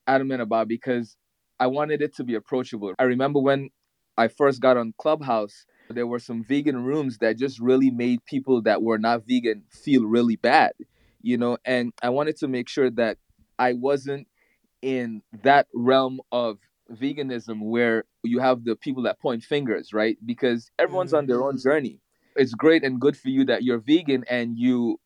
adamant 0.06 0.42
about 0.42 0.68
because 0.68 1.16
I 1.60 1.66
wanted 1.66 2.02
it 2.02 2.14
to 2.16 2.24
be 2.24 2.34
approachable. 2.34 2.94
I 2.98 3.04
remember 3.04 3.40
when 3.40 3.70
I 4.16 4.28
first 4.28 4.60
got 4.60 4.76
on 4.76 4.94
Clubhouse, 4.98 5.64
there 5.90 6.06
were 6.06 6.18
some 6.18 6.44
vegan 6.44 6.84
rooms 6.84 7.18
that 7.18 7.38
just 7.38 7.60
really 7.60 7.90
made 7.90 8.24
people 8.24 8.62
that 8.62 8.82
were 8.82 8.98
not 8.98 9.26
vegan 9.26 9.64
feel 9.70 10.04
really 10.04 10.36
bad, 10.36 10.72
you 11.22 11.36
know, 11.36 11.58
and 11.64 11.92
I 12.02 12.10
wanted 12.10 12.36
to 12.38 12.48
make 12.48 12.68
sure 12.68 12.90
that 12.90 13.18
I 13.58 13.72
wasn't 13.72 14.26
in 14.82 15.22
that 15.42 15.66
realm 15.74 16.20
of 16.30 16.58
veganism 16.92 17.62
where 17.62 18.04
you 18.22 18.38
have 18.38 18.64
the 18.64 18.76
people 18.76 19.02
that 19.04 19.20
point 19.20 19.42
fingers, 19.42 19.92
right? 19.92 20.16
Because 20.24 20.70
everyone's 20.78 21.10
mm-hmm. 21.10 21.18
on 21.18 21.26
their 21.26 21.42
own 21.42 21.54
mm-hmm. 21.54 21.68
journey. 21.68 22.00
It's 22.36 22.54
great 22.54 22.84
and 22.84 23.00
good 23.00 23.16
for 23.16 23.28
you 23.28 23.44
that 23.46 23.64
you're 23.64 23.78
vegan 23.78 24.24
and 24.28 24.56
you 24.56 25.00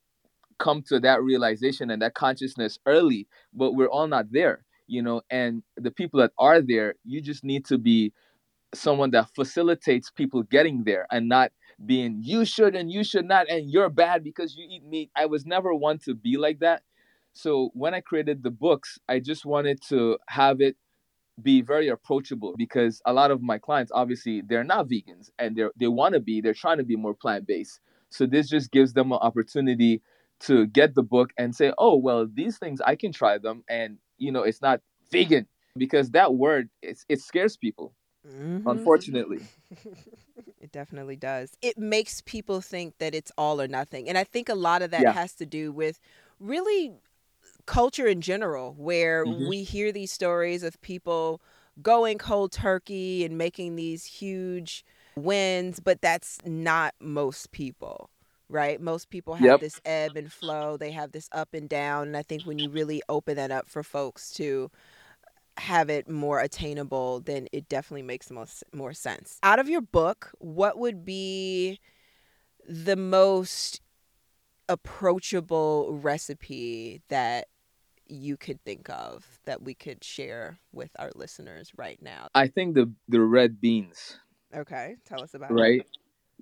come 0.59 0.83
to 0.89 1.01
that 1.01 1.23
realization 1.23 1.91
and 1.91 2.03
that 2.03 2.15
consciousness 2.15 2.79
early, 2.87 3.27
but 3.53 3.73
we're 3.73 3.89
all 3.89 4.07
not 4.07 4.33
there, 4.33 4.65
you 4.87 5.03
know. 5.03 5.23
And 5.31 5.63
the 5.77 5.91
people 5.91 6.21
that 6.21 6.33
are 6.39 6.61
there, 6.61 6.95
you 7.05 7.21
just 7.21 7.45
need 7.45 7.65
to 7.67 7.79
be 7.79 8.13
someone 8.75 9.11
that 9.13 9.29
facilitates 9.35 10.11
people 10.11 10.43
getting 10.45 10.85
there 10.85 11.07
and 11.11 11.29
not 11.29 11.53
being 11.85 12.21
you 12.23 12.45
should 12.45 12.75
and 12.75 12.91
you 12.91 13.05
should 13.05 13.27
not 13.27 13.49
and 13.51 13.71
you're 13.71 13.91
bad 13.91 14.25
because 14.25 14.57
you 14.57 14.67
eat 14.71 14.85
meat. 14.85 15.11
I 15.17 15.27
was 15.27 15.45
never 15.47 15.75
one 15.75 15.99
to 16.01 16.15
be 16.15 16.37
like 16.37 16.61
that. 16.61 16.83
So 17.35 17.71
when 17.75 17.95
I 17.95 18.01
created 18.01 18.43
the 18.43 18.51
books, 18.51 18.99
I 19.09 19.19
just 19.19 19.45
wanted 19.45 19.81
to 19.89 20.19
have 20.29 20.61
it 20.61 20.77
be 21.43 21.63
very 21.63 21.89
approachable 21.89 22.55
because 22.59 23.01
a 23.07 23.13
lot 23.13 23.31
of 23.31 23.41
my 23.43 23.59
clients 23.59 23.91
obviously 23.95 24.43
they're 24.47 24.65
not 24.65 24.89
vegans 24.89 25.31
and 25.39 25.57
they 25.57 25.65
they 25.79 25.89
want 25.89 26.15
to 26.15 26.21
be 26.21 26.41
they're 26.41 26.53
trying 26.55 26.77
to 26.77 26.85
be 26.85 26.95
more 26.97 27.15
plant-based 27.15 27.81
so 28.11 28.27
this 28.27 28.49
just 28.49 28.71
gives 28.71 28.93
them 28.93 29.13
an 29.13 29.19
opportunity 29.23 30.03
to 30.43 30.67
get 30.67 30.95
the 30.95 31.03
book 31.03 31.31
and 31.39 31.55
say, 31.55 31.73
oh, 31.79 31.97
well, 31.97 32.27
these 32.33 32.59
things 32.59 32.81
I 32.81 32.97
can 32.97 33.13
try 33.13 33.39
them, 33.39 33.65
and 33.69 33.99
you 34.19 34.33
know, 34.33 34.43
it's 34.43 34.63
not 34.63 34.81
vegan 35.11 35.47
because 35.77 36.11
that 36.11 36.35
word 36.35 36.69
it's, 36.83 37.05
it 37.09 37.21
scares 37.21 37.57
people. 37.57 37.95
Mm-hmm. 38.27 38.69
Unfortunately, 38.69 39.41
it 40.61 40.71
definitely 40.71 41.17
does. 41.17 41.53
It 41.61 41.77
makes 41.77 42.21
people 42.21 42.61
think 42.61 42.99
that 42.99 43.15
it's 43.15 43.33
all 43.37 43.61
or 43.61 43.67
nothing, 43.69 44.09
and 44.09 44.17
I 44.17 44.25
think 44.25 44.49
a 44.49 44.55
lot 44.55 44.83
of 44.83 44.91
that 44.93 45.03
yeah. 45.03 45.13
has 45.13 45.35
to 45.35 45.47
do 45.47 45.73
with 45.73 46.01
really 46.39 46.93
culture 47.67 48.07
in 48.07 48.21
general, 48.21 48.75
where 48.77 49.25
mm-hmm. 49.25 49.49
we 49.49 49.65
hear 49.65 49.91
these 49.91 50.13
stories 50.13 50.63
of 50.63 50.81
people 50.83 51.41
going 51.81 52.19
cold 52.19 52.53
turkey 52.53 53.25
and 53.25 53.39
making 53.39 53.77
these 53.77 54.05
huge 54.05 54.85
wins, 55.17 55.81
but 55.81 56.01
that's 56.01 56.39
not 56.45 56.95
most 57.01 57.51
people 57.51 58.09
right? 58.53 58.81
Most 58.81 59.11
people 59.11 59.35
have 59.35 59.45
yep. 59.45 59.61
this 59.61 59.81
ebb 59.85 60.17
and 60.17 60.31
flow, 60.31 60.77
they 60.77 60.93
have 60.93 61.13
this 61.13 61.29
up 61.33 61.55
and 61.55 61.69
down. 61.69 62.09
And 62.09 62.17
I 62.17 62.23
think 62.23 62.45
when 62.45 62.59
you 62.59 62.69
really 62.69 63.03
open 63.09 63.37
that 63.37 63.51
up 63.51 63.69
for 63.69 63.83
folks 63.83 64.31
to 64.35 64.71
have 65.57 65.91
it 65.91 66.09
more 66.09 66.41
attainable, 66.41 67.21
then 67.21 67.49
it 67.53 67.69
definitely 67.69 68.03
makes 68.03 68.31
most 68.31 68.63
more 68.73 68.93
sense. 68.93 69.39
Out 69.43 69.59
of 69.59 69.69
your 69.69 69.81
book, 69.81 70.31
what 70.39 70.79
would 70.79 71.05
be 71.05 71.81
the 72.69 72.97
most 72.97 73.81
approachable 74.69 75.99
recipe 76.01 77.01
that 77.09 77.49
you 78.07 78.37
could 78.37 78.63
think 78.65 78.91
of 78.91 79.41
that 79.47 79.63
we 79.63 79.75
could 79.75 80.05
share 80.05 80.59
with 80.73 80.91
our 80.99 81.11
listeners 81.15 81.73
right 81.77 82.01
now? 82.03 82.29
I 82.35 82.49
think 82.49 82.75
the 82.75 82.93
the 83.09 83.21
red 83.21 83.61
beans. 83.61 84.19
Okay, 84.55 84.97
tell 85.07 85.23
us 85.23 85.33
about 85.35 85.51
right? 85.51 85.73
it. 85.73 85.79
Right. 85.79 85.87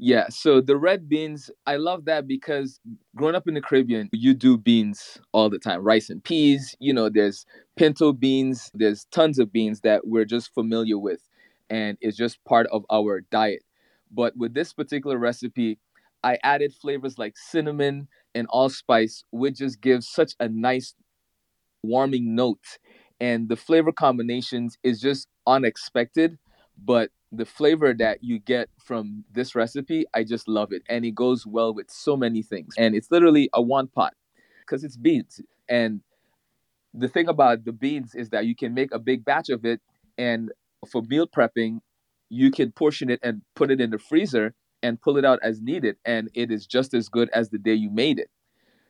Yeah, 0.02 0.28
so 0.30 0.62
the 0.62 0.78
red 0.78 1.10
beans, 1.10 1.50
I 1.66 1.76
love 1.76 2.06
that 2.06 2.26
because 2.26 2.80
growing 3.14 3.34
up 3.34 3.46
in 3.46 3.52
the 3.52 3.60
Caribbean, 3.60 4.08
you 4.12 4.32
do 4.32 4.56
beans 4.56 5.18
all 5.32 5.50
the 5.50 5.58
time 5.58 5.82
rice 5.84 6.08
and 6.08 6.24
peas. 6.24 6.74
You 6.80 6.94
know, 6.94 7.10
there's 7.10 7.44
pinto 7.76 8.14
beans, 8.14 8.70
there's 8.72 9.04
tons 9.12 9.38
of 9.38 9.52
beans 9.52 9.80
that 9.82 10.06
we're 10.06 10.24
just 10.24 10.54
familiar 10.54 10.96
with, 10.96 11.20
and 11.68 11.98
it's 12.00 12.16
just 12.16 12.42
part 12.46 12.66
of 12.72 12.86
our 12.90 13.20
diet. 13.30 13.62
But 14.10 14.34
with 14.38 14.54
this 14.54 14.72
particular 14.72 15.18
recipe, 15.18 15.78
I 16.24 16.38
added 16.42 16.72
flavors 16.72 17.18
like 17.18 17.36
cinnamon 17.36 18.08
and 18.34 18.46
allspice, 18.48 19.24
which 19.32 19.58
just 19.58 19.82
gives 19.82 20.08
such 20.08 20.32
a 20.40 20.48
nice 20.48 20.94
warming 21.82 22.34
note. 22.34 22.78
And 23.20 23.48
the 23.48 23.56
flavor 23.56 23.92
combinations 23.92 24.78
is 24.82 25.00
just 25.00 25.28
unexpected, 25.46 26.38
but 26.82 27.10
the 27.32 27.44
flavor 27.44 27.94
that 27.94 28.22
you 28.22 28.38
get 28.38 28.68
from 28.78 29.24
this 29.32 29.54
recipe, 29.54 30.04
I 30.14 30.24
just 30.24 30.48
love 30.48 30.72
it. 30.72 30.82
And 30.88 31.04
it 31.04 31.14
goes 31.14 31.46
well 31.46 31.72
with 31.72 31.90
so 31.90 32.16
many 32.16 32.42
things. 32.42 32.74
And 32.76 32.94
it's 32.94 33.10
literally 33.10 33.48
a 33.52 33.62
one 33.62 33.88
pot 33.88 34.14
because 34.60 34.82
it's 34.84 34.96
beans. 34.96 35.40
And 35.68 36.00
the 36.92 37.08
thing 37.08 37.28
about 37.28 37.64
the 37.64 37.72
beans 37.72 38.14
is 38.14 38.30
that 38.30 38.46
you 38.46 38.56
can 38.56 38.74
make 38.74 38.92
a 38.92 38.98
big 38.98 39.24
batch 39.24 39.48
of 39.48 39.64
it. 39.64 39.80
And 40.18 40.50
for 40.90 41.02
meal 41.02 41.28
prepping, 41.28 41.80
you 42.28 42.50
can 42.50 42.72
portion 42.72 43.10
it 43.10 43.20
and 43.22 43.42
put 43.54 43.70
it 43.70 43.80
in 43.80 43.90
the 43.90 43.98
freezer 43.98 44.54
and 44.82 45.00
pull 45.00 45.16
it 45.16 45.24
out 45.24 45.38
as 45.42 45.60
needed. 45.60 45.96
And 46.04 46.30
it 46.34 46.50
is 46.50 46.66
just 46.66 46.94
as 46.94 47.08
good 47.08 47.30
as 47.30 47.50
the 47.50 47.58
day 47.58 47.74
you 47.74 47.90
made 47.90 48.18
it. 48.18 48.30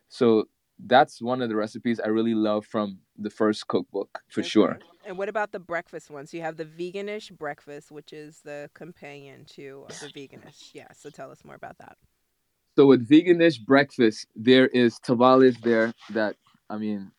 So 0.08 0.44
that's 0.86 1.20
one 1.20 1.42
of 1.42 1.50
the 1.50 1.56
recipes 1.56 2.00
I 2.00 2.08
really 2.08 2.34
love 2.34 2.64
from 2.64 2.98
the 3.20 3.30
first 3.30 3.68
cookbook 3.68 4.20
for 4.28 4.40
okay. 4.40 4.48
sure. 4.48 4.78
And 5.04 5.16
what 5.16 5.28
about 5.28 5.52
the 5.52 5.58
breakfast 5.58 6.10
ones? 6.10 6.34
You 6.34 6.42
have 6.42 6.56
the 6.56 6.64
veganish 6.64 7.30
breakfast, 7.36 7.90
which 7.90 8.12
is 8.12 8.40
the 8.44 8.70
companion 8.74 9.44
to 9.56 9.86
the 9.88 10.08
veganish. 10.08 10.70
Yeah, 10.74 10.88
so 10.94 11.10
tell 11.10 11.30
us 11.30 11.44
more 11.44 11.54
about 11.54 11.78
that. 11.78 11.96
So 12.76 12.86
with 12.86 13.08
veganish 13.08 13.64
breakfast, 13.64 14.26
there 14.34 14.66
is 14.68 14.98
tamales 14.98 15.56
there 15.62 15.92
that 16.10 16.36
I 16.68 16.78
mean 16.78 17.12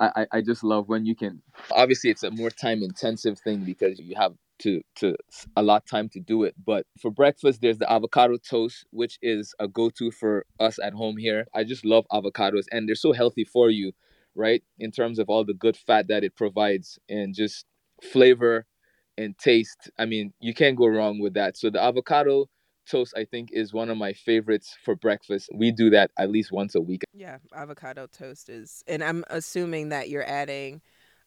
I, 0.00 0.26
I 0.32 0.40
just 0.40 0.64
love 0.64 0.88
when 0.88 1.06
you 1.06 1.14
can 1.14 1.42
obviously 1.70 2.10
it's 2.10 2.24
a 2.24 2.30
more 2.30 2.50
time 2.50 2.82
intensive 2.82 3.38
thing 3.38 3.64
because 3.64 4.00
you 4.00 4.16
have 4.16 4.32
to 4.60 4.80
to 4.96 5.16
a 5.56 5.62
lot 5.62 5.86
time 5.86 6.08
to 6.10 6.20
do 6.20 6.44
it. 6.44 6.54
But 6.64 6.86
for 6.98 7.10
breakfast, 7.10 7.60
there's 7.60 7.78
the 7.78 7.90
avocado 7.90 8.36
toast, 8.36 8.86
which 8.90 9.18
is 9.22 9.54
a 9.58 9.68
go-to 9.68 10.10
for 10.10 10.46
us 10.58 10.78
at 10.82 10.94
home 10.94 11.16
here. 11.16 11.46
I 11.54 11.64
just 11.64 11.84
love 11.84 12.06
avocados, 12.10 12.64
and 12.70 12.88
they're 12.88 12.94
so 12.94 13.12
healthy 13.12 13.44
for 13.44 13.70
you, 13.70 13.92
right? 14.34 14.62
In 14.78 14.90
terms 14.90 15.18
of 15.18 15.28
all 15.28 15.44
the 15.44 15.54
good 15.54 15.76
fat 15.76 16.08
that 16.08 16.24
it 16.24 16.36
provides 16.36 16.98
and 17.08 17.34
just 17.34 17.64
flavor 18.02 18.66
and 19.18 19.36
taste. 19.38 19.90
I 19.98 20.06
mean, 20.06 20.32
you 20.40 20.54
can't 20.54 20.76
go 20.76 20.86
wrong 20.86 21.20
with 21.20 21.34
that. 21.34 21.56
So 21.56 21.70
the 21.70 21.82
avocado 21.82 22.48
toast, 22.88 23.14
I 23.16 23.24
think, 23.24 23.50
is 23.52 23.72
one 23.72 23.90
of 23.90 23.96
my 23.96 24.12
favorites 24.12 24.76
for 24.84 24.96
breakfast. 24.96 25.48
We 25.54 25.70
do 25.70 25.90
that 25.90 26.10
at 26.18 26.30
least 26.30 26.52
once 26.52 26.74
a 26.74 26.80
week. 26.80 27.02
Yeah, 27.12 27.38
avocado 27.54 28.06
toast 28.06 28.48
is, 28.48 28.82
and 28.86 29.04
I'm 29.04 29.24
assuming 29.30 29.90
that 29.90 30.08
you're 30.08 30.28
adding 30.28 30.80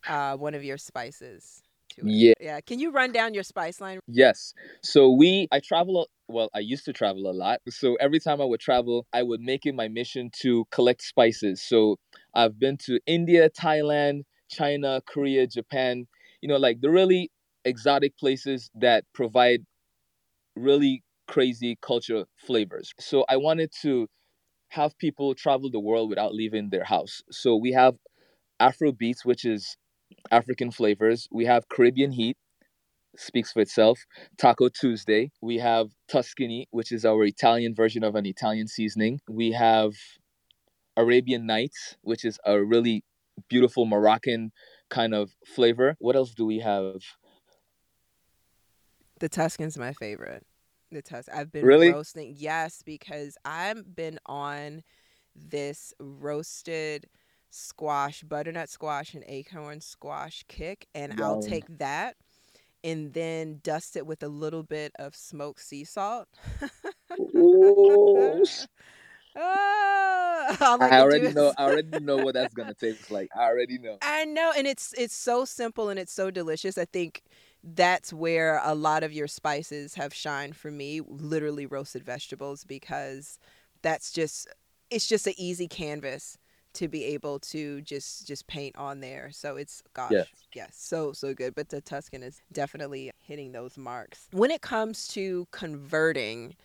uh, 0.08 0.36
one 0.36 0.54
of 0.54 0.64
your 0.64 0.78
spices 0.78 1.62
to 1.96 2.08
it. 2.08 2.12
Yeah. 2.12 2.34
Yeah. 2.40 2.62
Can 2.62 2.80
you 2.80 2.92
run 2.92 3.12
down 3.12 3.34
your 3.34 3.44
spice 3.44 3.82
line? 3.82 4.00
Yes. 4.08 4.54
So 4.82 5.10
we, 5.10 5.48
I 5.52 5.60
travel, 5.60 6.08
well, 6.28 6.50
I 6.54 6.60
used 6.60 6.86
to 6.86 6.94
travel 6.94 7.30
a 7.30 7.34
lot. 7.34 7.60
So 7.70 7.96
every 7.96 8.20
time 8.20 8.42
I 8.42 8.46
would 8.46 8.60
travel, 8.60 9.08
I 9.14 9.24
would 9.24 9.42
make 9.42 9.66
it 9.66 9.76
my 9.76 9.88
mission 9.88 10.30
to 10.42 10.66
collect 10.72 11.02
spices. 11.02 11.64
So 11.64 11.98
I've 12.34 12.60
been 12.60 12.78
to 12.86 13.00
India, 13.06 13.50
Thailand, 13.50 14.24
China, 14.50 15.02
Korea, 15.08 15.48
Japan, 15.48 16.06
you 16.42 16.50
know, 16.50 16.58
like 16.58 16.82
the 16.82 16.92
really 16.92 17.32
exotic 17.64 18.18
places 18.18 18.70
that 18.76 19.06
provide 19.14 19.62
really 20.56 21.04
crazy 21.28 21.78
culture 21.82 22.26
flavors. 22.38 22.94
So 23.00 23.26
I 23.28 23.38
wanted 23.38 23.72
to 23.82 24.08
have 24.70 24.98
people 24.98 25.34
travel 25.34 25.72
the 25.72 25.80
world 25.80 26.10
without 26.10 26.34
leaving 26.34 26.70
their 26.70 26.84
house. 26.84 27.22
So 27.32 27.56
we 27.56 27.72
have 27.72 27.96
Afro 28.60 28.92
beats, 28.92 29.26
which 29.26 29.46
is 29.46 29.76
African 30.32 30.72
flavors. 30.72 31.28
We 31.32 31.46
have 31.46 31.70
Caribbean 31.70 32.12
heat, 32.12 32.38
speaks 33.18 33.52
for 33.52 33.62
itself. 33.62 34.00
Taco 34.38 34.70
Tuesday. 34.70 35.32
We 35.42 35.58
have 35.60 35.90
Tuscany, 36.08 36.68
which 36.72 36.92
is 36.92 37.06
our 37.06 37.24
Italian 37.24 37.76
version 37.76 38.04
of 38.04 38.16
an 38.16 38.26
Italian 38.26 38.68
seasoning. 38.68 39.22
We 39.30 39.52
have 39.52 39.94
Arabian 40.98 41.46
Nights, 41.46 41.98
which 42.02 42.26
is 42.26 42.40
a 42.46 42.64
really 42.64 43.04
beautiful 43.50 43.86
Moroccan 43.86 44.52
kind 44.90 45.14
of 45.14 45.32
flavor. 45.46 45.96
What 46.00 46.16
else 46.16 46.34
do 46.34 46.46
we 46.46 46.60
have? 46.60 47.02
The 49.20 49.30
Tuscan's 49.30 49.78
my 49.78 49.94
favorite. 49.94 50.46
The 50.92 51.02
Tus. 51.02 51.28
I've 51.30 51.52
been 51.52 51.66
Really? 51.66 51.92
roasting. 51.92 52.36
Yes, 52.38 52.82
because 52.84 53.38
I've 53.44 53.96
been 53.96 54.20
on 54.26 54.84
this 55.36 55.94
roasted 56.00 57.08
squash, 57.56 58.24
butternut 58.24 58.70
squash, 58.70 59.14
and 59.14 59.24
acorn 59.28 59.82
squash 59.82 60.44
kick, 60.48 60.88
and 60.96 61.14
I'll 61.18 61.38
take 61.38 61.66
that 61.80 62.16
and 62.84 63.14
then 63.14 63.60
dust 63.64 63.96
it 63.96 64.06
with 64.06 64.24
a 64.24 64.28
little 64.28 64.64
bit 64.64 64.92
of 65.00 65.16
smoked 65.16 65.62
sea 65.62 65.84
salt. 65.84 66.28
Ah, 69.36 70.58
I 70.80 70.90
I 70.90 70.90
can 70.90 71.08
do 71.08 71.28
already 71.28 71.30
know. 71.30 71.54
I 71.58 71.64
already 71.66 72.00
know 72.00 72.20
what 72.20 72.34
that's 72.36 72.54
gonna 72.54 72.74
taste 72.74 73.12
like. 73.12 73.30
I 73.36 73.44
already 73.46 73.78
know. 73.78 74.00
I 74.02 74.26
know, 74.26 74.52
and 74.56 74.68
it's 74.68 74.94
it's 74.98 75.16
so 75.16 75.46
simple 75.46 75.90
and 75.90 76.00
it's 76.00 76.12
so 76.14 76.30
delicious. 76.32 76.78
I 76.78 76.86
think 76.86 77.24
that's 77.64 78.14
where 78.14 78.62
a 78.64 78.76
lot 78.76 79.04
of 79.04 79.14
your 79.14 79.28
spices 79.28 79.96
have 79.96 80.14
shined 80.14 80.56
for 80.56 80.72
me, 80.72 81.02
literally 81.02 81.66
roasted 81.66 82.04
vegetables, 82.04 82.64
because 82.64 83.40
that's 83.82 84.12
just 84.12 84.48
it's 84.90 85.08
just 85.08 85.28
an 85.28 85.34
easy 85.38 85.68
canvas 85.68 86.38
to 86.76 86.88
be 86.88 87.04
able 87.06 87.40
to 87.40 87.82
just 87.82 88.28
just 88.28 88.48
paint 88.48 88.76
on 88.78 89.00
there. 89.00 89.30
So 89.32 89.56
it's 89.58 89.84
gosh, 89.94 90.12
Yes. 90.12 90.28
yes, 90.54 90.76
so 90.78 91.14
so 91.14 91.34
good. 91.34 91.56
But 91.56 91.70
the 91.70 91.82
Tuscan 91.82 92.24
is 92.24 92.42
definitely 92.52 93.12
hitting 93.20 93.52
those 93.52 93.78
marks. 93.78 94.28
When 94.32 94.52
it 94.52 94.62
comes 94.62 95.08
to 95.10 95.48
converting 95.52 96.56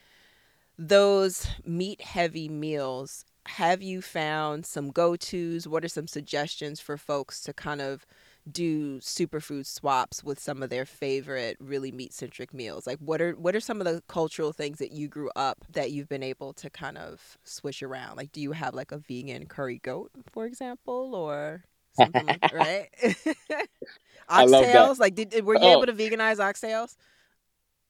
those 0.79 1.47
meat 1.65 2.01
heavy 2.01 2.49
meals, 2.49 3.25
have 3.47 3.83
you 3.83 4.03
found 4.03 4.67
some 4.67 4.91
go 4.91 5.17
tos? 5.17 5.67
What 5.67 5.85
are 5.85 5.89
some 5.89 6.07
suggestions 6.07 6.81
for 6.81 6.97
folks 6.97 7.41
to 7.43 7.53
kind 7.53 7.81
of 7.81 8.07
do 8.51 8.99
superfood 9.01 9.67
swaps 9.67 10.23
with 10.25 10.39
some 10.41 10.63
of 10.63 10.71
their 10.71 10.85
favorite 10.87 11.57
really 11.61 11.93
meat 11.93 12.13
centric 12.13 12.55
meals? 12.55 12.87
Like 12.87 12.99
what 12.99 13.21
are 13.21 13.33
what 13.33 13.55
are 13.57 13.61
some 13.61 13.81
of 13.81 13.87
the 13.87 14.03
cultural 14.09 14.53
things 14.53 14.79
that 14.79 14.93
you 14.93 15.09
grew 15.09 15.31
up 15.37 15.59
that 15.73 15.93
you've 15.93 16.09
been 16.09 16.23
able 16.23 16.53
to 16.55 16.71
kind 16.71 16.99
of 16.99 17.39
switch 17.45 17.83
around? 17.83 18.17
Like 18.17 18.33
do 18.33 18.41
you 18.41 18.53
have 18.53 18.75
like 18.75 18.93
a 18.93 18.99
vegan 18.99 19.47
curry 19.47 19.79
goat, 19.83 20.11
for 20.33 20.47
example, 20.47 21.15
or 21.15 21.65
something 21.93 22.27
like 22.27 22.43
right? 22.51 22.89
I 24.37 24.45
love 24.45 24.73
that. 24.73 24.93
oxtails, 24.93 24.99
like 24.99 25.15
did 25.15 25.45
were 25.45 25.55
you 25.55 25.71
Oh. 25.71 25.73
able 25.73 25.87
to 25.87 25.93
veganize 25.93 26.37
oxtails? 26.39 26.97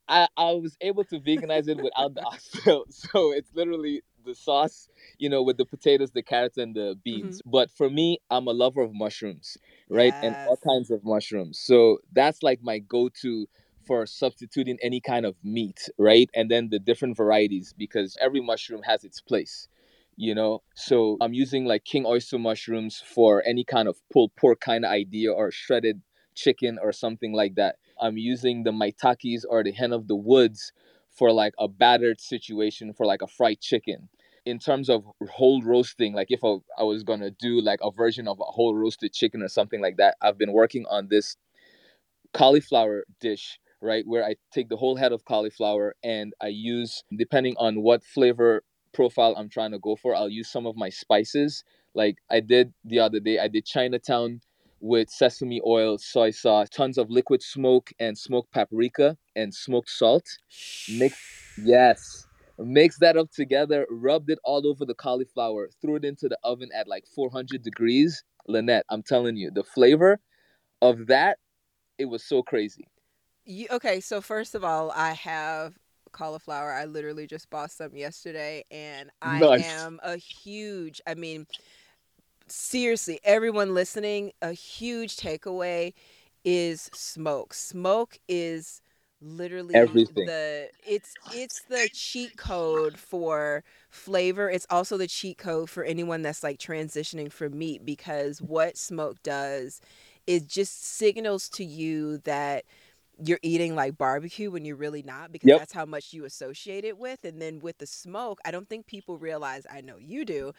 I, 0.08 0.26
I 0.36 0.52
was 0.54 0.76
able 0.80 1.04
to 1.04 1.20
veganize 1.20 1.68
it 1.68 1.78
without 1.78 2.14
the 2.14 2.22
oxtail. 2.22 2.84
So 2.90 3.32
it's 3.32 3.52
literally 3.54 4.02
the 4.30 4.34
sauce, 4.34 4.88
you 5.18 5.28
know, 5.28 5.42
with 5.42 5.56
the 5.56 5.64
potatoes, 5.64 6.12
the 6.12 6.22
carrots, 6.22 6.56
and 6.56 6.74
the 6.74 6.80
mm-hmm. 6.80 7.00
beans. 7.04 7.42
But 7.44 7.70
for 7.70 7.90
me, 7.90 8.18
I'm 8.30 8.46
a 8.46 8.52
lover 8.52 8.82
of 8.82 8.92
mushrooms, 8.94 9.58
right? 9.88 10.14
And 10.22 10.34
all 10.48 10.56
kinds 10.56 10.90
of 10.90 11.04
mushrooms. 11.04 11.58
So 11.58 11.98
that's 12.12 12.42
like 12.42 12.60
my 12.62 12.78
go 12.78 13.08
to 13.22 13.46
for 13.86 14.06
substituting 14.06 14.78
any 14.82 15.00
kind 15.00 15.26
of 15.26 15.34
meat, 15.42 15.88
right? 15.98 16.30
And 16.34 16.50
then 16.50 16.68
the 16.70 16.78
different 16.78 17.16
varieties 17.16 17.74
because 17.76 18.16
every 18.20 18.40
mushroom 18.40 18.82
has 18.82 19.04
its 19.04 19.20
place. 19.20 19.68
You 20.16 20.34
know, 20.34 20.62
so 20.74 21.16
I'm 21.22 21.32
using 21.32 21.64
like 21.64 21.84
king 21.84 22.04
oyster 22.04 22.38
mushrooms 22.38 23.02
for 23.14 23.42
any 23.46 23.64
kind 23.64 23.88
of 23.88 23.96
pulled 24.12 24.36
pork 24.36 24.60
kind 24.60 24.84
of 24.84 24.90
idea 24.90 25.32
or 25.32 25.50
shredded 25.50 26.02
chicken 26.34 26.78
or 26.82 26.92
something 26.92 27.32
like 27.32 27.54
that. 27.54 27.76
I'm 27.98 28.18
using 28.18 28.64
the 28.64 28.70
maitakis 28.70 29.44
or 29.48 29.64
the 29.64 29.72
hen 29.72 29.92
of 29.94 30.08
the 30.08 30.16
woods 30.16 30.72
for 31.10 31.32
like 31.32 31.54
a 31.58 31.68
battered 31.68 32.20
situation 32.20 32.92
for 32.92 33.06
like 33.06 33.22
a 33.22 33.26
fried 33.26 33.60
chicken. 33.60 34.08
In 34.50 34.58
terms 34.58 34.90
of 34.90 35.04
whole 35.30 35.62
roasting, 35.62 36.12
like 36.12 36.30
if 36.30 36.42
I, 36.44 36.56
I 36.78 36.82
was 36.82 37.02
gonna 37.04 37.30
do 37.30 37.60
like 37.60 37.78
a 37.82 37.90
version 37.92 38.26
of 38.26 38.40
a 38.40 38.44
whole 38.44 38.74
roasted 38.74 39.12
chicken 39.12 39.42
or 39.42 39.48
something 39.48 39.80
like 39.80 39.96
that, 39.98 40.16
I've 40.20 40.38
been 40.38 40.52
working 40.52 40.84
on 40.90 41.08
this 41.08 41.36
cauliflower 42.32 43.04
dish, 43.20 43.58
right? 43.80 44.04
Where 44.06 44.24
I 44.24 44.34
take 44.52 44.68
the 44.68 44.76
whole 44.76 44.96
head 44.96 45.12
of 45.12 45.24
cauliflower 45.24 45.94
and 46.02 46.32
I 46.40 46.48
use, 46.48 47.04
depending 47.16 47.54
on 47.58 47.82
what 47.82 48.04
flavor 48.04 48.62
profile 48.92 49.34
I'm 49.36 49.48
trying 49.48 49.70
to 49.72 49.78
go 49.78 49.96
for, 49.96 50.14
I'll 50.16 50.28
use 50.28 50.50
some 50.50 50.66
of 50.66 50.76
my 50.76 50.88
spices. 50.88 51.64
Like 51.94 52.16
I 52.30 52.40
did 52.40 52.72
the 52.84 52.98
other 53.00 53.20
day, 53.20 53.38
I 53.38 53.48
did 53.48 53.66
Chinatown 53.66 54.40
with 54.80 55.10
sesame 55.10 55.60
oil, 55.66 55.98
soy 55.98 56.30
sauce, 56.30 56.68
tons 56.70 56.98
of 56.98 57.10
liquid 57.10 57.42
smoke 57.42 57.90
and 58.00 58.16
smoked 58.16 58.52
paprika 58.52 59.16
and 59.36 59.54
smoked 59.54 59.90
salt. 59.90 60.26
Mix, 60.98 61.16
yes. 61.56 62.26
Mix 62.60 62.98
that 62.98 63.16
up 63.16 63.30
together, 63.30 63.86
rubbed 63.90 64.30
it 64.30 64.38
all 64.44 64.66
over 64.66 64.84
the 64.84 64.94
cauliflower, 64.94 65.70
threw 65.80 65.96
it 65.96 66.04
into 66.04 66.28
the 66.28 66.38
oven 66.44 66.68
at 66.74 66.86
like 66.86 67.04
400 67.14 67.62
degrees. 67.62 68.22
Lynnette, 68.48 68.82
I'm 68.90 69.02
telling 69.02 69.36
you, 69.36 69.50
the 69.50 69.64
flavor 69.64 70.20
of 70.82 71.06
that, 71.06 71.38
it 71.98 72.06
was 72.06 72.24
so 72.24 72.42
crazy. 72.42 72.86
You, 73.44 73.66
okay, 73.70 74.00
so 74.00 74.20
first 74.20 74.54
of 74.54 74.64
all, 74.64 74.90
I 74.92 75.12
have 75.12 75.78
cauliflower. 76.12 76.72
I 76.72 76.84
literally 76.84 77.26
just 77.26 77.48
bought 77.50 77.70
some 77.70 77.96
yesterday, 77.96 78.64
and 78.70 79.10
I 79.22 79.40
Nice. 79.40 79.82
am 79.84 80.00
a 80.02 80.16
huge. 80.16 81.00
I 81.06 81.14
mean, 81.14 81.46
seriously, 82.46 83.20
everyone 83.24 83.74
listening, 83.74 84.32
a 84.42 84.52
huge 84.52 85.16
takeaway 85.16 85.94
is 86.44 86.90
smoke. 86.92 87.54
Smoke 87.54 88.18
is 88.28 88.82
literally 89.20 89.82
Everything. 89.82 90.24
the 90.24 90.68
it's 90.86 91.16
it's 91.28 91.62
the 91.68 91.88
cheat 91.92 92.36
code 92.36 92.98
for 92.98 93.62
flavor 93.90 94.50
it's 94.50 94.66
also 94.70 94.96
the 94.96 95.06
cheat 95.06 95.38
code 95.38 95.68
for 95.68 95.84
anyone 95.84 96.22
that's 96.22 96.42
like 96.42 96.58
transitioning 96.58 97.30
from 97.30 97.56
meat 97.58 97.84
because 97.84 98.40
what 98.40 98.76
smoke 98.76 99.22
does 99.22 99.80
is 100.26 100.42
just 100.42 100.84
signals 100.84 101.48
to 101.48 101.64
you 101.64 102.18
that 102.18 102.64
you're 103.22 103.38
eating 103.42 103.74
like 103.74 103.96
barbecue 103.98 104.50
when 104.50 104.64
you're 104.64 104.76
really 104.76 105.02
not 105.02 105.32
because 105.32 105.52
Yep. 105.52 105.54
that's 105.54 105.72
how 105.72 105.84
much 105.84 106.12
you 106.12 106.24
associate 106.24 106.84
it 106.84 106.98
with 106.98 107.24
and 107.24 107.40
then 107.40 107.58
with 107.60 107.78
the 107.78 107.86
smoke 107.86 108.38
i 108.44 108.50
don't 108.50 108.68
think 108.68 108.86
people 108.86 109.18
realize 109.18 109.66
i 109.72 109.80
know 109.80 109.96
you 109.98 110.24
do 110.24 110.52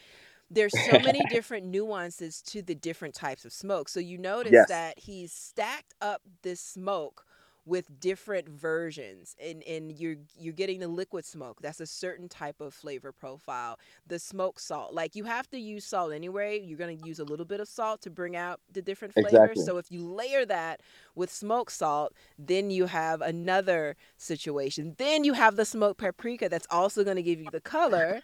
there's 0.50 0.76
so 0.76 1.00
many 1.00 1.26
different 1.26 1.66
nuances 1.66 2.42
to 2.42 2.62
the 2.62 2.76
different 2.76 3.14
types 3.16 3.46
of 3.46 3.54
smoke 3.54 3.90
so 3.90 4.00
you 4.00 4.18
notice 4.18 4.64
Yes. 4.64 4.68
that 4.68 5.00
he's 5.00 5.32
stacked 5.32 5.94
up 6.02 6.22
this 6.44 6.60
smoke 6.62 7.26
with 7.66 8.00
different 8.00 8.50
versions 8.50 9.36
and 9.42 9.64
and 9.64 9.92
you're 10.00 10.16
you're 10.38 10.54
getting 10.54 10.80
the 10.80 10.88
liquid 10.88 11.26
smoke 11.26 11.60
that's 11.62 11.80
a 11.80 11.86
certain 11.86 12.28
type 12.28 12.60
of 12.60 12.74
flavor 12.74 13.12
profile 13.12 13.78
the 14.08 14.18
smoke 14.20 14.60
salt 14.60 14.94
like 14.94 15.16
you 15.16 15.24
have 15.26 15.50
to 15.50 15.58
use 15.60 15.86
salt 15.86 16.12
anyway 16.12 16.60
you're 16.60 16.78
going 16.78 16.98
to 16.98 17.04
use 17.04 17.20
a 17.20 17.24
little 17.24 17.46
bit 17.46 17.60
of 17.60 17.68
salt 17.68 18.02
to 18.02 18.10
bring 18.10 18.36
out 18.36 18.60
the 18.72 18.82
different 18.82 19.14
flavors 19.14 19.60
Exactly. 19.60 19.62
so 19.62 19.78
if 19.78 19.92
you 19.92 20.04
layer 20.06 20.46
that 20.46 20.82
with 21.16 21.32
smoke 21.32 21.70
salt 21.70 22.14
then 22.38 22.72
you 22.72 22.86
have 22.88 23.22
another 23.22 23.96
situation 24.18 24.96
then 24.98 25.24
you 25.24 25.34
have 25.34 25.56
the 25.56 25.66
smoked 25.66 26.00
paprika 26.00 26.50
that's 26.50 26.68
also 26.70 27.04
going 27.04 27.16
to 27.18 27.24
give 27.24 27.40
you 27.40 27.50
the 27.50 27.62
color 27.62 28.22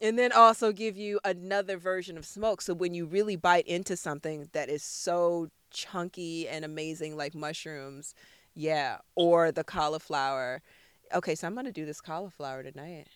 and 0.00 0.18
then 0.18 0.32
also 0.32 0.72
give 0.72 0.96
you 0.96 1.20
another 1.24 1.76
version 1.76 2.16
of 2.16 2.24
smoke 2.26 2.60
so 2.62 2.74
when 2.74 2.94
you 2.94 3.06
really 3.06 3.36
bite 3.36 3.66
into 3.66 3.96
something 3.96 4.48
that 4.52 4.68
is 4.68 4.82
so 4.82 5.48
chunky 5.70 6.48
and 6.48 6.64
amazing 6.64 7.16
like 7.16 7.34
mushrooms 7.34 8.14
yeah, 8.58 8.98
or 9.16 9.52
the 9.52 9.64
cauliflower. 9.64 10.62
Okay, 11.14 11.34
so 11.36 11.46
I'm 11.48 11.54
gonna 11.56 11.72
do 11.72 11.86
this 11.86 12.00
cauliflower 12.02 12.62
tonight. 12.64 13.08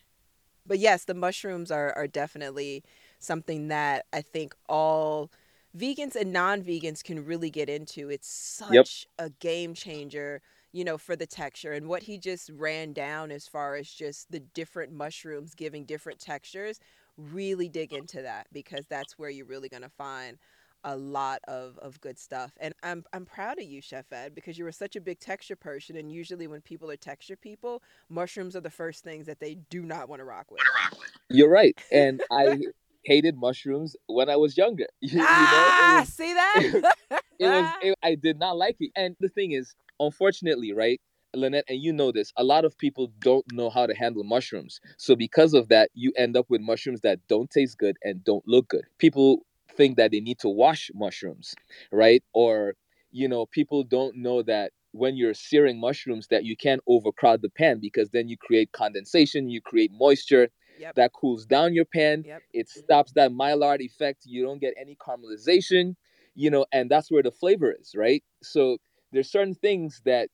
But 0.66 0.78
yes, 0.78 1.04
the 1.04 1.14
mushrooms 1.14 1.70
are 1.70 1.92
are 1.96 2.06
definitely 2.08 2.84
something 3.18 3.68
that 3.68 4.06
I 4.12 4.22
think 4.22 4.54
all 4.68 5.30
vegans 5.76 6.16
and 6.16 6.32
non-vegans 6.32 7.02
can 7.04 7.24
really 7.24 7.50
get 7.50 7.68
into. 7.68 8.10
It's 8.10 8.28
such 8.28 8.68
Yep. 8.68 8.88
a 9.18 9.30
game 9.30 9.74
changer. 9.74 10.42
you 10.74 10.84
know, 10.84 10.98
for 10.98 11.16
the 11.16 11.26
texture. 11.26 11.72
And 11.72 11.88
what 11.88 12.04
he 12.04 12.18
just 12.18 12.50
ran 12.50 12.94
down 12.94 13.30
as 13.30 13.46
far 13.48 13.76
as 13.76 13.90
just 13.90 14.30
the 14.32 14.40
different 14.40 14.92
mushrooms 14.92 15.54
giving 15.54 15.84
different 15.84 16.18
textures, 16.20 16.80
really 17.18 17.68
dig 17.68 17.92
into 17.92 18.22
that 18.22 18.46
because 18.52 18.86
that's 18.88 19.18
where 19.18 19.30
you're 19.30 19.46
really 19.46 19.68
going 19.68 19.82
to 19.82 19.90
find 19.90 20.38
a 20.84 20.96
lot 20.96 21.40
of, 21.48 21.78
of 21.78 22.00
good 22.00 22.18
stuff. 22.18 22.52
And 22.60 22.74
I'm 22.82 23.04
I'm 23.12 23.24
proud 23.24 23.58
of 23.58 23.64
you, 23.64 23.80
Chef 23.80 24.12
Ed, 24.12 24.34
because 24.34 24.58
you 24.58 24.64
were 24.64 24.72
such 24.72 24.96
a 24.96 25.00
big 25.00 25.20
texture 25.20 25.56
person. 25.56 25.96
And 25.96 26.10
usually 26.10 26.46
when 26.46 26.60
people 26.60 26.90
are 26.90 26.96
texture 26.96 27.36
people, 27.36 27.82
mushrooms 28.08 28.56
are 28.56 28.60
the 28.60 28.70
first 28.70 29.04
things 29.04 29.26
that 29.26 29.40
they 29.40 29.56
do 29.70 29.82
not 29.82 30.08
want 30.08 30.20
to 30.20 30.24
rock 30.24 30.50
with. 30.50 30.62
You're 31.28 31.50
right. 31.50 31.76
And 31.90 32.22
I 32.30 32.58
hated 33.04 33.36
mushrooms 33.36 33.96
when 34.06 34.28
I 34.28 34.36
was 34.36 34.56
younger. 34.56 34.86
You, 35.00 35.20
ah, 35.22 35.88
you 35.88 35.94
know, 35.94 36.00
was, 36.00 36.08
see 36.08 36.32
that? 36.32 36.92
it 37.38 37.48
was 37.48 37.72
it, 37.82 37.98
I 38.02 38.14
did 38.14 38.38
not 38.38 38.56
like 38.56 38.76
it. 38.80 38.90
And 38.96 39.16
the 39.20 39.28
thing 39.28 39.52
is, 39.52 39.74
unfortunately, 40.00 40.72
right, 40.72 41.00
Lynnette, 41.36 41.64
and 41.68 41.80
you 41.80 41.92
know 41.92 42.12
this, 42.12 42.32
a 42.36 42.44
lot 42.44 42.64
of 42.64 42.76
people 42.76 43.12
don't 43.20 43.44
know 43.52 43.70
how 43.70 43.86
to 43.86 43.94
handle 43.94 44.22
mushrooms. 44.22 44.80
So 44.96 45.16
because 45.16 45.54
of 45.54 45.68
that, 45.68 45.90
you 45.94 46.12
end 46.16 46.36
up 46.36 46.46
with 46.48 46.60
mushrooms 46.60 47.00
that 47.02 47.20
don't 47.28 47.50
taste 47.50 47.78
good 47.78 47.96
and 48.02 48.22
don't 48.22 48.46
look 48.46 48.68
good. 48.68 48.84
People 48.98 49.44
think 49.72 49.96
that 49.96 50.10
they 50.10 50.20
need 50.20 50.38
to 50.40 50.48
wash 50.48 50.90
mushrooms, 50.94 51.54
right? 51.90 52.22
Or, 52.32 52.74
you 53.10 53.28
know, 53.28 53.46
people 53.46 53.84
don't 53.84 54.16
know 54.16 54.42
that 54.42 54.72
when 54.92 55.16
you're 55.16 55.34
searing 55.34 55.80
mushrooms 55.80 56.28
that 56.28 56.44
you 56.44 56.56
can't 56.56 56.82
overcrowd 56.86 57.42
the 57.42 57.48
pan 57.48 57.78
because 57.80 58.10
then 58.10 58.28
you 58.28 58.36
create 58.36 58.72
condensation, 58.72 59.48
you 59.48 59.60
create 59.60 59.90
moisture 59.92 60.48
Yep. 60.78 60.94
that 60.96 61.12
cools 61.12 61.46
down 61.46 61.74
your 61.74 61.84
pan. 61.84 62.24
Yep. 62.26 62.42
It 62.52 62.66
mm-hmm. 62.66 62.80
stops 62.80 63.12
that 63.12 63.32
Maillard 63.32 63.82
effect. 63.82 64.22
You 64.24 64.42
don't 64.42 64.60
get 64.60 64.74
any 64.80 64.96
caramelization, 64.96 65.94
you 66.34 66.50
know, 66.50 66.66
and 66.72 66.90
that's 66.90 67.10
where 67.10 67.22
the 67.22 67.30
flavor 67.30 67.72
is, 67.78 67.94
right? 67.94 68.24
So 68.42 68.78
there's 69.12 69.30
certain 69.30 69.54
things 69.54 70.00
that 70.06 70.28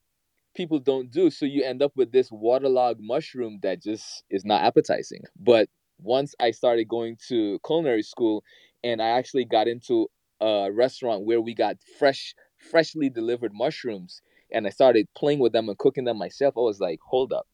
people 0.55 0.78
don't 0.78 1.11
do. 1.11 1.30
So 1.30 1.45
you 1.45 1.64
end 1.64 1.82
up 1.82 1.93
with 1.97 2.12
this 2.12 2.30
waterlogged 2.30 3.01
mushroom 3.01 3.59
that 3.62 3.82
just 3.82 4.24
is 4.30 4.45
not 4.45 4.62
appetizing. 4.62 5.24
But 5.39 5.68
once 5.99 6.34
I 6.41 6.53
started 6.53 6.89
going 6.89 7.16
to 7.28 7.59
culinary 7.66 8.03
school 8.03 8.45
and 8.83 9.03
I 9.03 9.09
actually 9.09 9.45
got 9.45 9.68
into 9.68 10.09
a 10.41 10.70
restaurant 10.72 11.24
where 11.24 11.41
we 11.41 11.55
got 11.55 11.76
fresh, 11.99 12.35
freshly 12.59 13.11
delivered 13.11 13.53
mushrooms 13.53 14.22
and 14.53 14.66
I 14.66 14.70
started 14.70 15.07
playing 15.16 15.41
with 15.41 15.53
them 15.53 15.68
and 15.68 15.79
cooking 15.79 16.05
them 16.05 16.18
myself, 16.18 16.55
I 16.57 16.61
was 16.61 16.81
like, 16.81 17.01
hold 17.07 17.33
up. 17.33 17.47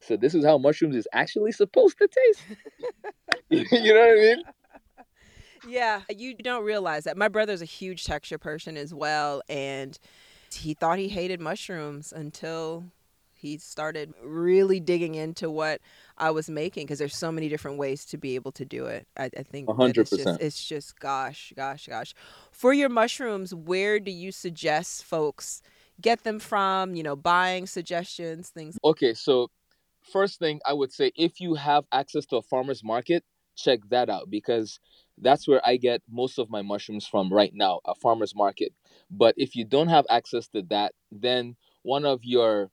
So 0.00 0.16
this 0.16 0.34
is 0.34 0.44
how 0.44 0.58
mushrooms 0.58 0.96
is 0.96 1.08
actually 1.12 1.52
supposed 1.52 1.96
to 1.98 2.08
taste. 2.08 2.44
you 3.72 3.94
know 3.94 4.00
what 4.00 4.10
I 4.10 4.14
mean? 4.14 4.42
Yeah, 5.66 6.02
you 6.10 6.34
don't 6.34 6.64
realize 6.64 7.04
that. 7.04 7.16
My 7.16 7.28
brother's 7.28 7.62
a 7.62 7.66
huge 7.66 8.04
texture 8.04 8.38
person 8.38 8.76
as 8.76 8.92
well, 8.92 9.42
and 9.48 9.98
he 10.52 10.74
thought 10.74 10.98
he 10.98 11.08
hated 11.08 11.40
mushrooms 11.40 12.12
until 12.12 12.84
he 13.44 13.58
started 13.58 14.14
really 14.22 14.80
digging 14.80 15.14
into 15.14 15.50
what 15.50 15.82
I 16.16 16.30
was 16.30 16.48
making 16.48 16.86
because 16.86 16.98
there's 16.98 17.14
so 17.14 17.30
many 17.30 17.50
different 17.50 17.76
ways 17.76 18.06
to 18.06 18.16
be 18.16 18.36
able 18.36 18.52
to 18.52 18.64
do 18.64 18.86
it. 18.86 19.06
I, 19.18 19.24
I 19.36 19.42
think 19.42 19.66
that 19.66 19.98
it's 19.98 20.10
just 20.10 20.24
100%. 20.24 20.40
it's 20.40 20.64
just 20.64 20.98
gosh, 20.98 21.52
gosh, 21.54 21.86
gosh. 21.86 22.14
For 22.50 22.72
your 22.72 22.88
mushrooms, 22.88 23.54
where 23.54 24.00
do 24.00 24.10
you 24.10 24.32
suggest 24.32 25.04
folks 25.04 25.60
get 26.00 26.24
them 26.24 26.38
from? 26.38 26.94
You 26.94 27.02
know, 27.02 27.16
buying 27.16 27.66
suggestions, 27.66 28.48
things. 28.48 28.78
Okay, 28.82 29.12
so 29.12 29.50
first 30.10 30.38
thing 30.38 30.60
I 30.64 30.72
would 30.72 30.92
say 30.92 31.12
if 31.14 31.38
you 31.38 31.54
have 31.54 31.84
access 31.92 32.24
to 32.26 32.36
a 32.36 32.42
farmer's 32.42 32.82
market, 32.82 33.24
check 33.56 33.80
that 33.90 34.08
out 34.08 34.30
because 34.30 34.80
that's 35.18 35.46
where 35.46 35.60
I 35.66 35.76
get 35.76 36.00
most 36.10 36.38
of 36.38 36.48
my 36.48 36.62
mushrooms 36.62 37.06
from 37.06 37.30
right 37.30 37.52
now, 37.54 37.80
a 37.84 37.94
farmer's 37.94 38.34
market. 38.34 38.72
But 39.10 39.34
if 39.36 39.54
you 39.54 39.66
don't 39.66 39.88
have 39.88 40.06
access 40.08 40.48
to 40.48 40.62
that, 40.70 40.94
then 41.12 41.56
one 41.82 42.06
of 42.06 42.20
your 42.22 42.70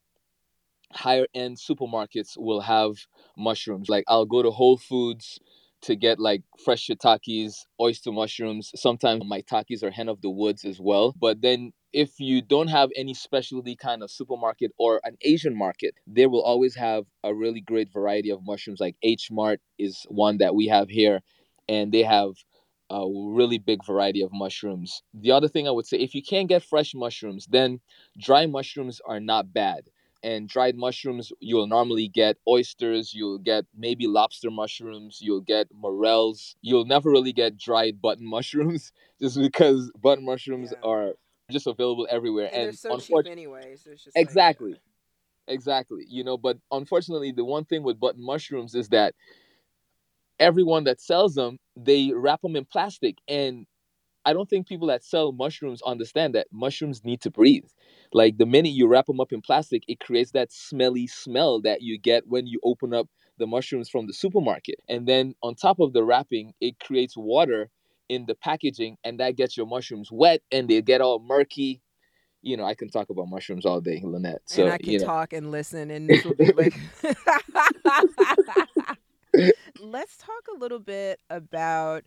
higher 0.94 1.28
end 1.34 1.58
supermarkets 1.58 2.38
will 2.38 2.62
have 2.62 2.96
mushrooms. 3.38 3.90
Like 3.90 4.04
I'll 4.08 4.26
go 4.26 4.42
to 4.42 4.52
Whole 4.52 4.78
Foods 4.78 5.40
to 5.82 5.96
get 5.96 6.20
like 6.20 6.44
fresh 6.64 6.88
shiitakes, 6.88 7.66
oyster 7.80 8.12
mushrooms. 8.12 8.72
Sometimes 8.76 9.24
maitakis 9.24 9.84
are 9.84 9.92
hen 9.92 10.10
of 10.10 10.22
the 10.22 10.30
woods 10.30 10.64
as 10.64 10.80
well. 10.80 11.16
But 11.20 11.42
then 11.42 11.74
if 11.92 12.20
you 12.20 12.42
don't 12.42 12.68
have 12.68 12.90
any 12.96 13.14
specialty 13.14 13.76
kind 13.76 14.04
of 14.04 14.12
supermarket 14.12 14.72
or 14.78 15.02
an 15.04 15.18
Asian 15.22 15.58
market, 15.58 15.96
they 16.08 16.28
will 16.28 16.42
always 16.44 16.76
have 16.76 17.06
a 17.24 17.34
really 17.34 17.62
great 17.62 17.92
variety 17.92 18.30
of 18.30 18.46
mushrooms. 18.46 18.80
Like 18.80 18.96
H 19.02 19.30
Mart 19.32 19.60
is 19.78 20.06
one 20.08 20.38
that 20.38 20.56
we 20.56 20.68
have 20.68 20.90
here, 20.90 21.22
and 21.68 21.92
they 21.92 22.04
have 22.04 22.34
a 22.90 23.06
really 23.08 23.58
big 23.58 23.86
variety 23.86 24.22
of 24.22 24.32
mushrooms. 24.34 25.02
The 25.14 25.32
other 25.32 25.48
thing 25.48 25.68
I 25.68 25.72
would 25.72 25.88
say, 25.88 25.98
if 25.98 26.14
you 26.14 26.22
can't 26.22 26.50
get 26.50 26.64
fresh 26.64 26.94
mushrooms, 26.94 27.48
then 27.50 27.80
dry 28.20 28.46
mushrooms 28.46 29.02
are 29.06 29.20
not 29.20 29.54
bad. 29.54 29.84
And 30.24 30.48
dried 30.48 30.76
mushrooms, 30.76 31.32
you'll 31.40 31.66
normally 31.68 32.08
get 32.08 32.38
oysters, 32.48 33.14
you'll 33.14 33.40
get 33.40 33.66
maybe 33.76 34.06
lobster 34.06 34.52
mushrooms, 34.52 35.20
you'll 35.20 35.42
get 35.42 35.68
morels. 35.74 36.56
You'll 36.62 36.86
never 36.86 37.10
really 37.10 37.34
get 37.34 37.58
dried 37.58 38.02
button 38.02 38.26
mushrooms 38.28 38.92
just 39.22 39.40
because 39.40 39.92
button 40.00 40.24
mushrooms 40.24 40.74
Yeah. 40.74 40.88
are 40.88 41.14
just 41.50 41.66
available 41.66 42.08
everywhere. 42.10 42.50
And, 42.54 42.68
they're 42.68 42.74
so 42.74 43.00
cheap 43.00 43.26
anyways. 43.28 43.88
It's 43.88 44.04
just 44.04 44.16
like- 44.16 44.24
exactly 44.24 44.80
exactly 45.48 46.06
you 46.08 46.24
know 46.24 46.38
but 46.38 46.58
unfortunately 46.72 47.32
the 47.32 47.44
one 47.44 47.66
thing 47.66 47.82
with 47.82 48.00
button 48.00 48.24
mushrooms 48.24 48.76
is 48.76 48.90
that 48.90 49.16
everyone 50.40 50.84
that 50.84 51.02
sells 51.02 51.36
them 51.36 51.58
they 51.76 52.12
wrap 52.14 52.42
them 52.42 52.56
in 52.56 52.64
plastic 52.64 53.18
and 53.28 53.66
i 54.26 54.34
don't 54.34 54.50
think 54.50 54.68
people 54.68 54.88
that 54.88 55.04
sell 55.04 55.32
mushrooms 55.32 55.82
understand 55.84 56.36
that 56.36 56.48
mushrooms 56.52 57.04
need 57.04 57.22
to 57.22 57.30
breathe 57.30 57.66
like 58.14 58.38
the 58.38 58.46
minute 58.46 58.70
you 58.70 58.88
wrap 58.88 59.06
them 59.06 59.20
up 59.20 59.32
in 59.32 59.42
plastic 59.42 59.84
it 59.88 60.00
creates 60.00 60.32
that 60.32 60.52
smelly 60.52 61.08
smell 61.08 61.62
that 61.62 61.82
you 61.82 61.98
get 61.98 62.28
when 62.28 62.48
you 62.48 62.60
open 62.64 62.94
up 62.94 63.08
the 63.38 63.48
mushrooms 63.48 63.90
from 63.90 64.08
the 64.08 64.14
supermarket 64.14 64.76
and 64.90 65.08
then 65.08 65.34
on 65.42 65.56
top 65.56 65.80
of 65.80 65.94
the 65.94 66.04
wrapping 66.04 66.54
it 66.62 66.80
creates 66.80 67.18
water 67.18 67.70
in 68.10 68.26
the 68.26 68.36
packaging 68.36 68.98
and 69.04 69.20
that 69.20 69.36
gets 69.36 69.56
your 69.56 69.66
mushrooms 69.66 70.10
wet 70.12 70.42
and 70.52 70.70
they 70.70 70.82
get 70.82 71.02
all 71.02 71.20
murky 71.20 71.82
you 72.42 72.58
know, 72.58 72.66
I 72.66 72.74
can 72.74 72.90
talk 72.90 73.10
about 73.10 73.28
mushrooms 73.30 73.66
all 73.66 73.82
day, 73.82 74.02
Lynnette. 74.04 74.40
So 74.46 74.64
and 74.64 74.74
I 74.74 74.78
can 74.78 74.94
you 74.94 75.00
know, 75.00 75.06
talk 75.06 75.34
and 75.34 75.52
listen, 75.52 75.92
and 75.92 76.10
this 76.10 76.26
will 76.26 76.36
be 76.36 76.52
like. 76.52 76.74
Let's 79.80 80.18
talk 80.18 80.48
a 80.54 80.58
little 80.58 80.80
bit 80.80 81.20
about 81.30 82.04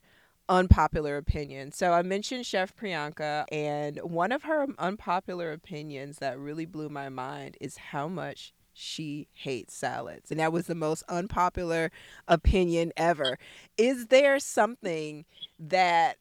unpopular 0.49 1.16
opinion. 1.16 1.72
So 1.72 1.92
I 1.92 2.03
mentioned 2.03 2.47
Chef 2.47 2.74
Priyanka, 2.76 3.45
and 3.51 3.99
one 3.99 4.32
of 4.32 4.42
her 4.45 4.66
unpopular 4.78 5.53
opinions 5.53 6.18
that 6.18 6.38
really 6.38 6.66
blew 6.66 6.88
my 6.88 7.09
mind 7.09 7.57
is 7.61 7.76
how 7.76 8.09
much 8.09 8.53
she 8.74 9.28
hates 9.32 9.74
salads. 9.74 10.30
And 10.30 10.40
that 10.40 10.53
was 10.53 10.66
the 10.66 10.74
most 10.74 11.05
unpopular 11.09 11.90
opinion 12.28 12.92
ever. 12.97 13.38
Is 13.78 14.09
there 14.09 14.38
something 14.38 15.24
that 15.59 16.18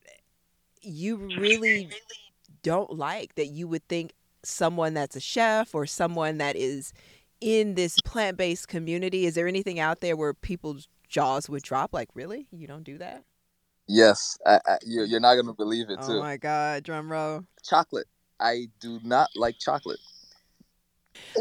you 0.82 1.18
really 1.18 1.90
don't 2.62 2.98
like 2.98 3.36
that 3.36 3.48
you 3.48 3.68
would 3.68 3.88
think 3.88 4.14
someone 4.44 4.94
that's 4.94 5.16
a 5.16 5.20
chef 5.20 5.74
or 5.74 5.86
someone 5.86 6.38
that 6.38 6.56
is 6.56 6.94
in 7.42 7.76
this 7.76 8.00
plant-based 8.02 8.68
community 8.68 9.26
is 9.26 9.36
there 9.36 9.48
anything 9.48 9.80
out 9.80 10.02
there 10.02 10.16
where 10.16 10.34
people's 10.34 10.88
jaws 11.08 11.50
would 11.50 11.64
drop 11.64 11.94
like 11.94 12.10
really 12.14 12.48
you 12.52 12.68
don't 12.68 12.84
do 12.84 12.98
that 12.98 13.24
yes, 13.88 14.38
I, 14.46 14.60
I, 14.66 14.78
you, 14.86 15.04
you're 15.04 15.20
not 15.20 15.36
gonna 15.36 15.54
believe 15.54 15.90
it 15.90 16.00
oh 16.02 16.08
too. 16.08 16.20
my 16.20 16.38
god 16.38 16.84
drum 16.84 17.12
roll 17.12 17.44
Chocolate. 17.64 18.08
I 18.40 18.68
do 18.80 19.00
not 19.04 19.30
like 19.36 19.56
chocolate. 19.60 20.00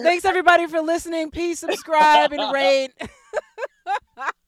thanks 0.03 0.25
everybody 0.25 0.67
for 0.67 0.81
listening 0.81 1.31
please 1.31 1.59
subscribe 1.59 2.33
and 2.33 2.53
rate 2.53 2.91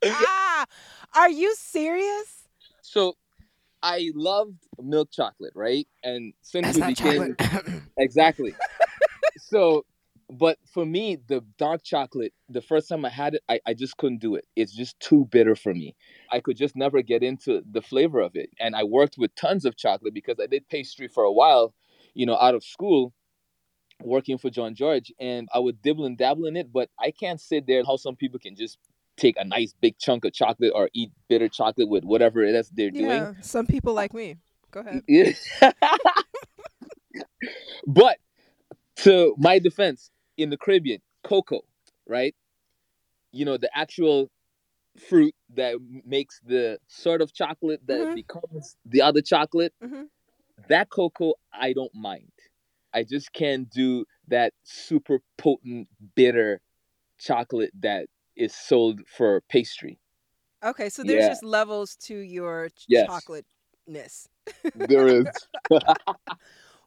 ah, 0.04 0.64
are 1.14 1.30
you 1.30 1.54
serious 1.56 2.44
So, 2.82 3.14
I 3.82 4.10
loved 4.14 4.58
milk 4.78 5.10
chocolate, 5.12 5.52
right? 5.54 5.86
And 6.02 6.32
since 6.42 6.66
that's 6.66 6.78
we 6.78 6.86
became 6.86 7.36
chocolate 7.36 7.82
exactly, 7.98 8.54
so, 9.38 9.84
but 10.30 10.58
for 10.72 10.84
me, 10.86 11.18
the 11.28 11.44
dark 11.58 11.82
chocolate, 11.84 12.32
the 12.48 12.62
first 12.62 12.88
time 12.88 13.04
I 13.04 13.10
had 13.10 13.34
it, 13.34 13.42
I, 13.48 13.60
I 13.66 13.74
just 13.74 13.96
couldn't 13.96 14.20
do 14.20 14.34
it. 14.34 14.46
It's 14.56 14.74
just 14.74 14.98
too 15.00 15.26
bitter 15.30 15.54
for 15.54 15.74
me. 15.74 15.94
I 16.30 16.40
could 16.40 16.56
just 16.56 16.76
never 16.76 17.02
get 17.02 17.22
into 17.22 17.62
the 17.70 17.82
flavor 17.82 18.20
of 18.20 18.32
it. 18.34 18.50
And 18.58 18.74
I 18.74 18.84
worked 18.84 19.16
with 19.18 19.34
tons 19.34 19.64
of 19.64 19.76
chocolate 19.76 20.14
because 20.14 20.36
I 20.40 20.46
did 20.46 20.68
pastry 20.68 21.08
for 21.08 21.24
a 21.24 21.32
while, 21.32 21.74
you 22.14 22.26
know, 22.26 22.36
out 22.36 22.54
of 22.54 22.64
school, 22.64 23.12
working 24.02 24.38
for 24.38 24.50
Jean-Georges, 24.50 25.12
and 25.20 25.48
I 25.52 25.58
would 25.58 25.82
dibble 25.82 26.06
and 26.06 26.16
dabble 26.16 26.46
in 26.46 26.56
it. 26.56 26.72
But 26.72 26.90
I 26.98 27.10
can't 27.10 27.40
sit 27.40 27.66
there 27.66 27.84
how 27.84 27.96
some 27.96 28.16
people 28.16 28.38
can 28.38 28.56
just 28.56 28.78
take 29.16 29.36
a 29.38 29.44
nice 29.44 29.74
big 29.80 29.98
chunk 29.98 30.24
of 30.24 30.32
chocolate 30.32 30.72
or 30.74 30.90
eat 30.92 31.10
bitter 31.28 31.48
chocolate 31.48 31.88
with 31.88 32.04
whatever 32.04 32.42
it 32.42 32.54
is 32.54 32.68
they're 32.70 32.90
doing. 32.90 33.06
yeah 33.06 33.32
some 33.40 33.64
people 33.64 33.94
like 33.94 34.12
me 34.12 34.36
go 34.72 34.80
ahead 34.80 35.02
Yeah. 35.06 35.30
but 37.86 38.18
to 38.96 39.34
my 39.38 39.58
defense, 39.58 40.10
in 40.36 40.50
the 40.50 40.56
Caribbean, 40.56 41.00
cocoa, 41.22 41.62
right? 42.06 42.34
You 43.32 43.44
know, 43.44 43.56
the 43.56 43.70
actual 43.76 44.30
fruit 45.08 45.34
that 45.54 45.76
makes 46.04 46.40
the 46.44 46.78
sort 46.88 47.20
of 47.22 47.32
chocolate 47.32 47.80
that 47.86 47.98
Mhm. 48.00 48.14
becomes 48.14 48.76
the 48.86 49.02
other 49.02 49.22
chocolate, 49.22 49.74
Mhm. 49.82 50.08
that 50.68 50.90
cocoa 50.90 51.34
I 51.52 51.72
don't 51.72 51.94
mind. 51.94 52.32
I 52.92 53.02
just 53.04 53.32
can't 53.32 53.68
do 53.70 54.06
that 54.28 54.54
super 54.62 55.20
potent 55.36 55.88
bitter 56.14 56.60
chocolate 57.18 57.72
that 57.80 58.08
is 58.36 58.54
sold 58.54 59.00
for 59.08 59.40
pastry. 59.48 59.98
Okay, 60.62 60.88
so 60.88 61.02
there's 61.04 61.24
Yeah. 61.24 61.28
just 61.30 61.42
levels 61.42 61.96
to 61.96 62.16
your 62.16 62.68
ch- 62.70 62.86
Yes. 62.88 63.06
chocolateness. 63.06 64.28
There 64.74 65.08
is. 65.08 65.26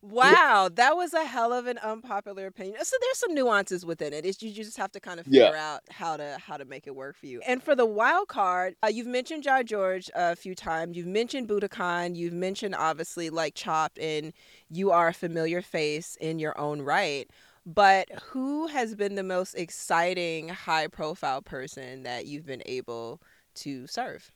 Wow, 0.10 0.70
that 0.74 0.96
was 0.96 1.14
a 1.14 1.26
hell 1.26 1.52
of 1.52 1.68
an 1.68 1.78
unpopular 1.80 2.46
opinion. 2.46 2.78
So 2.84 2.96
there's 3.02 3.18
some 3.18 3.34
nuances 3.34 3.86
within 3.86 4.14
it. 4.14 4.26
It's 4.26 4.42
you 4.42 4.54
just 4.54 4.78
have 4.78 4.92
to 4.94 5.00
kind 5.02 5.20
of 5.20 5.26
Yeah. 5.26 5.52
figure 5.52 5.56
out 5.58 5.82
how 5.90 6.16
to 6.18 6.38
how 6.40 6.56
to 6.58 6.66
make 6.66 6.88
it 6.88 6.96
work 6.96 7.18
for 7.18 7.26
you. 7.26 7.42
And 7.46 7.62
for 7.62 7.76
the 7.76 7.86
wild 7.86 8.30
card, 8.30 8.76
uh, 8.84 8.88
you've 8.88 9.08
mentioned 9.08 9.44
Jean-Georges 9.44 10.10
a 10.16 10.36
few 10.36 10.56
times. 10.56 10.96
You've 10.96 11.08
mentioned 11.08 11.50
Buddakan. 11.50 12.16
You've 12.16 12.34
mentioned 12.34 12.76
obviously 12.76 13.30
like 13.30 13.54
Chopped, 13.56 14.00
and 14.00 14.32
you 14.70 14.92
are 14.92 15.10
a 15.10 15.14
familiar 15.14 15.62
face 15.62 16.16
in 16.22 16.40
your 16.40 16.58
own 16.58 16.82
right. 16.82 17.30
But 17.66 18.08
who 18.30 18.68
has 18.68 18.96
been 18.96 19.16
the 19.16 19.24
most 19.24 19.56
exciting, 19.56 20.48
high 20.50 20.88
profile 20.88 21.42
person 21.42 22.04
that 22.04 22.26
you've 22.26 22.46
been 22.46 22.64
able 22.66 23.22
to 23.56 23.88
serve? 23.88 24.32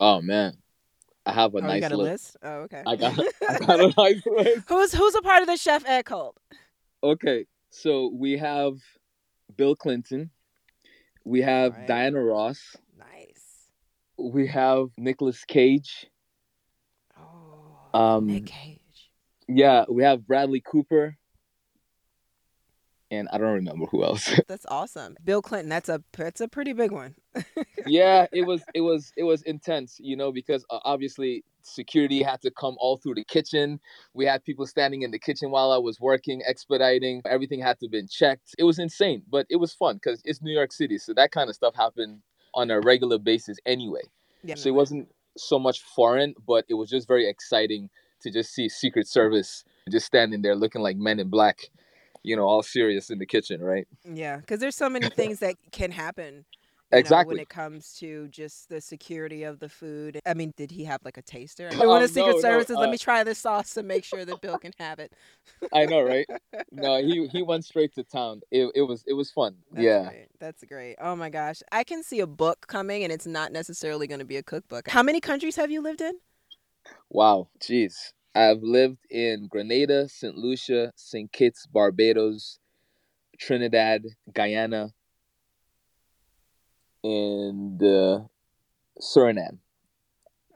Oh 0.00 0.20
man, 0.20 0.58
I 1.24 1.32
have 1.32 1.54
a 1.54 1.58
oh, 1.58 1.60
you 1.60 1.66
nice 1.68 1.80
got 1.80 1.92
a 1.92 1.96
list. 1.96 2.10
list? 2.34 2.36
Oh, 2.42 2.52
okay. 2.62 2.82
I 2.86 2.96
got 2.96 3.18
I 3.48 3.58
got 3.58 3.80
a 3.80 3.94
nice 3.96 4.26
list. 4.26 4.68
who's 4.68 4.92
who's 4.92 5.14
a 5.14 5.22
part 5.22 5.42
of 5.42 5.48
the 5.48 5.56
Chef 5.56 5.84
Ed 5.86 6.04
cult? 6.04 6.36
Okay, 7.04 7.46
so 7.70 8.10
we 8.14 8.38
have 8.38 8.74
Bill 9.56 9.74
Clinton, 9.76 10.30
we 11.24 11.42
have 11.42 11.72
Alright. 11.72 11.88
Diana 11.88 12.22
Ross, 12.22 12.76
Nice. 12.98 13.68
we 14.18 14.46
have 14.48 14.88
Nicolas 14.96 15.44
Cage. 15.44 16.06
Oh, 17.18 17.98
Um, 17.98 18.26
Nick 18.26 18.46
Cage. 18.46 18.78
Yeah, 19.48 19.84
we 19.88 20.02
have 20.04 20.26
Bradley 20.26 20.60
Cooper, 20.64 21.16
and 23.12 23.28
I 23.30 23.36
don't 23.36 23.52
remember 23.52 23.84
who 23.86 24.02
else. 24.02 24.30
That's 24.48 24.64
awesome. 24.68 25.16
Bill 25.22 25.42
Clinton. 25.42 25.68
That's 25.68 25.90
a 25.90 26.02
that's 26.16 26.40
a 26.40 26.48
pretty 26.48 26.72
big 26.72 26.90
one. 26.90 27.14
yeah, 27.86 28.26
it 28.32 28.46
was 28.46 28.62
it 28.74 28.80
was 28.80 29.12
it 29.16 29.24
was 29.24 29.42
intense, 29.42 29.98
you 30.00 30.16
know, 30.16 30.32
because 30.32 30.64
uh, 30.70 30.78
obviously 30.84 31.44
security 31.62 32.22
had 32.22 32.40
to 32.42 32.50
come 32.50 32.74
all 32.78 32.96
through 32.96 33.14
the 33.14 33.24
kitchen. 33.24 33.80
We 34.14 34.24
had 34.24 34.42
people 34.44 34.66
standing 34.66 35.02
in 35.02 35.10
the 35.10 35.18
kitchen 35.18 35.50
while 35.50 35.72
I 35.72 35.78
was 35.78 36.00
working, 36.00 36.42
expediting. 36.46 37.20
Everything 37.26 37.60
had 37.60 37.78
to 37.80 37.88
been 37.88 38.08
checked. 38.08 38.54
It 38.58 38.64
was 38.64 38.78
insane, 38.78 39.22
but 39.30 39.46
it 39.50 39.56
was 39.56 39.74
fun 39.74 39.96
because 39.96 40.22
it's 40.24 40.42
New 40.42 40.52
York 40.52 40.72
City, 40.72 40.96
so 40.96 41.12
that 41.14 41.32
kind 41.32 41.50
of 41.50 41.54
stuff 41.54 41.74
happened 41.76 42.22
on 42.54 42.70
a 42.70 42.80
regular 42.80 43.18
basis 43.18 43.58
anyway. 43.66 44.02
Yeah. 44.42 44.54
So 44.54 44.70
it 44.70 44.74
wasn't 44.74 45.08
so 45.36 45.58
much 45.58 45.82
foreign, 45.82 46.34
but 46.46 46.64
it 46.68 46.74
was 46.74 46.88
just 46.88 47.06
very 47.06 47.28
exciting 47.28 47.90
to 48.22 48.30
just 48.30 48.54
see 48.54 48.68
Secret 48.68 49.06
Service 49.06 49.64
just 49.90 50.06
standing 50.06 50.42
there 50.42 50.54
looking 50.54 50.80
like 50.80 50.96
men 50.96 51.18
in 51.20 51.28
black, 51.28 51.68
you 52.22 52.36
know, 52.36 52.44
all 52.44 52.62
serious 52.62 53.10
in 53.10 53.18
the 53.18 53.26
kitchen, 53.26 53.60
right? 53.62 53.86
Yeah, 54.04 54.38
because 54.38 54.60
there's 54.60 54.76
so 54.76 54.88
many 54.88 55.10
things 55.10 55.38
that 55.40 55.56
can 55.70 55.90
happen. 55.92 56.44
you 56.92 57.02
know, 57.02 57.10
Exactly. 57.10 57.24
when 57.24 57.38
it 57.38 57.48
comes 57.48 57.94
to 58.00 58.28
just 58.28 58.68
the 58.68 58.80
security 58.80 59.44
of 59.44 59.60
the 59.60 59.68
food. 59.68 60.20
I 60.26 60.34
mean, 60.34 60.52
did 60.56 60.70
he 60.72 60.84
have 60.84 61.00
like 61.04 61.16
a 61.16 61.22
taster? 61.22 61.68
I 61.72 61.74
Oh, 61.78 61.84
mean, 61.84 61.88
one 61.88 62.02
of 62.02 62.08
the 62.08 62.12
Secret 62.12 62.38
no, 62.38 62.40
no, 62.40 62.40
Services, 62.40 62.78
let 62.78 62.90
uh, 62.90 62.90
me 62.90 62.98
try 62.98 63.24
this 63.24 63.38
sauce 63.38 63.74
to 63.74 63.82
make 63.82 64.04
sure 64.04 64.24
that 64.24 64.40
Bill 64.40 64.58
can 64.58 64.72
have 64.78 64.98
it. 64.98 65.12
I 65.72 65.86
know, 65.86 66.02
right? 66.02 66.26
No, 66.70 66.96
he 67.02 67.26
he 67.28 67.42
went 67.42 67.64
straight 67.64 67.94
to 67.94 68.04
town. 68.04 68.40
It 68.50 68.70
it 68.74 68.82
was 68.82 69.04
it 69.06 69.12
was 69.14 69.30
fun. 69.30 69.56
That's 69.72 69.84
yeah. 69.84 69.98
great. 69.98 70.28
That's 70.38 70.64
great. 70.64 70.96
Oh 71.00 71.16
my 71.16 71.30
gosh. 71.30 71.62
I 71.72 71.84
can 71.84 72.02
see 72.02 72.20
a 72.20 72.26
book 72.26 72.66
coming 72.66 73.04
and 73.04 73.12
it's 73.12 73.26
not 73.26 73.52
necessarily 73.52 74.06
going 74.06 74.20
to 74.20 74.24
be 74.26 74.36
a 74.36 74.42
cookbook. 74.42 74.88
How 74.88 75.02
many 75.02 75.20
countries 75.20 75.56
have 75.56 75.70
you 75.70 75.80
lived 75.82 76.00
in? 76.00 76.14
Wow. 77.10 77.48
Jeez. 77.60 78.12
I've 78.34 78.62
lived 78.62 78.98
in 79.10 79.46
Grenada, 79.48 80.08
St. 80.08 80.36
Lucia, 80.36 80.92
St. 80.96 81.30
Kitts, 81.32 81.66
Barbados, 81.66 82.58
Trinidad, 83.38 84.04
Guyana, 84.32 84.90
and 87.04 87.82
uh, 87.82 88.20
Suriname. 89.00 89.58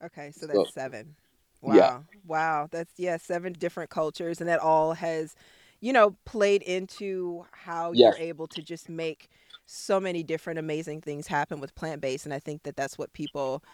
Okay, 0.05 0.31
so 0.33 0.47
So- 0.47 0.53
that's 0.53 0.75
seven. 0.75 1.17
Wow. 1.63 1.75
Yeah. 1.75 1.99
Wow. 2.27 2.69
That's 2.71 2.93
yeah, 2.99 3.17
seven 3.17 3.53
different 3.55 3.91
cultures 3.91 4.41
and 4.41 4.49
that 4.49 4.61
all 4.61 4.93
has, 4.93 5.35
you 5.81 5.93
know, 5.93 6.15
played 6.25 6.63
into 6.63 7.45
how 7.51 7.93
Yes. 7.93 8.15
you're 8.19 8.29
able 8.29 8.47
to 8.49 8.63
just 8.63 8.89
make 8.89 9.31
so 9.65 9.99
many 9.99 10.23
different 10.23 10.59
amazing 10.61 11.01
things 11.01 11.27
happen 11.27 11.59
with 11.59 11.75
plant-based 11.75 12.25
and 12.25 12.33
I 12.35 12.39
think 12.39 12.63
that 12.65 12.77
that's 12.77 12.99
what 12.99 13.13
people 13.15 13.65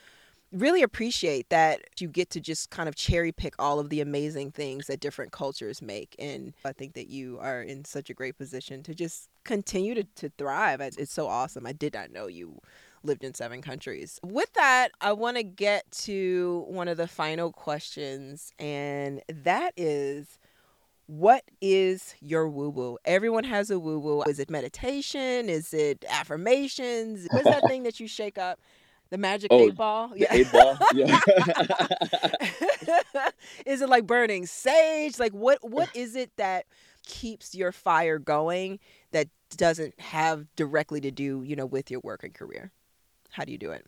really 0.53 0.82
appreciate 0.82 1.48
that 1.48 1.80
you 1.98 2.09
get 2.09 2.30
to 2.30 2.40
just 2.40 2.70
kind 2.70 2.88
of 2.88 2.94
cherry 2.94 3.32
pick 3.32 3.55
all 3.59 3.78
of 3.78 3.88
the 3.88 4.00
amazing 4.00 4.50
things 4.50 4.86
that 4.86 5.00
different 5.00 5.32
cultures 5.32 5.80
make 5.80 6.14
and 6.18 6.53
I 6.64 6.72
think 6.72 6.94
that 6.94 7.09
you 7.09 7.38
are 7.40 7.62
in 7.62 7.84
such 7.84 8.11
a 8.11 8.14
great 8.14 8.36
position 8.36 8.82
to 8.84 8.94
just 8.94 9.28
continue 9.44 9.94
to, 9.94 10.05
to 10.16 10.30
thrive. 10.38 10.80
It's 10.80 10.96
it's 10.96 11.12
so 11.12 11.26
awesome. 11.26 11.66
I 11.66 11.72
did 11.72 11.94
not 11.94 12.11
know 12.11 12.26
you 12.26 12.61
lived 13.03 13.24
in 13.24 13.34
seven 13.34 13.62
countries. 13.62 14.20
With 14.22 14.53
that, 14.55 14.90
I 15.00 15.12
want 15.12 15.36
to 15.36 15.42
get 15.42 15.90
to 16.03 16.64
one 16.68 16.88
of 16.88 16.96
the 16.96 17.09
final 17.09 17.53
questions, 17.53 18.53
and 18.59 19.22
that 19.28 19.72
is 19.76 20.38
what 21.07 21.44
is 21.61 22.14
your 22.20 22.48
woo 22.48 22.70
woo? 22.70 22.96
Everyone 23.05 23.44
has 23.44 23.70
a 23.70 23.78
woo 23.78 23.98
woo. 23.98 24.22
Is 24.22 24.38
it 24.38 24.50
meditation? 24.50 25.48
Is 25.48 25.74
it 25.74 26.05
affirmations? 26.09 27.26
What's 27.30 27.44
that 27.44 27.64
thing 27.68 27.82
that 27.82 28.00
you 28.00 28.07
shake 28.07 28.38
up? 28.38 28.61
The 29.12 29.18
magic 29.18 29.48
Oh, 29.52 29.60
eight 29.60 29.76
ball? 29.76 30.08
The 30.08 30.26
eight 30.30 30.50
ball. 30.50 30.78
Yeah. 30.94 31.20
is 33.66 33.82
it 33.82 33.88
like 33.90 34.06
burning 34.06 34.46
sage? 34.46 35.18
Like 35.18 35.32
what 35.32 35.58
what 35.60 35.90
is 35.94 36.16
it 36.16 36.30
that 36.38 36.64
keeps 37.04 37.54
your 37.54 37.72
fire 37.72 38.18
going 38.18 38.78
that 39.10 39.28
doesn't 39.54 40.00
have 40.00 40.46
directly 40.56 40.98
to 41.02 41.10
do, 41.10 41.42
you 41.44 41.56
know, 41.56 41.66
with 41.66 41.90
your 41.90 42.00
work 42.02 42.24
and 42.24 42.32
career? 42.32 42.72
How 43.28 43.44
do 43.44 43.52
you 43.52 43.58
do 43.58 43.70
it? 43.70 43.86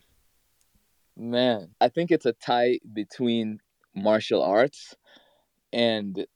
Man, 1.16 1.70
I 1.80 1.88
think 1.88 2.10
it's 2.10 2.26
a 2.26 2.34
tie 2.34 2.80
between 2.92 3.60
martial 3.94 4.42
arts 4.42 4.94
and 5.72 6.26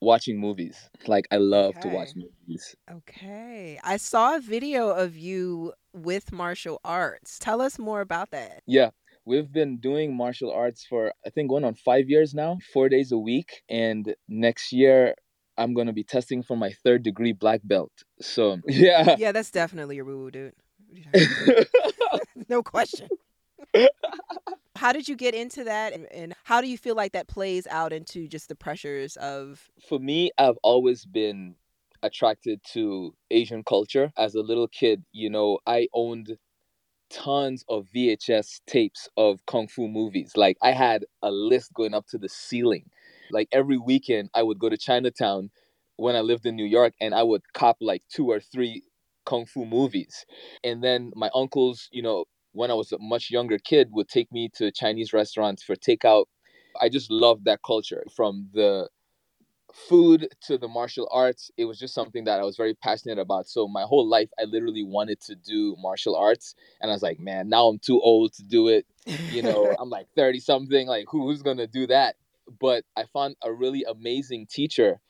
watching 0.00 0.38
movies. 0.38 0.76
Like 1.06 1.26
I 1.30 1.36
love 1.36 1.78
to 1.80 1.88
watch 1.88 2.10
movies. 2.14 2.74
Okay. 2.90 3.80
I 3.82 3.96
saw 3.96 4.36
a 4.36 4.40
video 4.40 4.90
of 4.90 5.16
you 5.16 5.72
with 5.92 6.32
martial 6.32 6.80
arts. 6.84 7.38
Tell 7.38 7.60
us 7.60 7.78
more 7.78 8.00
about 8.00 8.30
that. 8.30 8.62
Yeah, 8.66 8.90
we've 9.24 9.50
been 9.52 9.78
doing 9.78 10.16
martial 10.16 10.52
arts 10.52 10.84
for 10.84 11.12
I 11.24 11.30
think 11.30 11.50
going 11.50 11.64
on 11.64 11.74
five 11.74 12.08
years 12.08 12.34
now, 12.34 12.58
four 12.72 12.88
days 12.88 13.12
a 13.12 13.18
week, 13.18 13.62
and 13.68 14.14
next 14.28 14.72
year 14.72 15.14
I'm 15.58 15.74
gonna 15.74 15.92
be 15.92 16.04
testing 16.04 16.42
for 16.42 16.56
my 16.56 16.70
third 16.84 17.02
degree 17.02 17.32
black 17.32 17.60
belt. 17.64 17.92
So 18.20 18.58
yeah, 18.66 19.16
Yeah, 19.18 19.32
that's 19.32 19.50
definitely 19.50 19.98
a 19.98 20.04
woo 20.04 20.18
woo, 20.18 20.30
dude. 20.30 20.52
What 20.88 20.96
are 20.96 21.18
you 21.18 21.26
talking 21.26 21.64
about? 22.10 22.20
no 22.48 22.62
question. 22.62 23.08
How 24.76 24.92
did 24.92 25.08
you 25.08 25.16
get 25.16 25.34
into 25.34 25.64
that 25.64 25.92
and, 25.92 26.34
how 26.44 26.60
do 26.60 26.68
you 26.68 26.78
feel 26.78 26.94
like 26.94 27.12
that 27.12 27.28
plays 27.28 27.66
out 27.66 27.92
into 27.92 28.28
just 28.28 28.48
the 28.48 28.54
pressures 28.54 29.16
of 29.16 29.70
for 29.88 29.98
me, 29.98 30.30
I've 30.38 30.58
always 30.62 31.04
been 31.04 31.56
attracted 32.02 32.60
to 32.72 33.14
Asian 33.30 33.64
culture. 33.64 34.12
As 34.16 34.34
a 34.34 34.42
little 34.42 34.68
kid, 34.68 35.02
you 35.12 35.30
know, 35.30 35.58
I 35.66 35.88
owned 35.92 36.36
tons 37.10 37.64
of 37.68 37.86
VHS 37.94 38.60
tapes 38.66 39.08
of 39.16 39.44
kung 39.46 39.68
fu 39.68 39.88
movies. 39.88 40.32
Like 40.36 40.56
I 40.62 40.72
had 40.72 41.04
a 41.22 41.30
list 41.30 41.72
going 41.72 41.94
up 41.94 42.06
to 42.08 42.18
the 42.18 42.28
ceiling. 42.28 42.90
Like 43.30 43.48
every 43.52 43.78
weekend, 43.78 44.30
I 44.34 44.42
would 44.42 44.58
go 44.58 44.68
to 44.68 44.76
Chinatown 44.76 45.50
when 45.96 46.14
I 46.14 46.20
lived 46.20 46.46
in 46.46 46.56
New 46.56 46.66
York, 46.66 46.92
and 47.00 47.14
I 47.14 47.22
would 47.22 47.42
cop 47.54 47.78
like 47.80 48.02
two 48.08 48.28
or 48.30 48.40
three 48.40 48.82
kung 49.24 49.46
fu 49.46 49.64
movies. 49.64 50.24
And 50.62 50.82
then 50.84 51.12
my 51.16 51.30
uncles, 51.34 51.88
you 51.90 52.02
know, 52.02 52.26
when 52.56 52.70
I 52.70 52.74
was 52.74 52.90
a 52.92 52.98
much 52.98 53.30
younger 53.30 53.58
kid, 53.58 53.88
would 53.92 54.08
take 54.08 54.32
me 54.32 54.48
to 54.54 54.72
Chinese 54.72 55.12
restaurants 55.12 55.62
for 55.62 55.76
takeout. 55.76 56.24
I 56.80 56.88
just 56.88 57.10
loved 57.10 57.44
that 57.44 57.60
culture. 57.64 58.04
From 58.14 58.48
the 58.52 58.88
food 59.74 60.28
to 60.40 60.56
the 60.56 60.68
martial 60.68 61.08
arts 61.12 61.50
it 61.58 61.64
was 61.66 61.78
just 61.78 61.92
something 61.92 62.24
that 62.24 62.40
i 62.40 62.44
was 62.44 62.56
very 62.56 62.72
passionate 62.72 63.18
about. 63.18 63.46
So 63.48 63.68
my 63.68 63.82
whole 63.82 64.06
life 64.06 64.30
i 64.40 64.44
literally 64.44 64.84
wanted 64.84 65.20
to 65.22 65.34
do 65.34 65.76
martial 65.78 66.16
arts. 66.16 66.54
And 66.80 66.90
i 66.90 66.94
was 66.94 67.02
like 67.02 67.20
man 67.20 67.48
now 67.48 67.66
i'm 67.66 67.78
too 67.78 68.00
old 68.00 68.32
to 68.34 68.42
do 68.42 68.68
it. 68.68 68.86
You 69.28 69.42
know 69.42 69.74
i'm 69.78 69.90
like 69.90 70.06
30 70.16 70.40
something 70.40 70.86
like 70.86 71.06
who's 71.10 71.42
gonna 71.42 71.66
do 71.66 71.86
that? 71.88 72.16
But 72.60 72.84
i 72.96 73.04
found 73.12 73.36
a 73.42 73.52
really 73.52 73.84
amazing 73.84 74.46
teacher. 74.46 75.00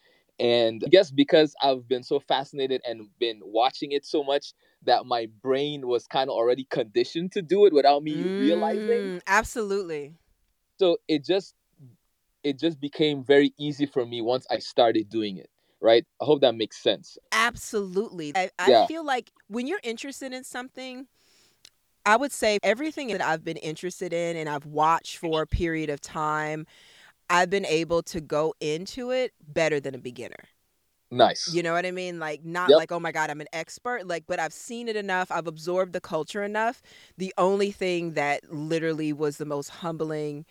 And 0.40 0.82
i 0.84 0.88
guess 0.88 1.10
because 1.10 1.54
i've 1.62 1.86
been 1.86 2.02
so 2.02 2.18
fascinated 2.18 2.80
and 2.84 3.08
been 3.20 3.40
watching 3.44 3.92
it 3.92 4.04
so 4.04 4.24
much 4.24 4.52
that 4.82 5.06
my 5.06 5.26
brain 5.42 5.86
was 5.86 6.06
kind 6.06 6.30
of 6.30 6.34
already 6.36 6.64
conditioned 6.64 7.32
to 7.32 7.42
do 7.42 7.66
it 7.66 7.72
without 7.72 8.02
me 8.02 8.26
realizing 8.36 9.14
Mm, 9.14 9.20
absolutely. 9.26 10.14
so 10.78 10.98
it 11.08 11.24
just 11.24 11.54
it 12.44 12.58
just 12.58 12.80
became 12.80 13.24
very 13.24 13.54
easy 13.58 13.86
for 13.86 14.06
me 14.06 14.22
once 14.22 14.46
i 14.50 14.58
started 14.58 15.08
doing 15.08 15.36
it 15.38 15.50
right 15.80 16.06
i 16.20 16.24
hope 16.24 16.40
that 16.40 16.54
makes 16.54 16.82
sense 16.82 17.18
Absolutely. 17.32 18.32
I, 18.34 18.50
I 18.58 18.70
Yeah. 18.70 18.86
feel 18.86 19.04
like 19.04 19.30
when 19.48 19.66
you're 19.66 19.80
interested 19.82 20.32
in 20.32 20.44
something, 20.44 21.06
I 22.04 22.16
would 22.16 22.32
say 22.32 22.58
everything 22.62 23.08
that 23.08 23.20
I've 23.22 23.44
been 23.44 23.56
interested 23.58 24.12
in 24.12 24.36
and 24.36 24.48
I've 24.48 24.66
watched 24.66 25.18
for 25.18 25.42
a 25.42 25.46
period 25.46 25.90
of 25.90 26.00
time, 26.00 26.66
I've 27.30 27.50
been 27.50 27.66
able 27.66 28.02
to 28.04 28.20
go 28.20 28.54
into 28.60 29.10
it 29.12 29.32
better 29.46 29.80
than 29.80 29.94
a 29.94 29.98
beginner. 29.98 30.44
Nice. 31.10 31.54
You 31.54 31.62
know 31.62 31.72
what 31.72 31.86
I 31.86 31.90
mean? 31.90 32.18
Like 32.18 32.44
not 32.44 32.70
Yep. 32.70 32.78
like, 32.78 32.92
oh 32.92 33.00
my 33.00 33.12
God, 33.12 33.30
I'm 33.30 33.40
an 33.40 33.46
expert. 33.52 34.06
Like, 34.06 34.24
but 34.26 34.38
I've 34.40 34.52
seen 34.52 34.88
it 34.88 34.96
enough. 34.96 35.30
I've 35.30 35.46
absorbed 35.46 35.92
the 35.92 36.00
culture 36.00 36.42
enough. 36.42 36.82
The 37.16 37.32
only 37.38 37.70
thing 37.70 38.14
that 38.14 38.52
literally 38.52 39.12
was 39.12 39.38
the 39.38 39.46
most 39.46 39.68
humbling 39.68 40.44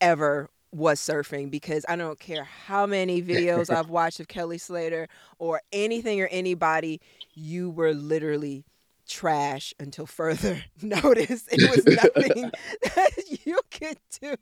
ever 0.00 0.50
was 0.72 0.98
surfing 1.00 1.50
because 1.50 1.84
I 1.88 1.96
don't 1.96 2.18
care 2.18 2.44
how 2.44 2.86
many 2.86 3.22
videos 3.22 3.70
I've 3.70 3.90
watched 3.90 4.20
of 4.20 4.28
Kelly 4.28 4.58
Slater 4.58 5.08
or 5.38 5.60
anything 5.72 6.20
or 6.20 6.26
anybody, 6.28 7.00
you 7.34 7.70
were 7.70 7.94
literally 7.94 8.64
trash 9.08 9.72
until 9.78 10.06
further 10.06 10.64
notice. 10.82 11.46
It 11.52 11.68
was 11.68 11.86
nothing 11.86 12.50
that 12.82 13.10
you 13.44 13.60
could 13.70 13.98
do. 14.20 14.36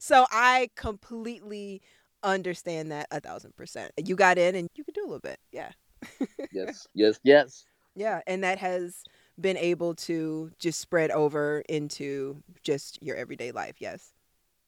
So 0.00 0.26
I 0.30 0.70
completely 0.76 1.80
understand 2.22 2.92
that 2.92 3.06
a 3.10 3.20
thousand 3.20 3.54
percent. 3.56 3.92
You 3.96 4.16
got 4.16 4.38
in 4.38 4.54
and 4.54 4.68
you 4.74 4.84
could 4.84 4.94
do 4.94 5.02
a 5.02 5.08
little 5.08 5.20
bit. 5.20 5.38
Yeah. 5.52 5.70
yes, 6.52 6.86
yes, 6.94 7.18
yes. 7.24 7.64
Yeah. 7.94 8.20
And 8.26 8.44
that 8.44 8.58
has 8.58 9.02
been 9.40 9.56
able 9.56 9.94
to 9.94 10.50
just 10.58 10.80
spread 10.80 11.10
over 11.10 11.62
into 11.68 12.42
just 12.62 13.02
your 13.02 13.16
everyday 13.16 13.52
life. 13.52 13.76
Yes. 13.78 14.12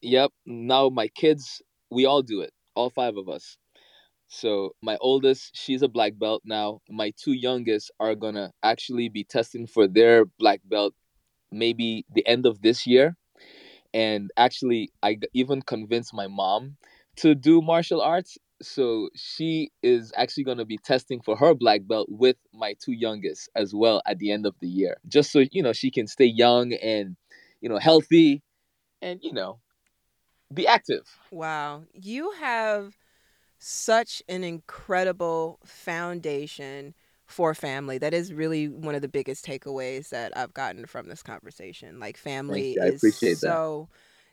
Yep. 0.01 0.31
Now 0.45 0.89
my 0.89 1.07
kids, 1.07 1.61
we 1.89 2.05
all 2.05 2.21
do 2.21 2.41
it. 2.41 2.51
All 2.75 2.89
five 2.89 3.17
of 3.17 3.29
us. 3.29 3.57
So 4.27 4.75
my 4.81 4.97
oldest, 5.01 5.57
she's 5.57 5.81
a 5.81 5.89
black 5.89 6.13
belt 6.17 6.41
now. 6.45 6.79
My 6.89 7.11
two 7.21 7.33
youngest 7.33 7.91
are 7.99 8.15
gonna 8.15 8.51
actually 8.63 9.09
be 9.09 9.25
testing 9.25 9.67
for 9.67 9.87
their 9.87 10.25
black 10.25 10.61
belt 10.63 10.93
maybe 11.51 12.05
the 12.13 12.25
end 12.25 12.45
of 12.45 12.61
this 12.61 12.87
year. 12.87 13.17
And 13.93 14.31
actually, 14.37 14.91
I 15.03 15.17
even 15.33 15.61
convinced 15.61 16.13
my 16.13 16.27
mom 16.27 16.77
to 17.17 17.35
do 17.35 17.61
martial 17.61 18.01
arts. 18.01 18.37
So 18.61 19.09
she 19.15 19.71
is 19.81 20.13
actually 20.15 20.43
gonna 20.43 20.65
be 20.65 20.77
testing 20.77 21.21
for 21.21 21.35
her 21.35 21.53
black 21.55 21.81
belt 21.85 22.07
with 22.09 22.37
my 22.53 22.75
two 22.79 22.91
youngest 22.91 23.49
as 23.55 23.73
well 23.73 24.01
at 24.05 24.19
the 24.19 24.31
end 24.31 24.45
of 24.45 24.55
the 24.59 24.67
year, 24.67 24.97
just 25.07 25.31
so 25.31 25.43
you 25.51 25.63
know 25.63 25.73
she 25.73 25.89
can 25.89 26.07
stay 26.07 26.25
young 26.25 26.73
and 26.73 27.15
you 27.59 27.69
know 27.69 27.79
healthy, 27.79 28.43
and 29.01 29.19
you 29.23 29.33
know 29.33 29.59
be 30.53 30.67
active. 30.67 31.07
Wow. 31.31 31.83
You 31.93 32.31
have 32.39 32.97
such 33.57 34.21
an 34.27 34.43
incredible 34.43 35.59
foundation 35.63 36.93
for 37.25 37.53
family. 37.55 37.97
That 37.97 38.13
is 38.13 38.33
really 38.33 38.67
one 38.67 38.95
of 38.95 39.01
the 39.01 39.07
biggest 39.07 39.45
takeaways 39.45 40.09
that 40.09 40.35
I've 40.35 40.53
gotten 40.53 40.85
from 40.85 41.07
this 41.07 41.23
conversation. 41.23 41.99
Like 41.99 42.17
family. 42.17 42.77
I 42.79 42.87
is 42.87 42.95
appreciate 42.95 43.39
that. 43.41 43.59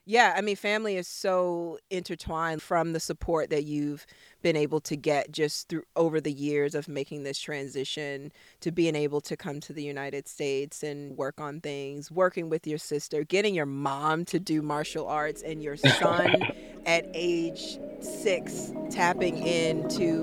So 0.09 0.12
yeah, 0.12 0.34
I 0.36 0.40
mean 0.40 0.56
family 0.56 0.96
is 0.96 1.06
so 1.06 1.78
intertwined 1.90 2.62
from 2.62 2.92
the 2.92 3.00
support 3.00 3.50
that 3.50 3.64
you've 3.64 4.06
been 4.40 4.56
able 4.56 4.80
to 4.80 4.96
get 4.96 5.32
just 5.32 5.68
through 5.68 5.82
over 5.96 6.20
the 6.20 6.32
years 6.32 6.74
of 6.74 6.88
making 6.88 7.24
this 7.24 7.38
transition 7.38 8.32
to 8.61 8.72
being 8.72 8.96
able 8.96 9.20
to 9.20 9.36
come 9.36 9.61
to 9.61 9.72
the 9.72 9.82
United 9.82 10.26
States 10.28 10.82
and 10.82 11.16
work 11.16 11.40
on 11.40 11.61
things, 11.61 12.11
working 12.11 12.48
with 12.48 12.66
your 12.66 12.78
sister, 12.78 13.22
getting 13.24 13.54
your 13.54 13.66
mom 13.66 14.24
to 14.26 14.38
do 14.38 14.62
martial 14.62 15.06
arts 15.06 15.42
and 15.42 15.62
your 15.62 15.76
son 15.76 16.36
at 16.86 17.06
age 17.12 17.78
6 18.00 18.72
tapping 18.90 19.46
into 19.46 20.22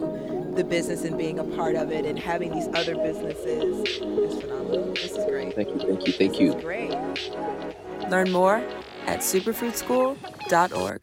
the 0.55 0.63
business 0.63 1.03
and 1.03 1.17
being 1.17 1.37
a 1.37 1.43
part 1.43 1.75
of 1.75 1.91
it 1.91 2.05
and 2.05 2.17
having 2.17 2.51
these 2.53 2.67
other 2.69 2.95
businesses 2.95 3.87
is 3.87 4.41
phenomenal. 4.41 4.93
This 4.93 5.11
is 5.11 5.25
great. 5.25 5.53
Thank 5.53 5.69
you, 5.69 5.79
thank 5.79 6.07
you, 6.07 6.13
thank 6.13 6.31
This 6.31 6.39
you. 6.39 6.55
is 6.55 6.63
great. 6.63 6.91
Learn 8.09 8.31
more 8.31 8.63
at 9.07 9.19
superfruitschool.org. 9.19 11.01